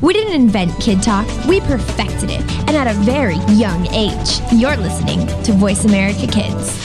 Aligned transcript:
We 0.00 0.12
didn't 0.12 0.34
invent 0.34 0.78
Kid 0.80 1.02
Talk, 1.02 1.26
we 1.46 1.58
perfected 1.58 2.30
it, 2.30 2.40
and 2.68 2.76
at 2.76 2.86
a 2.86 2.94
very 3.00 3.38
young 3.56 3.84
age. 3.92 4.40
You're 4.52 4.76
listening 4.76 5.26
to 5.42 5.52
Voice 5.52 5.84
America 5.84 6.28
Kids. 6.28 6.78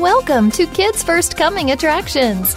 Welcome 0.00 0.50
to 0.52 0.66
Kids 0.68 1.02
First 1.02 1.36
Coming 1.36 1.72
Attractions. 1.72 2.56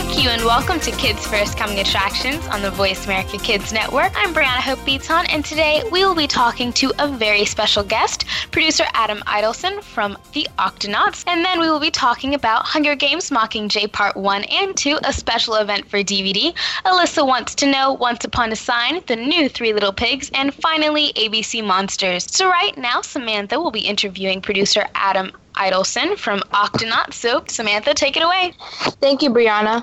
Thank 0.00 0.24
you 0.24 0.30
and 0.30 0.42
welcome 0.46 0.80
to 0.80 0.90
Kids 0.92 1.26
First 1.26 1.58
Coming 1.58 1.80
Attractions 1.80 2.46
on 2.48 2.62
the 2.62 2.70
Voice 2.70 3.04
America 3.04 3.36
Kids 3.36 3.70
Network. 3.70 4.12
I'm 4.16 4.32
Brianna 4.32 4.62
Hope 4.62 4.82
Beaton, 4.86 5.26
and 5.26 5.44
today 5.44 5.82
we 5.92 6.06
will 6.06 6.14
be 6.14 6.26
talking 6.26 6.72
to 6.72 6.90
a 6.98 7.06
very 7.06 7.44
special 7.44 7.82
guest, 7.82 8.24
producer 8.50 8.84
Adam 8.94 9.18
Idelson 9.26 9.82
from 9.82 10.16
The 10.32 10.48
Octonauts. 10.58 11.22
And 11.26 11.44
then 11.44 11.60
we 11.60 11.68
will 11.68 11.80
be 11.80 11.90
talking 11.90 12.32
about 12.32 12.64
Hunger 12.64 12.94
Games 12.94 13.28
Mockingjay 13.28 13.92
Part 13.92 14.16
1 14.16 14.44
and 14.44 14.74
2, 14.74 15.00
a 15.04 15.12
special 15.12 15.56
event 15.56 15.86
for 15.90 15.98
DVD. 15.98 16.54
Alyssa 16.86 17.24
wants 17.26 17.54
to 17.56 17.70
know 17.70 17.92
Once 17.92 18.24
Upon 18.24 18.52
a 18.52 18.56
Sign, 18.56 19.02
the 19.06 19.16
new 19.16 19.50
Three 19.50 19.74
Little 19.74 19.92
Pigs, 19.92 20.30
and 20.32 20.54
finally 20.54 21.12
ABC 21.12 21.62
Monsters. 21.62 22.24
So 22.34 22.48
right 22.48 22.76
now, 22.78 23.02
Samantha 23.02 23.60
will 23.60 23.70
be 23.70 23.80
interviewing 23.80 24.40
producer 24.40 24.86
Adam 24.94 25.32
Idelson 25.60 26.16
from 26.16 26.40
Octonaut. 26.54 27.12
So, 27.12 27.44
Samantha, 27.46 27.92
take 27.92 28.16
it 28.16 28.22
away. 28.22 28.54
Thank 29.02 29.20
you, 29.20 29.28
Brianna. 29.28 29.82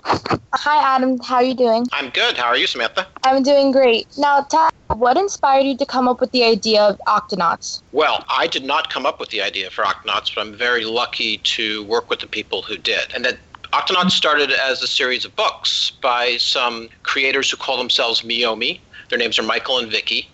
Hi, 0.53 0.95
Adam. 0.95 1.19
How 1.19 1.35
are 1.35 1.43
you 1.43 1.53
doing? 1.53 1.85
I'm 1.91 2.09
good. 2.09 2.35
How 2.35 2.47
are 2.47 2.57
you, 2.57 2.65
Samantha? 2.65 3.05
I'm 3.23 3.43
doing 3.43 3.71
great. 3.71 4.07
Now, 4.17 4.41
tell 4.41 4.71
what 4.95 5.17
inspired 5.17 5.67
you 5.67 5.77
to 5.77 5.85
come 5.85 6.07
up 6.07 6.19
with 6.19 6.31
the 6.31 6.43
idea 6.43 6.81
of 6.81 6.99
Octonauts? 7.07 7.83
Well, 7.91 8.25
I 8.27 8.47
did 8.47 8.63
not 8.63 8.89
come 8.89 9.05
up 9.05 9.19
with 9.19 9.29
the 9.29 9.41
idea 9.41 9.69
for 9.69 9.83
Octonauts, 9.83 10.33
but 10.33 10.41
I'm 10.41 10.55
very 10.55 10.85
lucky 10.85 11.37
to 11.37 11.83
work 11.83 12.09
with 12.09 12.21
the 12.21 12.27
people 12.27 12.63
who 12.63 12.77
did. 12.77 13.13
And 13.13 13.23
that 13.25 13.37
Octonauts 13.71 14.11
started 14.11 14.51
as 14.51 14.81
a 14.81 14.87
series 14.87 15.25
of 15.25 15.35
books 15.35 15.91
by 16.01 16.37
some 16.37 16.89
creators 17.03 17.51
who 17.51 17.57
call 17.57 17.77
themselves 17.77 18.23
Meomi. 18.23 18.79
Their 19.09 19.19
names 19.19 19.37
are 19.37 19.43
Michael 19.43 19.77
and 19.77 19.91
Vicky. 19.91 20.27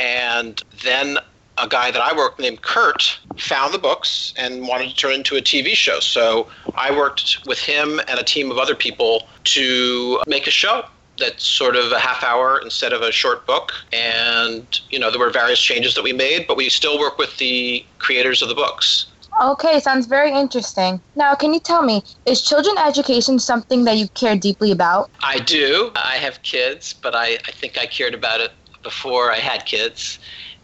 And 0.00 0.60
then 0.82 1.18
a 1.60 1.68
guy 1.68 1.90
that 1.90 2.00
I 2.00 2.16
worked 2.16 2.38
named 2.38 2.62
Kurt 2.62 3.18
found 3.36 3.74
the 3.74 3.78
books 3.78 4.32
and 4.36 4.66
wanted 4.66 4.90
to 4.90 4.96
turn 4.96 5.12
it 5.12 5.16
into 5.16 5.36
a 5.36 5.40
TV 5.40 5.74
show. 5.74 6.00
So 6.00 6.48
I 6.74 6.90
worked 6.90 7.38
with 7.46 7.58
him 7.58 8.00
and 8.08 8.18
a 8.18 8.24
team 8.24 8.50
of 8.50 8.58
other 8.58 8.74
people 8.74 9.28
to 9.44 10.20
make 10.26 10.46
a 10.46 10.50
show 10.50 10.84
that's 11.18 11.44
sort 11.44 11.76
of 11.76 11.90
a 11.90 11.98
half 11.98 12.22
hour 12.22 12.60
instead 12.62 12.92
of 12.92 13.02
a 13.02 13.10
short 13.10 13.46
book. 13.46 13.72
And, 13.92 14.80
you 14.90 14.98
know, 14.98 15.10
there 15.10 15.18
were 15.18 15.30
various 15.30 15.60
changes 15.60 15.94
that 15.94 16.04
we 16.04 16.12
made, 16.12 16.46
but 16.46 16.56
we 16.56 16.68
still 16.68 16.98
work 16.98 17.18
with 17.18 17.36
the 17.38 17.84
creators 17.98 18.40
of 18.40 18.48
the 18.48 18.54
books. 18.54 19.06
Okay, 19.40 19.78
sounds 19.78 20.06
very 20.06 20.32
interesting. 20.32 21.00
Now, 21.14 21.34
can 21.34 21.54
you 21.54 21.60
tell 21.60 21.82
me, 21.82 22.02
is 22.26 22.42
children 22.42 22.76
education 22.78 23.38
something 23.38 23.84
that 23.84 23.96
you 23.96 24.08
care 24.08 24.36
deeply 24.36 24.72
about? 24.72 25.10
I 25.22 25.38
do. 25.38 25.92
I 25.94 26.16
have 26.16 26.42
kids, 26.42 26.92
but 26.92 27.14
I, 27.14 27.38
I 27.46 27.52
think 27.52 27.78
I 27.78 27.86
cared 27.86 28.14
about 28.14 28.40
it 28.40 28.52
before 28.82 29.30
I 29.30 29.36
had 29.36 29.64
kids 29.64 30.18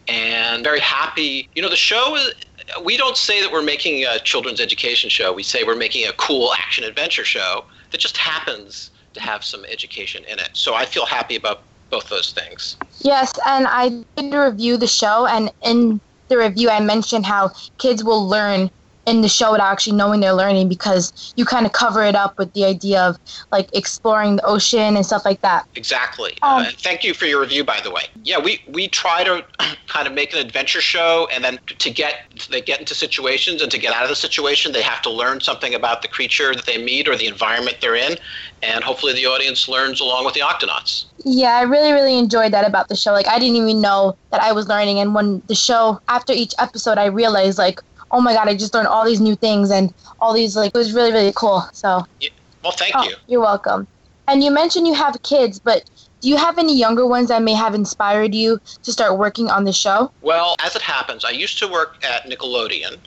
and 0.07 0.63
very 0.63 0.79
happy. 0.79 1.49
You 1.55 1.61
know, 1.61 1.69
the 1.69 1.75
show 1.75 2.15
is. 2.15 2.33
We 2.83 2.97
don't 2.97 3.15
say 3.15 3.41
that 3.41 3.51
we're 3.51 3.61
making 3.61 4.05
a 4.05 4.17
children's 4.19 4.59
education 4.59 5.09
show. 5.09 5.31
We 5.31 5.43
say 5.43 5.63
we're 5.63 5.75
making 5.75 6.07
a 6.07 6.13
cool 6.13 6.51
action 6.53 6.83
adventure 6.83 7.23
show 7.23 7.63
that 7.91 7.99
just 7.99 8.17
happens 8.17 8.89
to 9.13 9.21
have 9.21 9.43
some 9.43 9.63
education 9.65 10.23
in 10.25 10.39
it. 10.39 10.49
So 10.53 10.73
I 10.73 10.85
feel 10.85 11.05
happy 11.05 11.35
about 11.35 11.61
both 11.89 12.09
those 12.09 12.31
things. 12.31 12.75
Yes, 13.01 13.31
and 13.45 13.67
I 13.67 13.89
did 14.17 14.33
review 14.33 14.77
the 14.77 14.87
show, 14.87 15.27
and 15.27 15.51
in 15.61 16.01
the 16.27 16.37
review, 16.37 16.69
I 16.69 16.79
mentioned 16.79 17.25
how 17.25 17.51
kids 17.77 18.03
will 18.03 18.27
learn 18.27 18.71
in 19.05 19.21
the 19.21 19.29
show 19.29 19.51
without 19.51 19.71
actually 19.71 19.95
knowing 19.95 20.19
they're 20.19 20.33
learning 20.33 20.69
because 20.69 21.33
you 21.35 21.45
kind 21.45 21.65
of 21.65 21.71
cover 21.71 22.03
it 22.03 22.15
up 22.15 22.37
with 22.37 22.51
the 22.53 22.65
idea 22.65 23.01
of 23.01 23.17
like 23.51 23.69
exploring 23.75 24.37
the 24.37 24.45
ocean 24.45 24.95
and 24.95 25.05
stuff 25.05 25.23
like 25.25 25.41
that. 25.41 25.65
Exactly. 25.75 26.31
Um, 26.41 26.63
uh, 26.63 26.71
thank 26.77 27.03
you 27.03 27.13
for 27.13 27.25
your 27.25 27.41
review, 27.41 27.63
by 27.63 27.79
the 27.81 27.91
way. 27.91 28.03
Yeah, 28.23 28.39
we 28.39 28.61
we 28.67 28.87
try 28.87 29.23
to 29.23 29.45
kind 29.87 30.07
of 30.07 30.13
make 30.13 30.33
an 30.33 30.39
adventure 30.39 30.81
show, 30.81 31.27
and 31.31 31.43
then 31.43 31.59
to 31.67 31.89
get 31.89 32.15
they 32.49 32.61
get 32.61 32.79
into 32.79 32.95
situations, 32.95 33.61
and 33.61 33.71
to 33.71 33.77
get 33.77 33.93
out 33.93 34.03
of 34.03 34.09
the 34.09 34.15
situation, 34.15 34.71
they 34.71 34.81
have 34.81 35.01
to 35.03 35.09
learn 35.09 35.41
something 35.41 35.73
about 35.73 36.01
the 36.01 36.07
creature 36.07 36.53
that 36.55 36.65
they 36.65 36.83
meet 36.83 37.07
or 37.07 37.15
the 37.15 37.27
environment 37.27 37.77
they're 37.81 37.95
in, 37.95 38.17
and 38.61 38.83
hopefully 38.83 39.13
the 39.13 39.25
audience 39.25 39.67
learns 39.67 40.01
along 40.01 40.25
with 40.25 40.33
the 40.33 40.41
Octonauts. 40.41 41.05
Yeah, 41.23 41.55
I 41.55 41.61
really, 41.63 41.91
really 41.91 42.17
enjoyed 42.17 42.51
that 42.53 42.67
about 42.67 42.87
the 42.87 42.95
show. 42.95 43.11
Like, 43.11 43.27
I 43.27 43.39
didn't 43.39 43.55
even 43.55 43.81
know 43.81 44.17
that 44.31 44.41
I 44.41 44.51
was 44.51 44.67
learning. 44.67 44.99
And 44.99 45.15
when 45.15 45.41
the 45.47 45.55
show, 45.55 45.99
after 46.07 46.33
each 46.33 46.53
episode, 46.59 46.97
I 46.97 47.05
realized, 47.05 47.57
like, 47.57 47.79
oh 48.11 48.21
my 48.21 48.33
god, 48.33 48.47
I 48.47 48.55
just 48.55 48.73
learned 48.73 48.87
all 48.87 49.05
these 49.05 49.21
new 49.21 49.35
things 49.35 49.71
and 49.71 49.93
all 50.19 50.33
these 50.33 50.55
like 50.55 50.71
it 50.73 50.77
was 50.77 50.93
really 50.93 51.11
really 51.11 51.33
cool. 51.35 51.63
So. 51.73 52.05
Yeah. 52.19 52.29
Well, 52.63 52.71
thank 52.71 52.95
oh, 52.95 53.03
you. 53.03 53.15
You're 53.27 53.41
welcome. 53.41 53.87
And 54.27 54.43
you 54.43 54.49
mentioned 54.49 54.87
you 54.87 54.95
have 54.95 55.21
kids, 55.21 55.59
but 55.59 55.83
do 56.21 56.29
you 56.29 56.37
have 56.37 56.57
any 56.57 56.75
younger 56.75 57.05
ones 57.05 57.27
that 57.29 57.43
may 57.43 57.53
have 57.53 57.75
inspired 57.75 58.33
you 58.33 58.59
to 58.81 58.91
start 58.91 59.19
working 59.19 59.51
on 59.51 59.65
the 59.65 59.71
show? 59.71 60.11
Well, 60.23 60.55
as 60.65 60.75
it 60.75 60.81
happens, 60.81 61.23
I 61.23 61.29
used 61.29 61.59
to 61.59 61.67
work 61.67 62.03
at 62.03 62.23
Nickelodeon. 62.23 62.97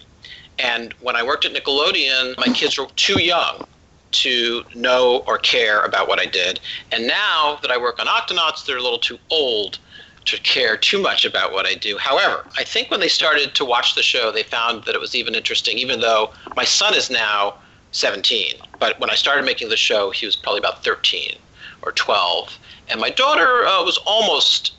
And 0.60 0.92
when 1.00 1.16
I 1.16 1.24
worked 1.24 1.44
at 1.44 1.52
Nickelodeon, 1.52 2.36
my 2.38 2.52
kids 2.52 2.78
were 2.78 2.86
too 2.94 3.20
young 3.20 3.66
to 4.10 4.64
know 4.74 5.24
or 5.26 5.38
care 5.38 5.82
about 5.82 6.08
what 6.08 6.20
I 6.20 6.26
did. 6.26 6.60
And 6.92 7.08
now 7.08 7.58
that 7.62 7.72
I 7.72 7.76
work 7.76 7.98
on 7.98 8.06
Octonauts, 8.06 8.64
they're 8.64 8.78
a 8.78 8.82
little 8.82 8.98
too 8.98 9.18
old 9.30 9.78
to 10.28 10.38
care 10.42 10.76
too 10.76 11.00
much 11.00 11.24
about 11.24 11.52
what 11.52 11.66
I 11.66 11.74
do. 11.74 11.96
However, 11.98 12.46
I 12.56 12.64
think 12.64 12.90
when 12.90 13.00
they 13.00 13.08
started 13.08 13.54
to 13.54 13.64
watch 13.64 13.94
the 13.94 14.02
show, 14.02 14.30
they 14.30 14.42
found 14.42 14.84
that 14.84 14.94
it 14.94 15.00
was 15.00 15.14
even 15.14 15.34
interesting, 15.34 15.78
even 15.78 16.00
though 16.00 16.32
my 16.54 16.64
son 16.64 16.94
is 16.94 17.10
now 17.10 17.54
17. 17.92 18.56
But 18.78 19.00
when 19.00 19.10
I 19.10 19.14
started 19.14 19.44
making 19.44 19.70
the 19.70 19.76
show, 19.76 20.10
he 20.10 20.26
was 20.26 20.36
probably 20.36 20.58
about 20.58 20.84
13 20.84 21.36
or 21.82 21.92
12. 21.92 22.58
And 22.90 23.00
my 23.00 23.10
daughter 23.10 23.66
uh, 23.66 23.82
was 23.84 23.98
almost 24.06 24.74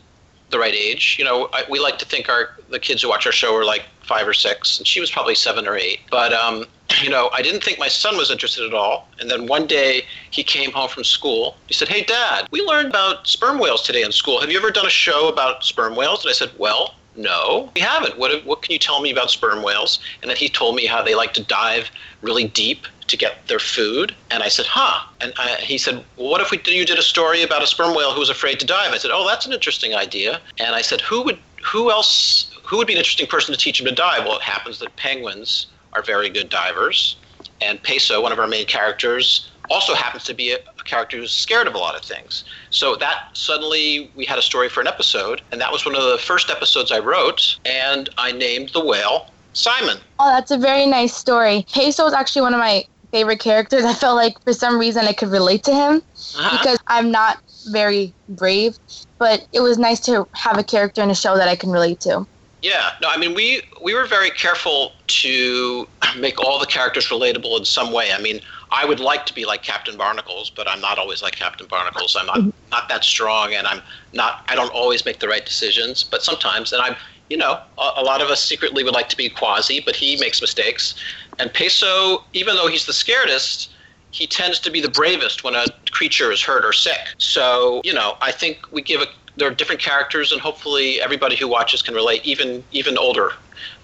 the 0.52 0.60
right 0.60 0.74
age. 0.74 1.16
You 1.18 1.26
know, 1.26 1.50
I, 1.54 1.64
we 1.70 1.80
like 1.80 1.98
to 2.00 2.06
think 2.06 2.30
our 2.30 2.56
the 2.70 2.80
kids 2.80 3.02
who 3.02 3.10
watch 3.10 3.26
our 3.26 3.32
show 3.32 3.56
are 3.56 3.66
like 3.66 3.86
five 4.02 4.28
or 4.28 4.34
six, 4.34 4.78
and 4.78 4.88
she 4.88 5.00
was 5.00 5.12
probably 5.12 5.36
seven 5.36 5.68
or 5.68 5.76
eight. 5.76 6.00
But 6.10 6.34
um, 6.34 6.66
you 7.02 7.10
know, 7.10 7.30
I 7.34 7.42
didn't 7.42 7.64
think 7.64 7.80
my 7.80 7.88
son 7.88 8.18
was 8.18 8.32
interested 8.32 8.66
at 8.66 8.74
all. 8.74 9.08
And 9.20 9.30
then 9.30 9.48
one 9.48 9.68
day 9.68 10.04
he 10.32 10.44
came 10.44 10.72
home 10.72 10.90
from 10.90 11.04
school. 11.04 11.56
He 11.68 11.74
said, 11.74 11.88
"Hey, 11.88 12.04
Dad, 12.04 12.48
we 12.52 12.62
learned 12.62 12.90
about 12.90 13.28
sperm 13.28 13.60
whales 13.60 13.82
today 13.84 14.02
in 14.04 14.12
school. 14.12 14.40
Have 14.42 14.52
you 14.52 14.58
ever 14.58 14.72
done 14.72 14.86
a 14.86 14.90
show 14.92 15.28
about 15.28 15.64
sperm 15.64 15.96
whales?" 15.96 16.24
And 16.24 16.30
I 16.30 16.34
said, 16.34 16.52
"Well." 16.58 16.96
No, 17.16 17.70
we 17.76 17.82
haven't. 17.82 18.18
What, 18.18 18.46
what 18.46 18.62
can 18.62 18.72
you 18.72 18.80
tell 18.80 19.02
me 19.02 19.12
about 19.12 19.30
sperm 19.30 19.62
whales? 19.62 20.00
And 20.22 20.30
then 20.30 20.38
he 20.38 20.48
told 20.48 20.76
me 20.76 20.86
how 20.86 21.02
they 21.02 21.16
like 21.16 21.34
to 21.34 21.44
dive 21.44 21.92
really 22.22 22.48
deep 22.48 22.86
to 23.08 23.18
get 23.18 23.46
their 23.48 23.60
food. 23.60 24.16
And 24.32 24.42
I 24.42 24.48
said, 24.48 24.66
huh. 24.66 25.06
And 25.20 25.34
I, 25.38 25.56
he 25.56 25.78
said, 25.78 26.06
well, 26.16 26.30
what 26.30 26.40
if 26.40 26.50
we, 26.52 26.62
you 26.68 26.86
did 26.86 26.98
a 26.98 27.02
story 27.02 27.42
about 27.42 27.62
a 27.62 27.68
sperm 27.68 27.94
whale 27.94 28.14
who 28.14 28.20
was 28.20 28.30
afraid 28.30 28.60
to 28.62 28.66
dive? 28.66 28.94
I 28.94 28.98
said, 28.98 29.12
oh, 29.12 29.28
that's 29.28 29.46
an 29.46 29.52
interesting 29.52 29.94
idea. 29.94 30.40
And 30.60 30.76
I 30.76 30.82
said, 30.82 31.02
who 31.02 31.22
would, 31.24 31.40
who 31.62 31.92
else, 31.92 32.56
who 32.64 32.78
would 32.78 32.88
be 32.88 32.94
an 32.94 33.00
interesting 33.00 33.28
person 33.28 33.54
to 33.54 33.60
teach 33.60 33.82
him 33.82 33.88
to 33.88 33.92
dive? 33.92 34.24
Well, 34.24 34.38
it 34.38 34.44
happens 34.44 34.80
that 34.80 34.96
penguins 34.96 35.68
are 36.00 36.04
very 36.04 36.30
good 36.30 36.50
divers. 36.50 37.18
And 37.62 37.82
Peso, 37.84 38.22
one 38.22 38.32
of 38.32 38.40
our 38.40 38.48
main 38.48 38.66
characters, 38.66 39.50
also 39.70 39.94
happens 39.94 40.24
to 40.24 40.34
be 40.34 40.52
a, 40.52 40.58
a, 40.58 40.84
character 40.84 41.18
who's 41.18 41.32
scared 41.32 41.68
of 41.68 41.76
a 41.76 41.78
lot 41.78 41.96
of 41.96 42.02
things. 42.02 42.44
So 42.72 42.96
that 42.96 43.30
suddenly 43.34 44.12
we 44.16 44.26
had 44.26 44.40
a 44.40 44.42
story 44.42 44.70
for 44.70 44.82
an 44.82 44.88
episode, 44.88 45.42
and 45.52 45.62
that 45.62 45.72
was 45.72 45.86
one 45.86 45.96
of 45.96 46.04
the 46.04 46.18
first 46.18 46.50
episodes 46.50 46.92
I 46.92 47.00
wrote, 47.00 47.60
and 47.66 48.10
I 48.18 48.32
named 48.32 48.70
the 48.70 48.84
whale 48.84 49.30
Simon. 49.54 49.98
Oh, 50.20 50.32
that's 50.32 50.52
a 50.52 50.58
very 50.58 50.86
nice 50.86 51.16
story. 51.16 51.66
Peso 51.72 52.06
is 52.08 52.14
actually 52.14 52.42
one 52.42 52.54
of 52.54 52.60
my 52.60 52.86
favorite 53.12 53.40
characters. 53.40 53.84
I 53.84 53.94
felt 53.94 54.16
like 54.16 54.42
for 54.44 54.54
some 54.54 54.80
reason 54.80 55.06
I 55.06 55.14
could 55.14 55.30
relate 55.30 55.64
to 55.66 55.74
him 55.74 56.02
uh-huh. 56.16 56.58
because 56.58 56.80
I'm 56.88 57.12
not 57.12 57.40
very 57.72 58.14
brave, 58.30 58.78
but 59.18 59.48
it 59.54 59.60
was 59.60 59.78
nice 59.78 60.00
to 60.02 60.28
have 60.34 60.58
a 60.58 60.64
character 60.64 61.04
in 61.04 61.10
a 61.10 61.16
show 61.16 61.36
that 61.38 61.48
I 61.48 61.56
can 61.56 61.70
relate 61.70 62.00
to. 62.02 62.26
Yeah, 62.62 62.92
no, 63.02 63.10
I 63.10 63.18
mean 63.18 63.34
we 63.34 63.62
we 63.82 63.94
were 63.94 64.06
very 64.06 64.30
careful 64.30 64.94
to 65.08 65.88
make 66.18 66.40
all 66.40 66.60
the 66.60 66.66
characters 66.66 67.08
relatable 67.08 67.58
in 67.58 67.66
some 67.66 67.92
way. 67.92 68.12
I 68.12 68.22
mean, 68.22 68.42
I 68.72 68.86
would 68.86 69.00
like 69.00 69.26
to 69.28 69.34
be 69.34 69.46
like 69.46 69.64
Captain 69.64 69.98
Barnacles, 69.98 70.50
but 70.50 70.68
I'm 70.68 70.82
not 70.82 71.00
always 71.00 71.22
like 71.22 71.36
Captain 71.36 71.68
Barnacles. 71.68 72.16
I'm 72.20 72.26
not 72.26 72.40
mm-hmm. 72.40 72.50
not 72.72 72.90
that 72.90 73.04
strong, 73.04 73.54
and 73.54 73.66
I'm 73.66 73.82
not. 74.14 74.46
I 74.48 74.56
don't 74.56 74.74
always 74.74 75.06
make 75.06 75.20
the 75.20 75.28
right 75.28 75.46
decisions, 75.46 76.04
but 76.04 76.24
sometimes, 76.24 76.74
and 76.74 76.82
I'm. 76.82 76.96
You 77.30 77.38
know, 77.38 77.62
a, 77.78 77.92
a 77.98 78.04
lot 78.04 78.24
of 78.24 78.30
us 78.30 78.44
secretly 78.44 78.84
would 78.84 78.96
like 78.96 79.08
to 79.10 79.16
be 79.16 79.30
Kwazii, 79.30 79.86
but 79.86 79.96
he 79.96 80.18
makes 80.18 80.42
mistakes. 80.42 80.96
And 81.38 81.54
Peso, 81.54 82.24
even 82.34 82.56
though 82.56 82.66
he's 82.66 82.88
the 82.88 82.92
scaredest, 82.92 83.70
he 84.10 84.26
tends 84.26 84.60
to 84.62 84.72
be 84.72 84.82
the 84.82 84.90
bravest 84.90 85.44
when 85.44 85.54
a 85.54 85.66
creature 85.92 86.32
is 86.32 86.42
hurt 86.42 86.66
or 86.66 86.74
sick. 86.74 86.98
So, 87.20 87.82
you 87.84 87.94
know, 87.94 88.18
I 88.22 88.32
think 88.32 88.72
we 88.72 88.82
give 88.82 89.02
a 89.02 89.06
there 89.40 89.50
are 89.50 89.54
different 89.54 89.82
characters, 89.82 90.32
and 90.32 90.42
hopefully 90.42 91.02
everybody 91.02 91.36
who 91.36 91.48
watches 91.48 91.82
can 91.82 91.96
relate, 91.96 92.26
even 92.26 92.64
even 92.72 92.98
older 92.98 93.32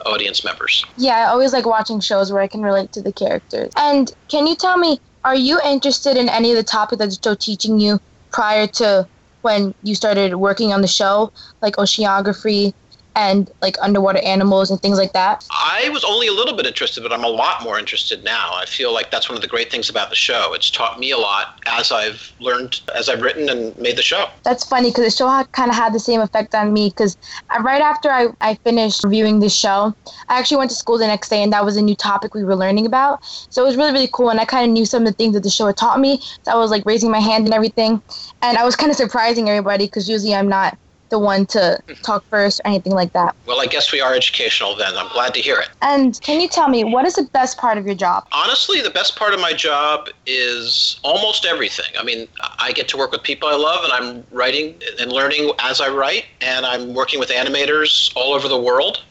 audience 0.05 0.43
members. 0.43 0.85
Yeah, 0.97 1.15
I 1.15 1.23
always 1.25 1.53
like 1.53 1.65
watching 1.65 1.99
shows 1.99 2.31
where 2.31 2.41
I 2.41 2.47
can 2.47 2.61
relate 2.61 2.91
to 2.93 3.01
the 3.01 3.13
characters. 3.13 3.71
And 3.77 4.11
can 4.29 4.47
you 4.47 4.55
tell 4.55 4.77
me, 4.77 4.99
are 5.23 5.35
you 5.35 5.59
interested 5.65 6.17
in 6.17 6.29
any 6.29 6.51
of 6.51 6.57
the 6.57 6.63
topics 6.63 6.99
that 6.99 7.17
they're 7.23 7.35
teaching 7.35 7.79
you 7.79 7.99
prior 8.31 8.67
to 8.67 9.07
when 9.41 9.73
you 9.83 9.95
started 9.95 10.35
working 10.35 10.73
on 10.73 10.81
the 10.81 10.87
show, 10.87 11.31
like 11.61 11.75
oceanography, 11.75 12.73
and 13.15 13.49
like 13.61 13.75
underwater 13.81 14.19
animals 14.19 14.69
and 14.69 14.81
things 14.81 14.97
like 14.97 15.13
that? 15.13 15.45
I 15.51 15.89
was 15.89 16.03
only 16.03 16.27
a 16.27 16.33
little 16.33 16.55
bit 16.55 16.65
interested, 16.65 17.01
but 17.01 17.11
I'm 17.11 17.23
a 17.23 17.29
lot 17.29 17.63
more 17.63 17.79
interested 17.79 18.23
now. 18.23 18.51
I 18.53 18.65
feel 18.65 18.93
like 18.93 19.11
that's 19.11 19.29
one 19.29 19.35
of 19.35 19.41
the 19.41 19.47
great 19.47 19.71
things 19.71 19.89
about 19.89 20.09
the 20.09 20.15
show. 20.15 20.53
It's 20.53 20.69
taught 20.69 20.99
me 20.99 21.11
a 21.11 21.17
lot 21.17 21.59
as 21.65 21.91
I've 21.91 22.33
learned, 22.39 22.81
as 22.93 23.09
I've 23.09 23.21
written 23.21 23.49
and 23.49 23.77
made 23.77 23.97
the 23.97 24.03
show. 24.03 24.27
That's 24.43 24.65
funny 24.65 24.89
because 24.89 25.05
the 25.05 25.11
show 25.11 25.43
kind 25.51 25.69
of 25.69 25.75
had 25.75 25.93
the 25.93 25.99
same 25.99 26.21
effect 26.21 26.53
on 26.53 26.73
me 26.73 26.89
because 26.89 27.17
right 27.61 27.81
after 27.81 28.09
I, 28.09 28.27
I 28.41 28.55
finished 28.63 29.03
reviewing 29.03 29.39
the 29.39 29.49
show, 29.49 29.93
I 30.27 30.39
actually 30.39 30.57
went 30.57 30.71
to 30.71 30.75
school 30.75 30.97
the 30.97 31.07
next 31.07 31.29
day 31.29 31.41
and 31.41 31.53
that 31.53 31.65
was 31.65 31.77
a 31.77 31.81
new 31.81 31.95
topic 31.95 32.33
we 32.33 32.43
were 32.43 32.55
learning 32.55 32.85
about. 32.85 33.23
So 33.49 33.63
it 33.63 33.67
was 33.67 33.77
really, 33.77 33.91
really 33.91 34.09
cool. 34.11 34.29
And 34.29 34.39
I 34.39 34.45
kind 34.45 34.65
of 34.65 34.71
knew 34.71 34.85
some 34.85 35.03
of 35.03 35.07
the 35.07 35.13
things 35.13 35.33
that 35.33 35.43
the 35.43 35.49
show 35.49 35.67
had 35.67 35.77
taught 35.77 35.99
me. 35.99 36.19
So 36.43 36.51
I 36.51 36.55
was 36.55 36.71
like 36.71 36.85
raising 36.85 37.11
my 37.11 37.19
hand 37.19 37.45
and 37.45 37.53
everything. 37.53 38.01
And 38.41 38.57
I 38.57 38.65
was 38.65 38.75
kind 38.75 38.91
of 38.91 38.97
surprising 38.97 39.49
everybody 39.49 39.85
because 39.85 40.09
usually 40.09 40.35
I'm 40.35 40.49
not 40.49 40.77
the 41.15 41.19
one 41.19 41.45
to 41.45 41.59
mm-hmm. 41.59 41.93
talk 42.01 42.25
first 42.29 42.59
or 42.59 42.67
anything 42.67 42.91
like 42.91 43.13
that. 43.13 43.33
Well, 43.45 43.61
I 43.61 43.67
guess 43.67 43.93
we 43.93 44.01
are 44.01 44.13
educational 44.13 44.75
then. 44.75 44.97
I'm 44.97 45.07
glad 45.13 45.33
to 45.35 45.39
hear 45.39 45.57
it. 45.59 45.69
And 45.81 46.19
can 46.19 46.41
you 46.41 46.49
tell 46.49 46.67
me 46.67 46.83
what 46.83 47.05
is 47.05 47.13
the 47.15 47.23
best 47.23 47.57
part 47.57 47.77
of 47.77 47.85
your 47.85 47.95
job? 47.95 48.27
Honestly, 48.33 48.81
the 48.81 48.89
best 48.89 49.15
part 49.15 49.33
of 49.33 49.39
my 49.39 49.53
job 49.53 50.09
is 50.25 50.99
almost 51.03 51.45
everything. 51.45 51.85
I 51.97 52.03
mean, 52.03 52.27
I 52.59 52.73
get 52.73 52.89
to 52.89 52.97
work 52.97 53.11
with 53.11 53.23
people 53.23 53.47
I 53.47 53.55
love 53.55 53.85
and 53.85 53.93
I'm 53.93 54.25
writing 54.29 54.75
and 54.99 55.09
learning 55.09 55.51
as 55.59 55.79
I 55.79 55.87
write 55.87 56.25
and 56.41 56.65
I'm 56.65 56.93
working 56.93 57.17
with 57.17 57.29
animators 57.29 58.11
all 58.17 58.33
over 58.33 58.49
the 58.49 58.59
world. 58.59 59.01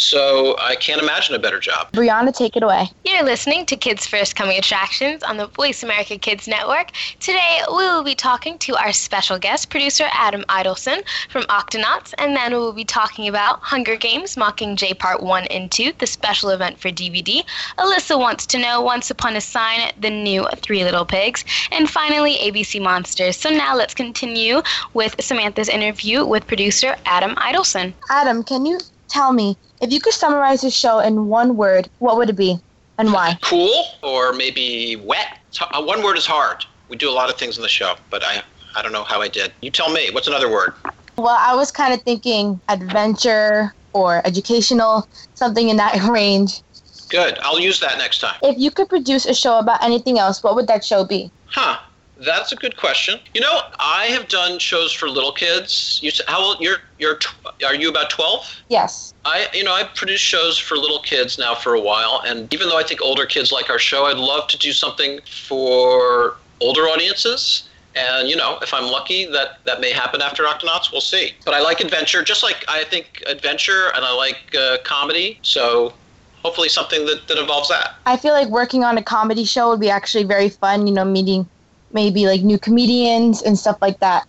So 0.00 0.56
I 0.58 0.76
can't 0.76 1.00
imagine 1.00 1.34
a 1.34 1.38
better 1.38 1.60
job. 1.60 1.92
Brianna, 1.92 2.34
take 2.34 2.56
it 2.56 2.62
away. 2.62 2.90
You're 3.04 3.22
listening 3.22 3.66
to 3.66 3.76
Kids 3.76 4.06
First 4.06 4.34
Coming 4.34 4.56
Attractions 4.56 5.22
on 5.22 5.36
the 5.36 5.46
Voice 5.48 5.82
America 5.82 6.16
Kids 6.16 6.48
Network. 6.48 6.90
Today 7.20 7.60
we 7.68 7.76
will 7.76 8.02
be 8.02 8.14
talking 8.14 8.56
to 8.60 8.76
our 8.76 8.92
special 8.92 9.38
guest, 9.38 9.68
producer 9.68 10.06
Adam 10.12 10.42
Idelson 10.48 11.02
from 11.28 11.42
Octonauts, 11.44 12.14
and 12.16 12.34
then 12.34 12.52
we 12.52 12.58
will 12.58 12.72
be 12.72 12.84
talking 12.84 13.28
about 13.28 13.60
Hunger 13.60 13.94
Games 13.94 14.36
Mockingjay 14.36 14.98
Part 14.98 15.22
1 15.22 15.44
and 15.48 15.70
2, 15.70 15.92
the 15.98 16.06
special 16.06 16.48
event 16.48 16.80
for 16.80 16.88
DVD. 16.88 17.44
Alyssa 17.78 18.18
wants 18.18 18.46
to 18.46 18.58
know 18.58 18.80
Once 18.80 19.10
Upon 19.10 19.36
a 19.36 19.40
Sign, 19.40 19.92
the 20.00 20.10
new 20.10 20.48
Three 20.56 20.82
Little 20.82 21.04
Pigs, 21.04 21.44
and 21.72 21.90
finally 21.90 22.36
ABC 22.36 22.80
Monsters. 22.80 23.36
So 23.36 23.50
now 23.50 23.76
let's 23.76 23.92
continue 23.92 24.62
with 24.94 25.14
Samantha's 25.20 25.68
interview 25.68 26.24
with 26.24 26.46
producer 26.46 26.96
Adam 27.04 27.34
Idelson. 27.36 27.92
Adam, 28.08 28.42
can 28.42 28.64
you 28.64 28.78
tell 29.10 29.32
me 29.32 29.56
if 29.82 29.92
you 29.92 30.00
could 30.00 30.14
summarize 30.14 30.62
the 30.62 30.70
show 30.70 31.00
in 31.00 31.26
one 31.26 31.56
word, 31.56 31.90
what 31.98 32.16
would 32.16 32.30
it 32.30 32.36
be 32.36 32.58
and 32.98 33.12
why? 33.12 33.38
Cool 33.42 33.84
or 34.02 34.32
maybe 34.32 34.96
wet. 34.96 35.38
Uh, 35.60 35.82
one 35.82 36.02
word 36.02 36.16
is 36.16 36.26
hard. 36.26 36.64
We 36.88 36.96
do 36.96 37.10
a 37.10 37.12
lot 37.12 37.30
of 37.30 37.36
things 37.36 37.56
in 37.56 37.62
the 37.62 37.68
show, 37.68 37.94
but 38.10 38.22
I 38.24 38.42
I 38.76 38.82
don't 38.82 38.92
know 38.92 39.04
how 39.04 39.20
I 39.20 39.28
did. 39.28 39.52
You 39.62 39.70
tell 39.70 39.90
me. 39.90 40.10
What's 40.12 40.28
another 40.28 40.50
word? 40.50 40.74
Well, 41.18 41.36
I 41.38 41.54
was 41.54 41.70
kind 41.70 41.92
of 41.92 42.02
thinking 42.02 42.60
adventure 42.68 43.74
or 43.92 44.24
educational, 44.24 45.08
something 45.34 45.68
in 45.68 45.76
that 45.76 46.02
range. 46.10 46.62
Good. 47.10 47.38
I'll 47.42 47.58
use 47.58 47.80
that 47.80 47.98
next 47.98 48.20
time. 48.20 48.36
If 48.42 48.56
you 48.56 48.70
could 48.70 48.88
produce 48.88 49.26
a 49.26 49.34
show 49.34 49.58
about 49.58 49.82
anything 49.82 50.18
else, 50.18 50.42
what 50.44 50.54
would 50.54 50.68
that 50.68 50.84
show 50.84 51.04
be? 51.04 51.32
Huh. 51.46 51.78
That's 52.20 52.52
a 52.52 52.56
good 52.56 52.76
question. 52.76 53.18
You 53.32 53.40
know, 53.40 53.60
I 53.78 54.06
have 54.06 54.28
done 54.28 54.58
shows 54.58 54.92
for 54.92 55.08
little 55.08 55.32
kids. 55.32 55.98
You 56.02 56.12
how 56.28 56.42
old? 56.42 56.60
You're 56.60 56.78
you're 56.98 57.18
are 57.64 57.74
you 57.74 57.88
about 57.88 58.10
twelve? 58.10 58.62
Yes. 58.68 59.14
I 59.24 59.48
you 59.54 59.64
know 59.64 59.72
I 59.72 59.84
produce 59.84 60.20
shows 60.20 60.58
for 60.58 60.76
little 60.76 61.00
kids 61.00 61.38
now 61.38 61.54
for 61.54 61.74
a 61.74 61.80
while, 61.80 62.22
and 62.26 62.52
even 62.52 62.68
though 62.68 62.78
I 62.78 62.82
think 62.82 63.00
older 63.00 63.24
kids 63.24 63.50
like 63.50 63.70
our 63.70 63.78
show, 63.78 64.04
I'd 64.04 64.18
love 64.18 64.48
to 64.48 64.58
do 64.58 64.72
something 64.72 65.20
for 65.26 66.36
older 66.60 66.82
audiences. 66.82 67.68
And 67.96 68.28
you 68.28 68.36
know, 68.36 68.58
if 68.60 68.74
I'm 68.74 68.90
lucky, 68.90 69.24
that 69.32 69.64
that 69.64 69.80
may 69.80 69.90
happen 69.90 70.20
after 70.20 70.44
Octonauts. 70.44 70.92
We'll 70.92 71.00
see. 71.00 71.32
But 71.44 71.54
I 71.54 71.60
like 71.60 71.80
adventure, 71.80 72.22
just 72.22 72.42
like 72.42 72.64
I 72.68 72.84
think 72.84 73.22
adventure, 73.26 73.92
and 73.94 74.04
I 74.04 74.12
like 74.12 74.54
uh, 74.54 74.76
comedy. 74.84 75.38
So 75.42 75.94
hopefully, 76.42 76.68
something 76.68 77.06
that 77.06 77.26
that 77.28 77.38
involves 77.38 77.70
that. 77.70 77.94
I 78.04 78.18
feel 78.18 78.34
like 78.34 78.48
working 78.48 78.84
on 78.84 78.98
a 78.98 79.02
comedy 79.02 79.44
show 79.44 79.70
would 79.70 79.80
be 79.80 79.90
actually 79.90 80.24
very 80.24 80.50
fun. 80.50 80.86
You 80.86 80.92
know, 80.92 81.04
meeting 81.04 81.48
maybe 81.92 82.26
like 82.26 82.42
new 82.42 82.58
comedians 82.58 83.42
and 83.42 83.58
stuff 83.58 83.78
like 83.80 83.98
that. 84.00 84.26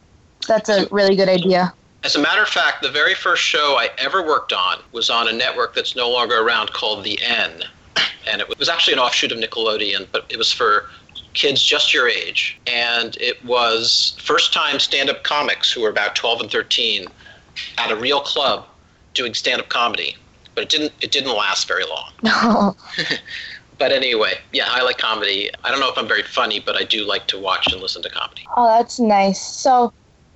That's 0.47 0.69
a 0.69 0.87
really 0.91 1.15
good 1.15 1.29
idea. 1.29 1.73
As 2.03 2.15
a 2.15 2.19
matter 2.19 2.41
of 2.41 2.47
fact, 2.47 2.81
the 2.81 2.89
very 2.89 3.13
first 3.13 3.43
show 3.43 3.77
I 3.77 3.89
ever 3.99 4.25
worked 4.25 4.53
on 4.53 4.79
was 4.91 5.09
on 5.09 5.27
a 5.27 5.31
network 5.31 5.75
that's 5.75 5.95
no 5.95 6.09
longer 6.09 6.41
around 6.41 6.73
called 6.73 7.03
The 7.03 7.21
N. 7.21 7.63
And 8.27 8.41
it 8.41 8.57
was 8.57 8.69
actually 8.69 8.93
an 8.93 8.99
offshoot 8.99 9.31
of 9.31 9.37
Nickelodeon, 9.37 10.07
but 10.11 10.25
it 10.29 10.37
was 10.37 10.51
for 10.51 10.89
kids 11.33 11.61
just 11.61 11.93
your 11.93 12.07
age. 12.07 12.59
And 12.65 13.15
it 13.17 13.43
was 13.45 14.15
first 14.19 14.53
time 14.53 14.79
stand 14.79 15.09
up 15.09 15.23
comics 15.23 15.71
who 15.71 15.81
were 15.81 15.89
about 15.89 16.15
12 16.15 16.41
and 16.41 16.51
13 16.51 17.07
at 17.77 17.91
a 17.91 17.95
real 17.95 18.21
club 18.21 18.65
doing 19.13 19.33
stand 19.33 19.61
up 19.61 19.69
comedy. 19.69 20.15
But 20.55 20.63
it 20.63 20.69
didn't 20.69 20.93
it 21.01 21.11
didn't 21.11 21.35
last 21.35 21.67
very 21.67 21.85
long. 21.85 22.75
But 23.81 23.91
anyway, 23.91 24.33
yeah, 24.51 24.65
I 24.67 24.83
like 24.83 24.99
comedy. 24.99 25.49
I 25.63 25.71
don't 25.71 25.79
know 25.79 25.89
if 25.89 25.97
I'm 25.97 26.07
very 26.07 26.21
funny, 26.21 26.59
but 26.59 26.77
I 26.77 26.83
do 26.83 27.03
like 27.03 27.25
to 27.29 27.39
watch 27.39 27.73
and 27.73 27.81
listen 27.81 28.03
to 28.03 28.11
comedy. 28.11 28.47
Oh, 28.55 28.67
that's 28.77 28.99
nice. 28.99 29.41
So, 29.41 29.91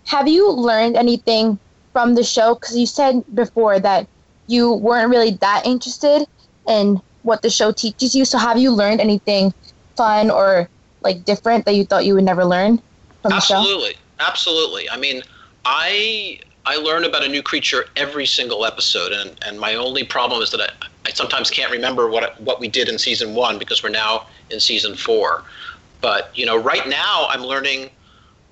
have 0.06 0.28
you 0.28 0.50
learned 0.50 0.96
anything 0.96 1.60
from 1.94 2.16
the 2.16 2.24
show? 2.24 2.56
Because 2.56 2.76
you 2.76 2.88
said 2.88 3.24
before 3.36 3.80
that 3.80 4.08
you 4.48 4.74
weren't 4.74 5.12
really 5.12 5.38
that 5.42 5.64
interested 5.64 6.26
in 6.68 7.00
what 7.22 7.44
the 7.44 7.52
show 7.52 7.72
teaches 7.72 8.16
you. 8.16 8.26
So, 8.26 8.40
have 8.40 8.58
you 8.58 8.72
learned 8.72 9.00
anything 9.00 9.54
fun 9.96 10.32
or 10.32 10.68
like 11.02 11.24
different 11.24 11.66
that 11.66 11.76
you 11.76 11.86
thought 11.86 12.04
you 12.04 12.16
would 12.16 12.24
never 12.24 12.46
learn 12.46 12.82
from 13.22 13.30
the 13.30 13.42
show? 13.42 13.58
Absolutely, 13.58 13.94
absolutely. 14.22 14.90
I 14.90 14.98
mean, 14.98 15.22
I 15.66 16.40
I 16.66 16.78
learn 16.78 17.04
about 17.04 17.24
a 17.24 17.30
new 17.30 17.44
creature 17.44 17.86
every 17.96 18.26
single 18.26 18.66
episode, 18.66 19.12
and, 19.12 19.38
and 19.46 19.60
my 19.60 19.76
only 19.76 20.04
problem 20.04 20.42
is 20.42 20.50
that 20.50 20.62
I, 20.62 20.88
I 21.06 21.12
sometimes 21.12 21.50
can't 21.50 21.72
remember 21.72 22.10
what 22.10 22.40
what 22.42 22.60
we 22.60 22.68
did 22.68 22.90
in 22.90 22.98
season 22.98 23.36
one 23.36 23.60
because 23.60 23.84
we're 23.84 23.90
now 23.90 24.28
in 24.50 24.60
season 24.60 24.96
four. 24.96 25.44
But 26.02 26.32
you 26.38 26.46
know, 26.46 26.58
right 26.58 26.88
now 26.88 27.28
I'm 27.30 27.42
learning. 27.44 27.90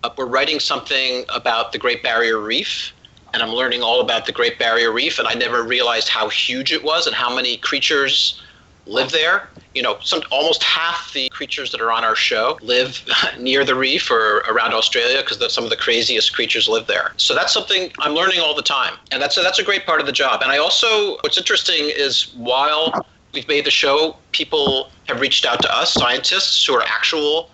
Uh, 0.03 0.09
we're 0.17 0.25
writing 0.25 0.59
something 0.59 1.23
about 1.29 1.71
the 1.71 1.77
Great 1.77 2.03
Barrier 2.03 2.39
Reef, 2.39 2.93
and 3.33 3.41
I'm 3.41 3.51
learning 3.51 3.81
all 3.81 4.01
about 4.01 4.25
the 4.25 4.31
Great 4.31 4.59
Barrier 4.59 4.91
Reef, 4.91 5.17
and 5.17 5.27
I 5.27 5.33
never 5.33 5.63
realized 5.63 6.09
how 6.09 6.29
huge 6.29 6.71
it 6.71 6.83
was 6.83 7.07
and 7.07 7.15
how 7.15 7.33
many 7.33 7.57
creatures 7.57 8.41
live 8.85 9.11
there. 9.11 9.49
You 9.73 9.81
know, 9.81 9.97
some 10.01 10.21
almost 10.31 10.61
half 10.63 11.13
the 11.13 11.29
creatures 11.29 11.71
that 11.71 11.81
are 11.81 11.91
on 11.91 12.03
our 12.03 12.15
show 12.15 12.57
live 12.61 13.03
near 13.39 13.65
the 13.65 13.75
reef 13.75 14.11
or 14.11 14.39
around 14.49 14.73
Australia 14.73 15.21
because 15.21 15.53
some 15.53 15.63
of 15.63 15.69
the 15.69 15.75
craziest 15.75 16.33
creatures 16.33 16.67
live 16.67 16.87
there. 16.87 17.13
So 17.17 17.33
that's 17.33 17.53
something 17.53 17.91
I'm 17.99 18.13
learning 18.13 18.39
all 18.39 18.55
the 18.55 18.61
time, 18.61 18.95
and 19.11 19.21
that's 19.21 19.37
a, 19.37 19.41
that's 19.41 19.59
a 19.59 19.63
great 19.63 19.85
part 19.85 19.99
of 19.99 20.05
the 20.05 20.11
job. 20.11 20.41
And 20.41 20.51
I 20.51 20.57
also, 20.57 21.17
what's 21.21 21.37
interesting 21.37 21.89
is 21.89 22.33
while 22.35 23.05
we've 23.33 23.47
made 23.47 23.65
the 23.65 23.71
show, 23.71 24.15
people 24.31 24.91
have 25.07 25.19
reached 25.19 25.45
out 25.45 25.61
to 25.61 25.75
us, 25.75 25.93
scientists 25.93 26.65
who 26.65 26.75
are 26.75 26.83
actual 26.83 27.49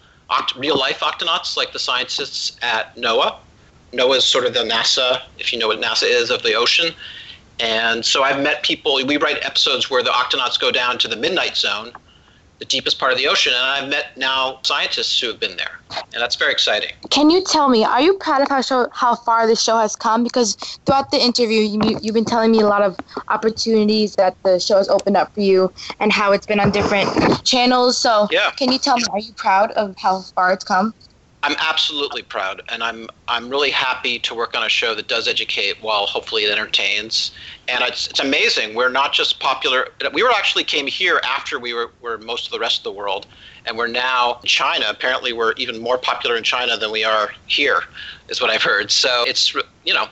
real 0.58 0.78
life 0.78 1.00
octonauts, 1.00 1.58
like 1.58 1.74
the 1.74 1.80
scientists 1.80 2.58
at 2.62 2.96
NOAA. 2.96 3.36
NOAA 3.94 4.18
is 4.18 4.26
sort 4.26 4.46
of 4.46 4.54
the 4.54 4.60
NASA, 4.60 5.22
if 5.40 5.52
you 5.52 5.60
know 5.60 5.68
what 5.68 5.82
NASA 5.82 6.04
is, 6.04 6.30
of 6.30 6.44
the 6.44 6.54
ocean. 6.54 6.94
And 7.60 8.06
so 8.06 8.24
I've 8.24 8.42
met 8.42 8.64
people, 8.64 8.96
we 9.06 9.18
write 9.18 9.44
episodes 9.44 9.90
where 9.90 10.04
the 10.04 10.12
octonauts 10.12 10.60
go 10.60 10.72
down 10.72 10.98
to 11.00 11.08
the 11.08 11.16
midnight 11.16 11.58
zone, 11.58 11.92
the 12.60 12.66
deepest 12.66 13.00
part 13.00 13.12
of 13.12 13.18
the 13.18 13.28
ocean, 13.28 13.54
and 13.54 13.64
I've 13.64 13.90
met 13.90 14.18
now 14.18 14.60
scientists 14.64 15.20
who 15.20 15.28
have 15.28 15.40
been 15.40 15.56
there. 15.58 15.80
And 16.14 16.22
that's 16.22 16.36
very 16.36 16.52
exciting. 16.52 16.92
Can 17.10 17.30
you 17.30 17.44
tell 17.44 17.70
me, 17.70 17.84
are 17.84 18.02
you 18.02 18.14
proud 18.16 18.42
of 18.42 18.50
how, 18.50 18.62
show, 18.62 18.90
how 18.94 19.16
far 19.16 19.48
this 19.48 19.62
show 19.62 19.78
has 19.78 19.96
come? 19.96 20.24
Because 20.24 20.56
throughout 20.86 21.10
the 21.12 21.18
interview, 21.18 21.62
you, 21.62 22.00
you've 22.02 22.14
been 22.14 22.26
telling 22.26 22.52
me 22.52 22.60
a 22.60 22.68
lot 22.68 22.82
of 22.82 22.98
opportunities 23.30 24.16
that 24.16 24.36
the 24.44 24.60
show 24.60 24.78
has 24.78 24.90
opened 24.90 25.18
up 25.18 25.34
for 25.34 25.42
you 25.42 25.74
and 26.00 26.12
how 26.12 26.32
it's 26.32 26.46
been 26.46 26.60
on 26.60 26.72
different 26.72 27.10
channels. 27.46 27.98
So, 27.98 28.28
yeah. 28.30 28.52
can 28.52 28.72
you 28.72 28.78
tell 28.78 28.98
me, 28.98 29.04
are 29.12 29.20
you 29.20 29.34
proud 29.34 29.72
of 29.72 29.96
how 29.98 30.22
far 30.36 30.52
it's 30.52 30.64
come? 30.64 30.94
I'm 31.42 31.56
absolutely 31.60 32.22
proud, 32.22 32.62
and 32.68 32.84
I'm 32.84 33.08
I'm 33.30 33.50
really 33.50 33.72
happy 33.72 34.20
to 34.20 34.36
work 34.36 34.58
on 34.58 34.64
a 34.64 34.70
show 34.70 34.94
that 34.96 35.08
does 35.08 35.28
educate 35.28 35.82
while 35.82 36.06
hopefully 36.06 36.44
it 36.44 36.52
entertains. 36.52 37.32
And 37.70 37.82
it's 37.84 38.08
it's 38.08 38.20
amazing. 38.20 38.76
We're 38.76 38.90
not 38.90 39.14
just 39.14 39.40
popular. 39.40 39.88
We 40.12 40.22
were 40.22 40.32
actually 40.32 40.66
came 40.66 40.86
here 40.86 41.22
after 41.24 41.58
we 41.58 41.74
were 41.74 41.92
were 42.02 42.18
most 42.18 42.46
of 42.46 42.52
the 42.52 42.60
rest 42.60 42.80
of 42.80 42.84
the 42.84 42.92
world, 42.92 43.26
and 43.66 43.78
we're 43.78 43.88
now 43.88 44.42
China. 44.44 44.88
Apparently, 44.90 45.32
we're 45.32 45.54
even 45.54 45.80
more 45.80 45.98
popular 45.98 46.36
in 46.36 46.44
China 46.44 46.76
than 46.76 46.92
we 46.92 47.06
are 47.06 47.32
here, 47.48 47.84
is 48.28 48.42
what 48.42 48.50
I've 48.50 48.64
heard. 48.64 48.92
So 48.92 49.24
it's 49.26 49.54
you 49.86 49.94
know, 49.94 50.08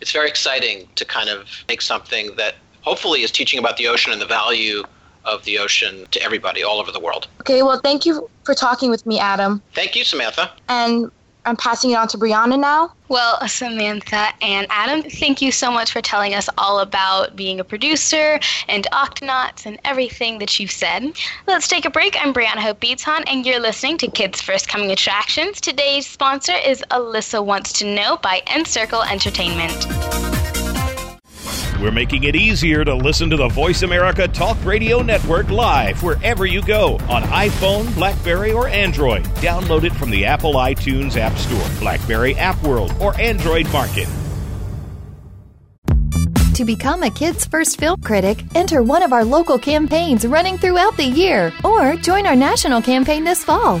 it's 0.00 0.10
very 0.10 0.28
exciting 0.28 0.88
to 0.96 1.04
kind 1.04 1.28
of 1.28 1.48
make 1.68 1.80
something 1.80 2.34
that 2.36 2.56
hopefully 2.80 3.22
is 3.22 3.30
teaching 3.30 3.60
about 3.60 3.76
the 3.76 3.86
ocean 3.86 4.12
and 4.12 4.20
the 4.20 4.26
value 4.26 4.82
of 5.24 5.44
the 5.44 5.58
ocean 5.58 6.06
to 6.10 6.22
everybody 6.22 6.62
all 6.62 6.80
over 6.80 6.92
the 6.92 7.00
world. 7.00 7.28
Okay, 7.40 7.62
well, 7.62 7.80
thank 7.80 8.06
you 8.06 8.28
for 8.44 8.54
talking 8.54 8.90
with 8.90 9.06
me, 9.06 9.18
Adam. 9.18 9.62
Thank 9.74 9.94
you, 9.96 10.04
Samantha. 10.04 10.50
And 10.68 11.10
I'm 11.44 11.56
passing 11.56 11.90
it 11.90 11.94
on 11.94 12.08
to 12.08 12.18
Brianna 12.18 12.58
now. 12.58 12.92
Well, 13.08 13.46
Samantha 13.48 14.28
and 14.40 14.66
Adam, 14.70 15.02
thank 15.02 15.42
you 15.42 15.50
so 15.50 15.72
much 15.72 15.92
for 15.92 16.00
telling 16.00 16.34
us 16.34 16.48
all 16.56 16.78
about 16.78 17.34
being 17.34 17.58
a 17.58 17.64
producer 17.64 18.38
and 18.68 18.86
Octonauts 18.92 19.66
and 19.66 19.78
everything 19.84 20.38
that 20.38 20.58
you've 20.58 20.70
said. 20.70 21.12
Let's 21.46 21.68
take 21.68 21.84
a 21.84 21.90
break. 21.90 22.16
I'm 22.18 22.32
Brianna 22.32 22.60
Hope 22.60 22.80
Beaton, 22.80 23.24
and 23.26 23.44
you're 23.44 23.60
listening 23.60 23.98
to 23.98 24.08
Kids 24.08 24.40
First 24.40 24.68
Coming 24.68 24.92
Attractions. 24.92 25.60
Today's 25.60 26.06
sponsor 26.06 26.54
is 26.54 26.84
Alyssa 26.90 27.44
Wants 27.44 27.72
to 27.74 27.92
Know 27.92 28.18
by 28.22 28.42
Encircle 28.46 29.02
Entertainment. 29.02 30.41
We're 31.82 31.90
making 31.90 32.22
it 32.22 32.36
easier 32.36 32.84
to 32.84 32.94
listen 32.94 33.28
to 33.30 33.36
the 33.36 33.48
Voice 33.48 33.82
America 33.82 34.28
Talk 34.28 34.56
Radio 34.64 35.02
Network 35.02 35.50
live 35.50 36.00
wherever 36.00 36.46
you 36.46 36.62
go 36.62 36.94
on 37.08 37.24
iPhone, 37.24 37.92
Blackberry, 37.96 38.52
or 38.52 38.68
Android. 38.68 39.24
Download 39.42 39.82
it 39.82 39.92
from 39.92 40.10
the 40.10 40.24
Apple 40.24 40.54
iTunes 40.54 41.16
App 41.16 41.36
Store, 41.36 41.80
Blackberry 41.80 42.36
App 42.36 42.62
World, 42.62 42.94
or 43.00 43.20
Android 43.20 43.68
Market. 43.72 44.06
To 46.54 46.64
become 46.64 47.02
a 47.02 47.10
Kids 47.10 47.46
First 47.46 47.80
Film 47.80 48.00
Critic, 48.00 48.44
enter 48.54 48.84
one 48.84 49.02
of 49.02 49.12
our 49.12 49.24
local 49.24 49.58
campaigns 49.58 50.24
running 50.24 50.58
throughout 50.58 50.96
the 50.96 51.04
year 51.04 51.52
or 51.64 51.96
join 51.96 52.26
our 52.26 52.36
national 52.36 52.80
campaign 52.80 53.24
this 53.24 53.42
fall. 53.42 53.80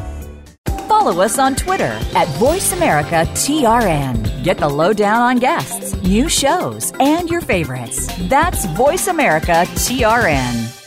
follow 1.01 1.23
us 1.23 1.39
on 1.39 1.55
Twitter 1.55 1.97
at 2.15 2.27
VoiceAmericaTRN. 2.37 4.43
Get 4.43 4.59
the 4.59 4.69
lowdown 4.69 5.19
on 5.19 5.37
guests, 5.37 5.95
new 6.03 6.29
shows, 6.29 6.93
and 6.99 7.27
your 7.27 7.41
favorites. 7.41 8.07
That's 8.29 8.67
VoiceAmericaTRN. 8.67 10.77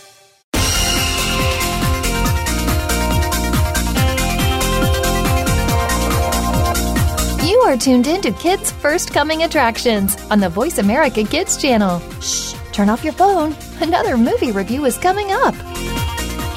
You 7.44 7.58
are 7.62 7.76
tuned 7.76 8.06
in 8.06 8.20
to 8.20 8.30
Kids 8.34 8.70
First 8.70 9.12
Coming 9.12 9.42
Attractions 9.42 10.16
on 10.30 10.38
the 10.38 10.48
Voice 10.48 10.78
America 10.78 11.24
Kids 11.24 11.60
channel. 11.60 11.98
Shh, 12.20 12.54
turn 12.70 12.88
off 12.88 13.02
your 13.02 13.14
phone. 13.14 13.56
Another 13.80 14.16
movie 14.16 14.52
review 14.52 14.84
is 14.84 14.96
coming 14.96 15.32
up. 15.32 15.56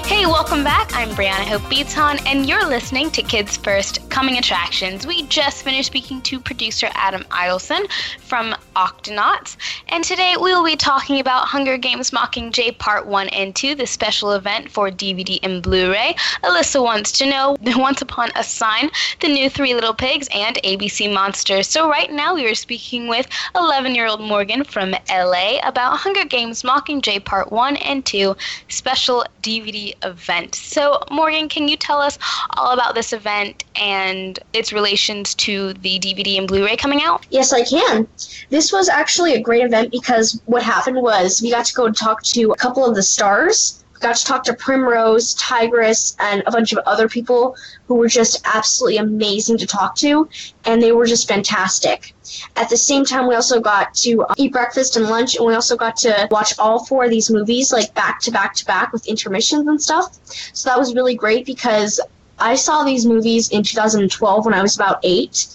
Hey, 0.07 0.25
welcome 0.25 0.63
back. 0.63 0.95
I'm 0.95 1.09
Brianna 1.09 1.45
Hope 1.45 1.69
Beaton, 1.69 2.19
and 2.25 2.47
you're 2.47 2.65
listening 2.65 3.11
to 3.11 3.21
Kids 3.21 3.57
First 3.57 4.09
Coming 4.09 4.37
Attractions. 4.37 5.05
We 5.05 5.23
just 5.23 5.65
finished 5.65 5.87
speaking 5.87 6.21
to 6.21 6.39
producer 6.39 6.87
Adam 6.93 7.23
Idelson 7.23 7.91
from 8.21 8.55
Octonauts, 8.77 9.57
and 9.89 10.05
today 10.05 10.35
we 10.37 10.53
will 10.53 10.63
be 10.63 10.77
talking 10.77 11.19
about 11.19 11.49
Hunger 11.49 11.77
Games 11.77 12.11
Mockingjay 12.11 12.77
Part 12.77 13.05
1 13.05 13.27
and 13.29 13.53
2, 13.53 13.75
the 13.75 13.85
special 13.85 14.31
event 14.31 14.71
for 14.71 14.89
DVD 14.89 15.39
and 15.43 15.61
Blu 15.61 15.91
ray. 15.91 16.15
Alyssa 16.41 16.81
wants 16.81 17.11
to 17.17 17.25
know 17.25 17.57
Once 17.75 18.01
Upon 18.01 18.31
a 18.35 18.45
Sign, 18.45 18.89
the 19.19 19.27
new 19.27 19.49
Three 19.49 19.73
Little 19.73 19.93
Pigs, 19.93 20.29
and 20.33 20.55
ABC 20.63 21.13
Monsters. 21.13 21.67
So, 21.67 21.89
right 21.89 22.09
now 22.09 22.33
we 22.33 22.47
are 22.49 22.55
speaking 22.55 23.09
with 23.09 23.27
11 23.55 23.93
year 23.93 24.07
old 24.07 24.21
Morgan 24.21 24.63
from 24.63 24.95
LA 25.09 25.59
about 25.63 25.97
Hunger 25.97 26.23
Games 26.23 26.63
Mockingjay 26.63 27.25
Part 27.25 27.51
1 27.51 27.75
and 27.75 28.05
2, 28.05 28.37
special 28.69 29.25
DVD 29.43 29.96
event. 30.03 30.55
So, 30.55 31.01
Morgan, 31.11 31.49
can 31.49 31.67
you 31.67 31.77
tell 31.77 31.99
us 31.99 32.17
all 32.51 32.71
about 32.71 32.95
this 32.95 33.13
event 33.13 33.63
and 33.75 34.39
its 34.53 34.73
relations 34.73 35.33
to 35.35 35.73
the 35.73 35.99
DVD 35.99 36.37
and 36.37 36.47
Blu 36.47 36.65
ray 36.65 36.75
coming 36.75 37.01
out? 37.01 37.25
Yes, 37.29 37.53
I 37.53 37.63
can. 37.63 38.07
This 38.49 38.71
was 38.71 38.89
actually 38.89 39.33
a 39.33 39.41
great 39.41 39.63
event 39.63 39.91
because 39.91 40.41
what 40.45 40.63
happened 40.63 41.01
was 41.01 41.41
we 41.41 41.51
got 41.51 41.65
to 41.65 41.73
go 41.73 41.91
talk 41.91 42.23
to 42.23 42.51
a 42.51 42.55
couple 42.55 42.85
of 42.85 42.95
the 42.95 43.03
stars. 43.03 43.83
Got 43.99 44.15
to 44.15 44.25
talk 44.25 44.43
to 44.43 44.53
Primrose, 44.53 45.33
Tigris, 45.35 46.15
and 46.19 46.43
a 46.45 46.51
bunch 46.51 46.71
of 46.71 46.79
other 46.85 47.09
people 47.09 47.55
who 47.87 47.95
were 47.95 48.07
just 48.07 48.45
absolutely 48.45 48.97
amazing 48.97 49.57
to 49.57 49.65
talk 49.65 49.95
to, 49.97 50.29
and 50.65 50.81
they 50.81 50.91
were 50.91 51.05
just 51.05 51.27
fantastic. 51.27 52.13
At 52.55 52.69
the 52.69 52.77
same 52.77 53.05
time, 53.05 53.27
we 53.27 53.35
also 53.35 53.59
got 53.59 53.93
to 53.95 54.23
uh, 54.23 54.33
eat 54.37 54.51
breakfast 54.51 54.97
and 54.97 55.07
lunch, 55.07 55.35
and 55.35 55.45
we 55.45 55.53
also 55.53 55.75
got 55.75 55.95
to 55.97 56.27
watch 56.29 56.53
all 56.59 56.85
four 56.85 57.05
of 57.05 57.09
these 57.09 57.31
movies, 57.31 57.71
like 57.71 57.93
back 57.93 58.19
to 58.21 58.31
back 58.31 58.53
to 58.55 58.65
back 58.65 58.93
with 58.93 59.07
intermissions 59.07 59.67
and 59.67 59.81
stuff. 59.81 60.17
So 60.53 60.69
that 60.69 60.77
was 60.77 60.93
really 60.93 61.15
great 61.15 61.45
because 61.45 61.99
I 62.39 62.55
saw 62.55 62.83
these 62.83 63.05
movies 63.05 63.49
in 63.49 63.63
2012 63.63 64.45
when 64.45 64.53
I 64.53 64.61
was 64.61 64.75
about 64.75 64.99
eight, 65.03 65.47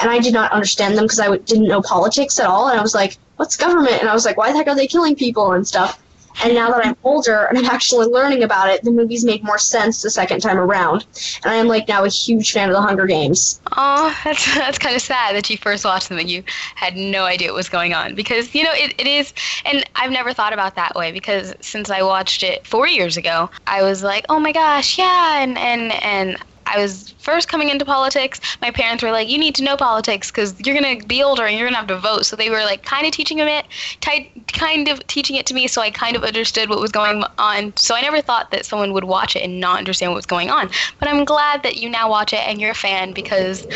and 0.00 0.10
I 0.10 0.18
did 0.18 0.34
not 0.34 0.52
understand 0.52 0.96
them 0.96 1.04
because 1.04 1.20
I 1.20 1.24
w- 1.26 1.42
didn't 1.42 1.68
know 1.68 1.80
politics 1.80 2.38
at 2.38 2.46
all. 2.46 2.68
And 2.68 2.78
I 2.78 2.82
was 2.82 2.94
like, 2.94 3.16
what's 3.36 3.56
government? 3.56 4.00
And 4.00 4.08
I 4.08 4.14
was 4.14 4.26
like, 4.26 4.36
why 4.36 4.52
the 4.52 4.58
heck 4.58 4.68
are 4.68 4.74
they 4.74 4.86
killing 4.86 5.16
people 5.16 5.52
and 5.52 5.66
stuff? 5.66 6.02
And 6.42 6.54
now 6.54 6.70
that 6.70 6.84
I'm 6.84 6.96
older 7.04 7.44
and 7.44 7.58
I'm 7.58 7.64
actually 7.66 8.06
learning 8.06 8.42
about 8.42 8.68
it, 8.68 8.82
the 8.82 8.90
movies 8.90 9.24
make 9.24 9.42
more 9.42 9.58
sense 9.58 10.02
the 10.02 10.10
second 10.10 10.40
time 10.40 10.58
around. 10.58 11.06
And 11.42 11.52
I 11.52 11.56
am 11.56 11.66
like 11.66 11.88
now 11.88 12.04
a 12.04 12.08
huge 12.08 12.52
fan 12.52 12.68
of 12.68 12.74
the 12.74 12.80
Hunger 12.80 13.06
Games. 13.06 13.60
Oh, 13.76 14.16
that's 14.24 14.54
that's 14.54 14.78
kind 14.78 14.94
of 14.96 15.02
sad 15.02 15.34
that 15.34 15.48
you 15.50 15.56
first 15.56 15.84
watched 15.84 16.08
them 16.08 16.18
and 16.18 16.30
you 16.30 16.42
had 16.74 16.96
no 16.96 17.24
idea 17.24 17.48
what 17.48 17.56
was 17.56 17.68
going 17.68 17.94
on 17.94 18.14
because 18.14 18.54
you 18.54 18.62
know 18.64 18.72
it, 18.74 18.94
it 18.98 19.06
is 19.06 19.32
and 19.64 19.84
I've 19.96 20.10
never 20.10 20.32
thought 20.32 20.52
about 20.52 20.74
that 20.76 20.94
way 20.94 21.12
because 21.12 21.54
since 21.60 21.90
I 21.90 22.02
watched 22.02 22.42
it 22.42 22.66
four 22.66 22.86
years 22.86 23.16
ago, 23.16 23.50
I 23.66 23.82
was 23.82 24.02
like, 24.02 24.26
oh 24.28 24.38
my 24.38 24.52
gosh, 24.52 24.98
yeah, 24.98 25.42
and 25.42 25.56
and 25.58 25.92
and 26.02 26.36
I 26.66 26.78
was 26.78 27.14
first 27.18 27.48
coming 27.48 27.70
into 27.70 27.84
politics, 27.84 28.40
my 28.60 28.70
parents 28.70 29.02
were 29.02 29.10
like, 29.10 29.28
"You 29.28 29.38
need 29.38 29.54
to 29.56 29.62
know 29.62 29.76
politics 29.76 30.30
because 30.30 30.54
you're 30.64 30.74
gonna 30.74 31.04
be 31.06 31.22
older 31.22 31.46
and 31.46 31.56
you're 31.56 31.66
gonna 31.66 31.76
have 31.76 31.86
to 31.88 31.98
vote." 31.98 32.26
So 32.26 32.36
they 32.36 32.50
were 32.50 32.64
like 32.64 32.84
kind 32.84 33.06
of 33.06 33.12
teaching 33.12 33.38
it, 33.38 33.66
t- 34.00 34.30
kind 34.48 34.88
of 34.88 35.06
teaching 35.06 35.36
it 35.36 35.46
to 35.46 35.54
me, 35.54 35.68
so 35.68 35.80
I 35.80 35.90
kind 35.90 36.16
of 36.16 36.24
understood 36.24 36.68
what 36.68 36.80
was 36.80 36.92
going 36.92 37.24
on. 37.38 37.72
So 37.76 37.94
I 37.94 38.00
never 38.00 38.20
thought 38.20 38.50
that 38.50 38.66
someone 38.66 38.92
would 38.92 39.04
watch 39.04 39.36
it 39.36 39.42
and 39.42 39.60
not 39.60 39.78
understand 39.78 40.12
what 40.12 40.16
was 40.16 40.26
going 40.26 40.50
on. 40.50 40.70
But 40.98 41.08
I'm 41.08 41.24
glad 41.24 41.62
that 41.62 41.76
you 41.76 41.88
now 41.88 42.10
watch 42.10 42.32
it 42.32 42.40
and 42.46 42.60
you're 42.60 42.72
a 42.72 42.74
fan 42.74 43.12
because 43.12 43.66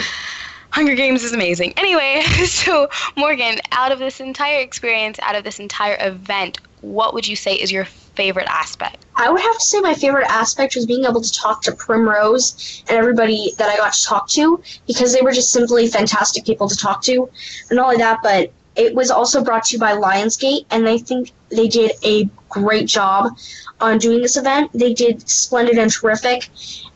Hunger 0.70 0.94
Games 0.94 1.23
is 1.25 1.32
amazing. 1.32 1.75
Anyway, 1.76 2.23
so 2.47 2.88
Morgan, 3.16 3.59
out 3.73 3.92
of 3.92 3.99
this 3.99 4.20
entire 4.20 4.61
experience, 4.61 5.18
out 5.20 5.35
of 5.35 5.44
this 5.44 5.59
entire 5.59 5.97
event, 6.00 6.59
what 6.80 7.12
would 7.12 7.26
you 7.26 7.37
say 7.37 7.54
is 7.54 7.70
your 7.70 7.85
favorite 8.14 8.49
aspect? 8.49 9.05
I 9.17 9.31
would 9.31 9.40
have 9.40 9.59
to 9.59 9.64
say 9.64 9.81
my 9.81 9.95
favorite 9.95 10.26
aspect 10.29 10.76
was 10.76 10.87
being 10.87 11.05
able 11.05 11.21
to 11.21 11.33
talk 11.33 11.62
to 11.62 11.73
Primrose 11.73 12.83
and 12.88 12.97
everybody 12.97 13.52
that 13.59 13.69
I 13.69 13.76
got 13.76 13.93
to 13.93 14.05
talk 14.05 14.29
to 14.31 14.62
because 14.87 15.12
they 15.12 15.21
were 15.21 15.33
just 15.33 15.52
simply 15.52 15.88
fantastic 15.88 16.45
people 16.45 16.69
to 16.69 16.76
talk 16.76 17.02
to. 17.02 17.29
And 17.69 17.76
not 17.76 17.85
only 17.85 17.97
that, 17.99 18.19
but 18.23 18.52
it 18.76 18.95
was 18.95 19.11
also 19.11 19.43
brought 19.43 19.64
to 19.64 19.76
you 19.76 19.81
by 19.81 19.93
Lionsgate, 19.93 20.64
and 20.71 20.88
I 20.88 20.99
think 20.99 21.33
they 21.50 21.69
did 21.69 21.93
a 22.05 22.29
great 22.49 22.87
job 22.87 23.37
on 23.81 23.99
doing 23.99 24.23
this 24.23 24.37
event. 24.37 24.71
They 24.73 24.95
did 24.95 25.29
splendid 25.29 25.76
and 25.76 25.90
terrific, 25.90 26.49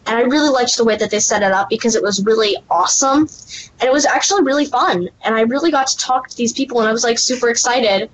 and 0.06 0.16
I 0.16 0.22
really 0.22 0.48
liked 0.48 0.76
the 0.76 0.84
way 0.84 0.96
that 0.96 1.10
they 1.10 1.20
set 1.20 1.42
it 1.42 1.52
up 1.52 1.68
because 1.68 1.96
it 1.96 2.02
was 2.02 2.24
really 2.24 2.56
awesome, 2.70 3.28
and 3.80 3.82
it 3.82 3.92
was 3.92 4.06
actually 4.06 4.44
really 4.44 4.66
fun. 4.66 5.08
And 5.24 5.34
I 5.34 5.42
really 5.42 5.70
got 5.70 5.88
to 5.88 5.96
talk 5.96 6.28
to 6.28 6.36
these 6.36 6.52
people, 6.52 6.80
and 6.80 6.88
I 6.88 6.92
was 6.92 7.04
like 7.04 7.18
super 7.18 7.48
excited. 7.48 8.08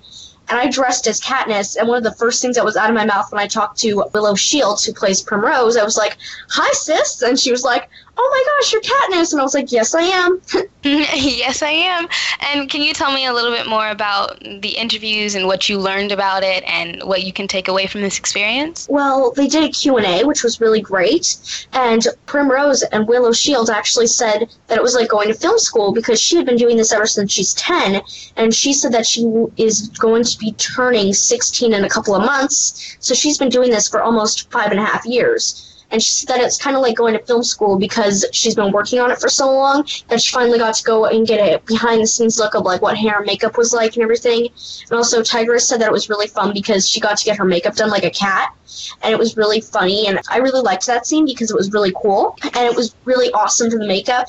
And 0.51 0.59
I 0.59 0.69
dressed 0.69 1.07
as 1.07 1.21
Katniss, 1.21 1.77
and 1.77 1.87
one 1.87 1.97
of 1.97 2.03
the 2.03 2.11
first 2.11 2.41
things 2.41 2.57
that 2.57 2.65
was 2.65 2.75
out 2.75 2.89
of 2.89 2.93
my 2.93 3.05
mouth 3.05 3.31
when 3.31 3.41
I 3.41 3.47
talked 3.47 3.79
to 3.79 4.03
Willow 4.13 4.35
Shields, 4.35 4.83
who 4.83 4.91
plays 4.91 5.21
Primrose, 5.21 5.77
I 5.77 5.83
was 5.85 5.95
like, 5.95 6.17
"Hi, 6.49 6.69
sis," 6.73 7.21
and 7.21 7.39
she 7.39 7.51
was 7.51 7.63
like, 7.63 7.87
"Oh 8.23 8.29
my 8.29 8.43
gosh, 8.53 8.73
you're 8.73 8.81
Katniss," 8.81 9.31
and 9.31 9.41
I 9.41 9.43
was 9.43 9.55
like, 9.55 9.71
"Yes, 9.71 9.95
I 9.95 10.03
am." 10.03 10.41
yes, 10.83 11.61
I 11.61 11.69
am. 11.69 12.07
And 12.39 12.67
can 12.67 12.81
you 12.81 12.91
tell 12.91 13.13
me 13.13 13.27
a 13.27 13.33
little 13.33 13.51
bit 13.51 13.67
more 13.67 13.89
about 13.89 14.39
the 14.39 14.69
interviews 14.69 15.35
and 15.35 15.45
what 15.45 15.69
you 15.69 15.77
learned 15.77 16.11
about 16.11 16.41
it 16.43 16.63
and 16.65 17.03
what 17.03 17.23
you 17.23 17.31
can 17.31 17.47
take 17.47 17.67
away 17.67 17.85
from 17.85 18.01
this 18.01 18.17
experience? 18.17 18.87
Well, 18.89 19.31
they 19.31 19.47
did 19.47 19.63
a 19.63 19.69
Q&A, 19.69 20.25
which 20.25 20.43
was 20.43 20.59
really 20.59 20.81
great. 20.81 21.67
And 21.73 22.07
Primrose 22.25 22.81
and 22.81 23.07
Willow 23.07 23.31
Shields 23.31 23.69
actually 23.69 24.07
said 24.07 24.51
that 24.67 24.77
it 24.77 24.81
was 24.81 24.95
like 24.95 25.07
going 25.07 25.27
to 25.27 25.35
film 25.35 25.59
school 25.59 25.93
because 25.93 26.19
she 26.19 26.35
had 26.35 26.47
been 26.47 26.57
doing 26.57 26.77
this 26.77 26.91
ever 26.91 27.05
since 27.05 27.31
she's 27.31 27.53
10. 27.53 28.01
And 28.37 28.51
she 28.51 28.73
said 28.73 28.91
that 28.93 29.05
she 29.05 29.21
is 29.57 29.87
going 29.89 30.23
to 30.23 30.37
be 30.39 30.53
turning 30.53 31.13
16 31.13 31.75
in 31.75 31.83
a 31.83 31.89
couple 31.89 32.15
of 32.15 32.23
months. 32.23 32.97
So 32.99 33.13
she's 33.13 33.37
been 33.37 33.49
doing 33.49 33.69
this 33.69 33.87
for 33.87 34.01
almost 34.01 34.49
five 34.51 34.71
and 34.71 34.79
a 34.79 34.85
half 34.85 35.05
years 35.05 35.70
and 35.91 36.01
she 36.01 36.25
said 36.25 36.39
it's 36.39 36.57
kind 36.57 36.75
of 36.75 36.81
like 36.81 36.95
going 36.95 37.13
to 37.13 37.23
film 37.25 37.43
school 37.43 37.77
because 37.77 38.25
she's 38.31 38.55
been 38.55 38.71
working 38.71 38.99
on 38.99 39.11
it 39.11 39.19
for 39.19 39.29
so 39.29 39.51
long 39.51 39.85
that 40.07 40.21
she 40.21 40.31
finally 40.33 40.57
got 40.57 40.73
to 40.75 40.83
go 40.83 41.05
and 41.05 41.27
get 41.27 41.39
a 41.39 41.59
behind 41.65 42.01
the 42.01 42.07
scenes 42.07 42.37
look 42.37 42.55
of 42.55 42.63
like 42.63 42.81
what 42.81 42.97
hair 42.97 43.17
and 43.17 43.25
makeup 43.25 43.57
was 43.57 43.73
like 43.73 43.95
and 43.95 44.03
everything. 44.03 44.47
And 44.89 44.97
also 44.97 45.21
Tigris 45.21 45.67
said 45.67 45.81
that 45.81 45.87
it 45.87 45.91
was 45.91 46.09
really 46.09 46.27
fun 46.27 46.53
because 46.53 46.87
she 46.87 46.99
got 46.99 47.17
to 47.17 47.25
get 47.25 47.37
her 47.37 47.45
makeup 47.45 47.75
done 47.75 47.89
like 47.89 48.03
a 48.03 48.11
cat, 48.11 48.55
and 49.01 49.13
it 49.13 49.19
was 49.19 49.37
really 49.37 49.61
funny. 49.61 50.07
And 50.07 50.19
I 50.29 50.37
really 50.37 50.61
liked 50.61 50.85
that 50.87 51.05
scene 51.05 51.25
because 51.25 51.51
it 51.51 51.57
was 51.57 51.71
really 51.71 51.93
cool 52.01 52.37
and 52.43 52.65
it 52.65 52.75
was 52.75 52.95
really 53.05 53.31
awesome 53.33 53.69
for 53.69 53.77
the 53.77 53.87
makeup, 53.87 54.27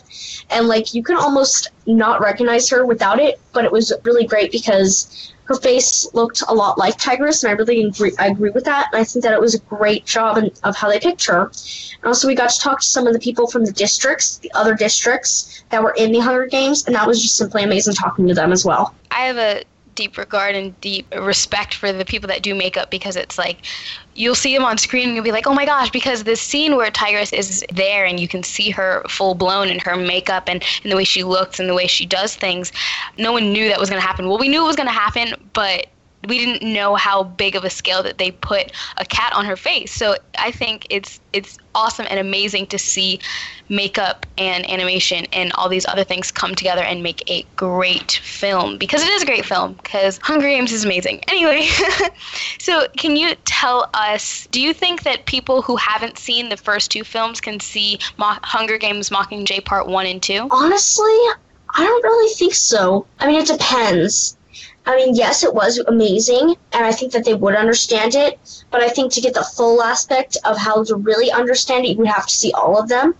and 0.50 0.68
like 0.68 0.94
you 0.94 1.02
can 1.02 1.16
almost 1.16 1.68
not 1.86 2.20
recognize 2.20 2.68
her 2.68 2.86
without 2.86 3.18
it, 3.18 3.40
but 3.52 3.64
it 3.64 3.72
was 3.72 3.92
really 4.04 4.26
great 4.26 4.52
because 4.52 5.31
her 5.44 5.56
face 5.56 6.08
looked 6.14 6.42
a 6.48 6.54
lot 6.54 6.78
like 6.78 6.96
Tigris, 6.98 7.42
and 7.42 7.50
I 7.50 7.54
really 7.54 7.84
agree, 7.84 8.12
I 8.18 8.28
agree 8.28 8.50
with 8.50 8.64
that. 8.64 8.88
And 8.92 9.00
I 9.00 9.04
think 9.04 9.22
that 9.24 9.32
it 9.32 9.40
was 9.40 9.54
a 9.54 9.60
great 9.60 10.04
job 10.06 10.38
in, 10.38 10.50
of 10.62 10.76
how 10.76 10.88
they 10.88 11.00
picked 11.00 11.26
her. 11.26 11.50
And 12.02 12.06
also, 12.06 12.28
we 12.28 12.34
got 12.34 12.50
to 12.50 12.60
talk 12.60 12.80
to 12.80 12.86
some 12.86 13.06
of 13.06 13.12
the 13.12 13.18
people 13.18 13.46
from 13.46 13.64
the 13.64 13.72
districts, 13.72 14.38
the 14.38 14.52
other 14.54 14.74
districts 14.74 15.64
that 15.70 15.82
were 15.82 15.94
in 15.96 16.12
the 16.12 16.20
Hunger 16.20 16.46
Games, 16.46 16.86
and 16.86 16.94
that 16.94 17.06
was 17.06 17.20
just 17.20 17.36
simply 17.36 17.62
amazing 17.62 17.94
talking 17.94 18.28
to 18.28 18.34
them 18.34 18.52
as 18.52 18.64
well. 18.64 18.94
I 19.10 19.26
have 19.26 19.36
a 19.36 19.64
deep 19.94 20.16
regard 20.16 20.54
and 20.54 20.78
deep 20.80 21.06
respect 21.18 21.74
for 21.74 21.92
the 21.92 22.04
people 22.04 22.28
that 22.28 22.42
do 22.42 22.54
makeup 22.54 22.90
because 22.90 23.16
it's 23.16 23.38
like 23.38 23.58
you'll 24.14 24.34
see 24.34 24.54
them 24.54 24.64
on 24.64 24.78
screen 24.78 25.08
and 25.08 25.14
you'll 25.14 25.24
be 25.24 25.32
like, 25.32 25.46
oh 25.46 25.54
my 25.54 25.64
gosh, 25.64 25.90
because 25.90 26.24
this 26.24 26.40
scene 26.40 26.76
where 26.76 26.90
Tigris 26.90 27.32
is 27.32 27.64
there 27.72 28.04
and 28.04 28.20
you 28.20 28.28
can 28.28 28.42
see 28.42 28.70
her 28.70 29.02
full 29.08 29.34
blown 29.34 29.68
in 29.68 29.78
her 29.80 29.96
makeup 29.96 30.44
and, 30.48 30.62
and 30.82 30.92
the 30.92 30.96
way 30.96 31.04
she 31.04 31.24
looks 31.24 31.58
and 31.58 31.68
the 31.68 31.74
way 31.74 31.86
she 31.86 32.06
does 32.06 32.36
things, 32.36 32.72
no 33.18 33.32
one 33.32 33.52
knew 33.52 33.68
that 33.68 33.80
was 33.80 33.90
going 33.90 34.00
to 34.00 34.06
happen. 34.06 34.28
Well, 34.28 34.38
we 34.38 34.48
knew 34.48 34.62
it 34.62 34.66
was 34.66 34.76
going 34.76 34.88
to 34.88 34.92
happen, 34.92 35.34
but 35.52 35.86
we 36.28 36.38
didn't 36.38 36.62
know 36.62 36.94
how 36.94 37.24
big 37.24 37.56
of 37.56 37.64
a 37.64 37.70
scale 37.70 38.02
that 38.02 38.18
they 38.18 38.30
put 38.30 38.72
a 38.96 39.04
cat 39.04 39.32
on 39.34 39.44
her 39.44 39.56
face. 39.56 39.92
So 39.92 40.16
I 40.38 40.50
think 40.52 40.86
it's 40.90 41.20
it's 41.32 41.58
awesome 41.74 42.06
and 42.10 42.20
amazing 42.20 42.66
to 42.66 42.78
see 42.78 43.18
makeup 43.68 44.26
and 44.36 44.68
animation 44.70 45.24
and 45.32 45.50
all 45.54 45.68
these 45.68 45.86
other 45.86 46.04
things 46.04 46.30
come 46.30 46.54
together 46.54 46.82
and 46.82 47.02
make 47.02 47.28
a 47.30 47.44
great 47.56 48.12
film 48.22 48.76
because 48.76 49.02
it 49.02 49.08
is 49.08 49.22
a 49.22 49.26
great 49.26 49.46
film 49.46 49.72
because 49.74 50.18
Hunger 50.22 50.46
Games 50.48 50.72
is 50.72 50.84
amazing. 50.84 51.20
Anyway, 51.32 51.66
so 52.58 52.86
can 52.98 53.16
you 53.16 53.34
tell 53.46 53.88
us 53.94 54.46
do 54.50 54.60
you 54.60 54.74
think 54.74 55.02
that 55.02 55.24
people 55.24 55.62
who 55.62 55.76
haven't 55.76 56.18
seen 56.18 56.50
the 56.50 56.58
first 56.58 56.90
two 56.90 57.04
films 57.04 57.40
can 57.40 57.58
see 57.58 57.98
Mo- 58.18 58.36
Hunger 58.42 58.76
Games 58.76 59.08
Mockingjay 59.08 59.64
Part 59.64 59.86
1 59.86 60.06
and 60.06 60.22
2? 60.22 60.48
Honestly, 60.50 61.04
I 61.74 61.84
don't 61.84 62.04
really 62.04 62.34
think 62.34 62.54
so. 62.54 63.06
I 63.18 63.28
mean, 63.28 63.40
it 63.40 63.46
depends 63.46 64.36
I 64.84 64.96
mean, 64.96 65.14
yes, 65.14 65.44
it 65.44 65.54
was 65.54 65.78
amazing, 65.78 66.56
and 66.72 66.84
I 66.84 66.90
think 66.90 67.12
that 67.12 67.24
they 67.24 67.34
would 67.34 67.54
understand 67.54 68.16
it, 68.16 68.64
but 68.70 68.82
I 68.82 68.88
think 68.88 69.12
to 69.12 69.20
get 69.20 69.32
the 69.32 69.44
full 69.44 69.80
aspect 69.80 70.36
of 70.44 70.58
how 70.58 70.82
to 70.82 70.96
really 70.96 71.30
understand 71.30 71.84
it, 71.84 71.90
you 71.90 71.98
would 71.98 72.08
have 72.08 72.26
to 72.26 72.34
see 72.34 72.50
all 72.52 72.76
of 72.80 72.88
them. 72.88 73.14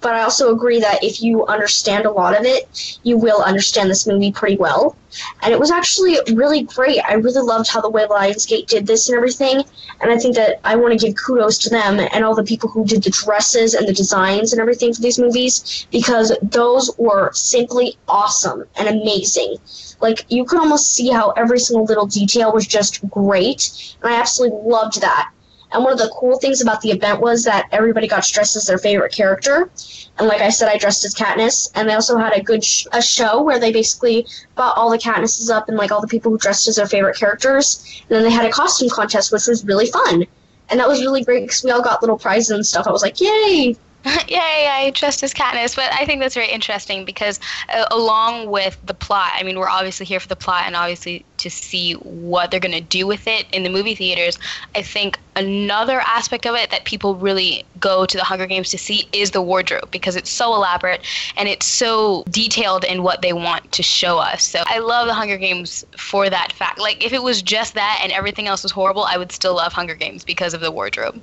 But 0.00 0.14
I 0.14 0.22
also 0.22 0.52
agree 0.54 0.78
that 0.80 1.02
if 1.02 1.20
you 1.20 1.44
understand 1.46 2.06
a 2.06 2.12
lot 2.12 2.38
of 2.38 2.44
it, 2.44 2.98
you 3.02 3.18
will 3.18 3.42
understand 3.42 3.90
this 3.90 4.06
movie 4.06 4.30
pretty 4.30 4.56
well. 4.56 4.96
And 5.42 5.52
it 5.52 5.58
was 5.58 5.70
actually 5.70 6.16
really 6.32 6.62
great. 6.62 7.00
I 7.00 7.14
really 7.14 7.42
loved 7.42 7.68
how 7.68 7.80
the 7.80 7.90
way 7.90 8.06
Lionsgate 8.06 8.68
did 8.68 8.86
this 8.86 9.08
and 9.08 9.16
everything. 9.16 9.64
And 10.00 10.10
I 10.10 10.16
think 10.16 10.36
that 10.36 10.60
I 10.64 10.76
want 10.76 10.98
to 10.98 11.06
give 11.06 11.16
kudos 11.16 11.58
to 11.58 11.70
them 11.70 11.98
and 11.98 12.24
all 12.24 12.34
the 12.34 12.44
people 12.44 12.70
who 12.70 12.84
did 12.84 13.02
the 13.02 13.10
dresses 13.10 13.74
and 13.74 13.86
the 13.86 13.92
designs 13.92 14.52
and 14.52 14.60
everything 14.60 14.94
for 14.94 15.02
these 15.02 15.18
movies 15.18 15.86
because 15.90 16.32
those 16.40 16.90
were 16.96 17.32
simply 17.32 17.98
awesome 18.08 18.64
and 18.76 18.88
amazing. 18.88 19.56
Like 20.00 20.24
you 20.28 20.44
could 20.44 20.58
almost 20.58 20.94
see 20.94 21.10
how 21.10 21.30
every 21.30 21.58
single 21.58 21.84
little 21.84 22.06
detail 22.06 22.52
was 22.52 22.66
just 22.66 23.06
great, 23.10 23.94
and 24.02 24.12
I 24.12 24.18
absolutely 24.18 24.58
loved 24.62 25.00
that. 25.00 25.30
And 25.72 25.84
one 25.84 25.92
of 25.92 25.98
the 25.98 26.12
cool 26.18 26.38
things 26.38 26.60
about 26.60 26.80
the 26.80 26.90
event 26.90 27.20
was 27.20 27.44
that 27.44 27.68
everybody 27.70 28.08
got 28.08 28.24
dressed 28.24 28.56
as 28.56 28.66
their 28.66 28.78
favorite 28.78 29.12
character. 29.12 29.70
And 30.18 30.26
like 30.26 30.40
I 30.40 30.48
said, 30.48 30.68
I 30.68 30.78
dressed 30.78 31.04
as 31.04 31.14
Katniss. 31.14 31.70
And 31.74 31.88
they 31.88 31.94
also 31.94 32.18
had 32.18 32.32
a 32.32 32.42
good 32.42 32.64
sh- 32.64 32.86
a 32.92 33.00
show 33.00 33.42
where 33.42 33.60
they 33.60 33.72
basically 33.72 34.26
brought 34.56 34.76
all 34.76 34.90
the 34.90 34.98
Katnisses 34.98 35.48
up 35.48 35.68
and 35.68 35.76
like 35.78 35.92
all 35.92 36.00
the 36.00 36.08
people 36.08 36.32
who 36.32 36.38
dressed 36.38 36.66
as 36.66 36.76
their 36.76 36.86
favorite 36.86 37.16
characters. 37.16 38.02
And 38.08 38.16
then 38.16 38.24
they 38.24 38.32
had 38.32 38.46
a 38.46 38.50
costume 38.50 38.88
contest, 38.88 39.32
which 39.32 39.46
was 39.46 39.64
really 39.64 39.86
fun. 39.86 40.26
And 40.70 40.80
that 40.80 40.88
was 40.88 41.00
really 41.02 41.22
great 41.22 41.44
because 41.44 41.62
we 41.62 41.70
all 41.70 41.82
got 41.82 42.02
little 42.02 42.18
prizes 42.18 42.50
and 42.50 42.66
stuff. 42.66 42.86
I 42.86 42.90
was 42.90 43.02
like, 43.02 43.20
yay! 43.20 43.76
Yay, 44.28 44.68
I 44.70 44.92
trust 44.94 45.22
as 45.22 45.34
Katniss. 45.34 45.76
But 45.76 45.92
I 45.92 46.06
think 46.06 46.20
that's 46.20 46.34
very 46.34 46.50
interesting 46.50 47.04
because, 47.04 47.38
uh, 47.68 47.84
along 47.90 48.50
with 48.50 48.78
the 48.84 48.94
plot, 48.94 49.32
I 49.34 49.42
mean, 49.42 49.58
we're 49.58 49.68
obviously 49.68 50.06
here 50.06 50.20
for 50.20 50.28
the 50.28 50.36
plot 50.36 50.62
and 50.66 50.74
obviously 50.74 51.24
to 51.38 51.50
see 51.50 51.94
what 51.94 52.50
they're 52.50 52.60
going 52.60 52.72
to 52.72 52.80
do 52.80 53.06
with 53.06 53.26
it 53.26 53.46
in 53.52 53.62
the 53.62 53.68
movie 53.68 53.94
theaters. 53.94 54.38
I 54.74 54.82
think 54.82 55.18
another 55.36 56.00
aspect 56.00 56.46
of 56.46 56.54
it 56.54 56.70
that 56.70 56.84
people 56.84 57.14
really 57.16 57.64
go 57.78 58.04
to 58.06 58.16
the 58.16 58.24
Hunger 58.24 58.46
Games 58.46 58.70
to 58.70 58.78
see 58.78 59.08
is 59.12 59.30
the 59.30 59.42
wardrobe 59.42 59.90
because 59.90 60.16
it's 60.16 60.30
so 60.30 60.54
elaborate 60.54 61.00
and 61.36 61.48
it's 61.48 61.66
so 61.66 62.24
detailed 62.30 62.84
in 62.84 63.02
what 63.02 63.22
they 63.22 63.32
want 63.32 63.70
to 63.72 63.82
show 63.82 64.18
us. 64.18 64.44
So 64.44 64.62
I 64.66 64.78
love 64.78 65.06
the 65.06 65.14
Hunger 65.14 65.36
Games 65.36 65.84
for 65.96 66.28
that 66.28 66.52
fact. 66.52 66.78
Like 66.78 67.04
if 67.04 67.12
it 67.12 67.22
was 67.22 67.42
just 67.42 67.74
that 67.74 68.00
and 68.02 68.12
everything 68.12 68.46
else 68.46 68.62
was 68.62 68.72
horrible, 68.72 69.04
I 69.04 69.16
would 69.16 69.32
still 69.32 69.56
love 69.56 69.72
Hunger 69.72 69.94
Games 69.94 70.24
because 70.24 70.54
of 70.54 70.60
the 70.60 70.70
wardrobe. 70.70 71.20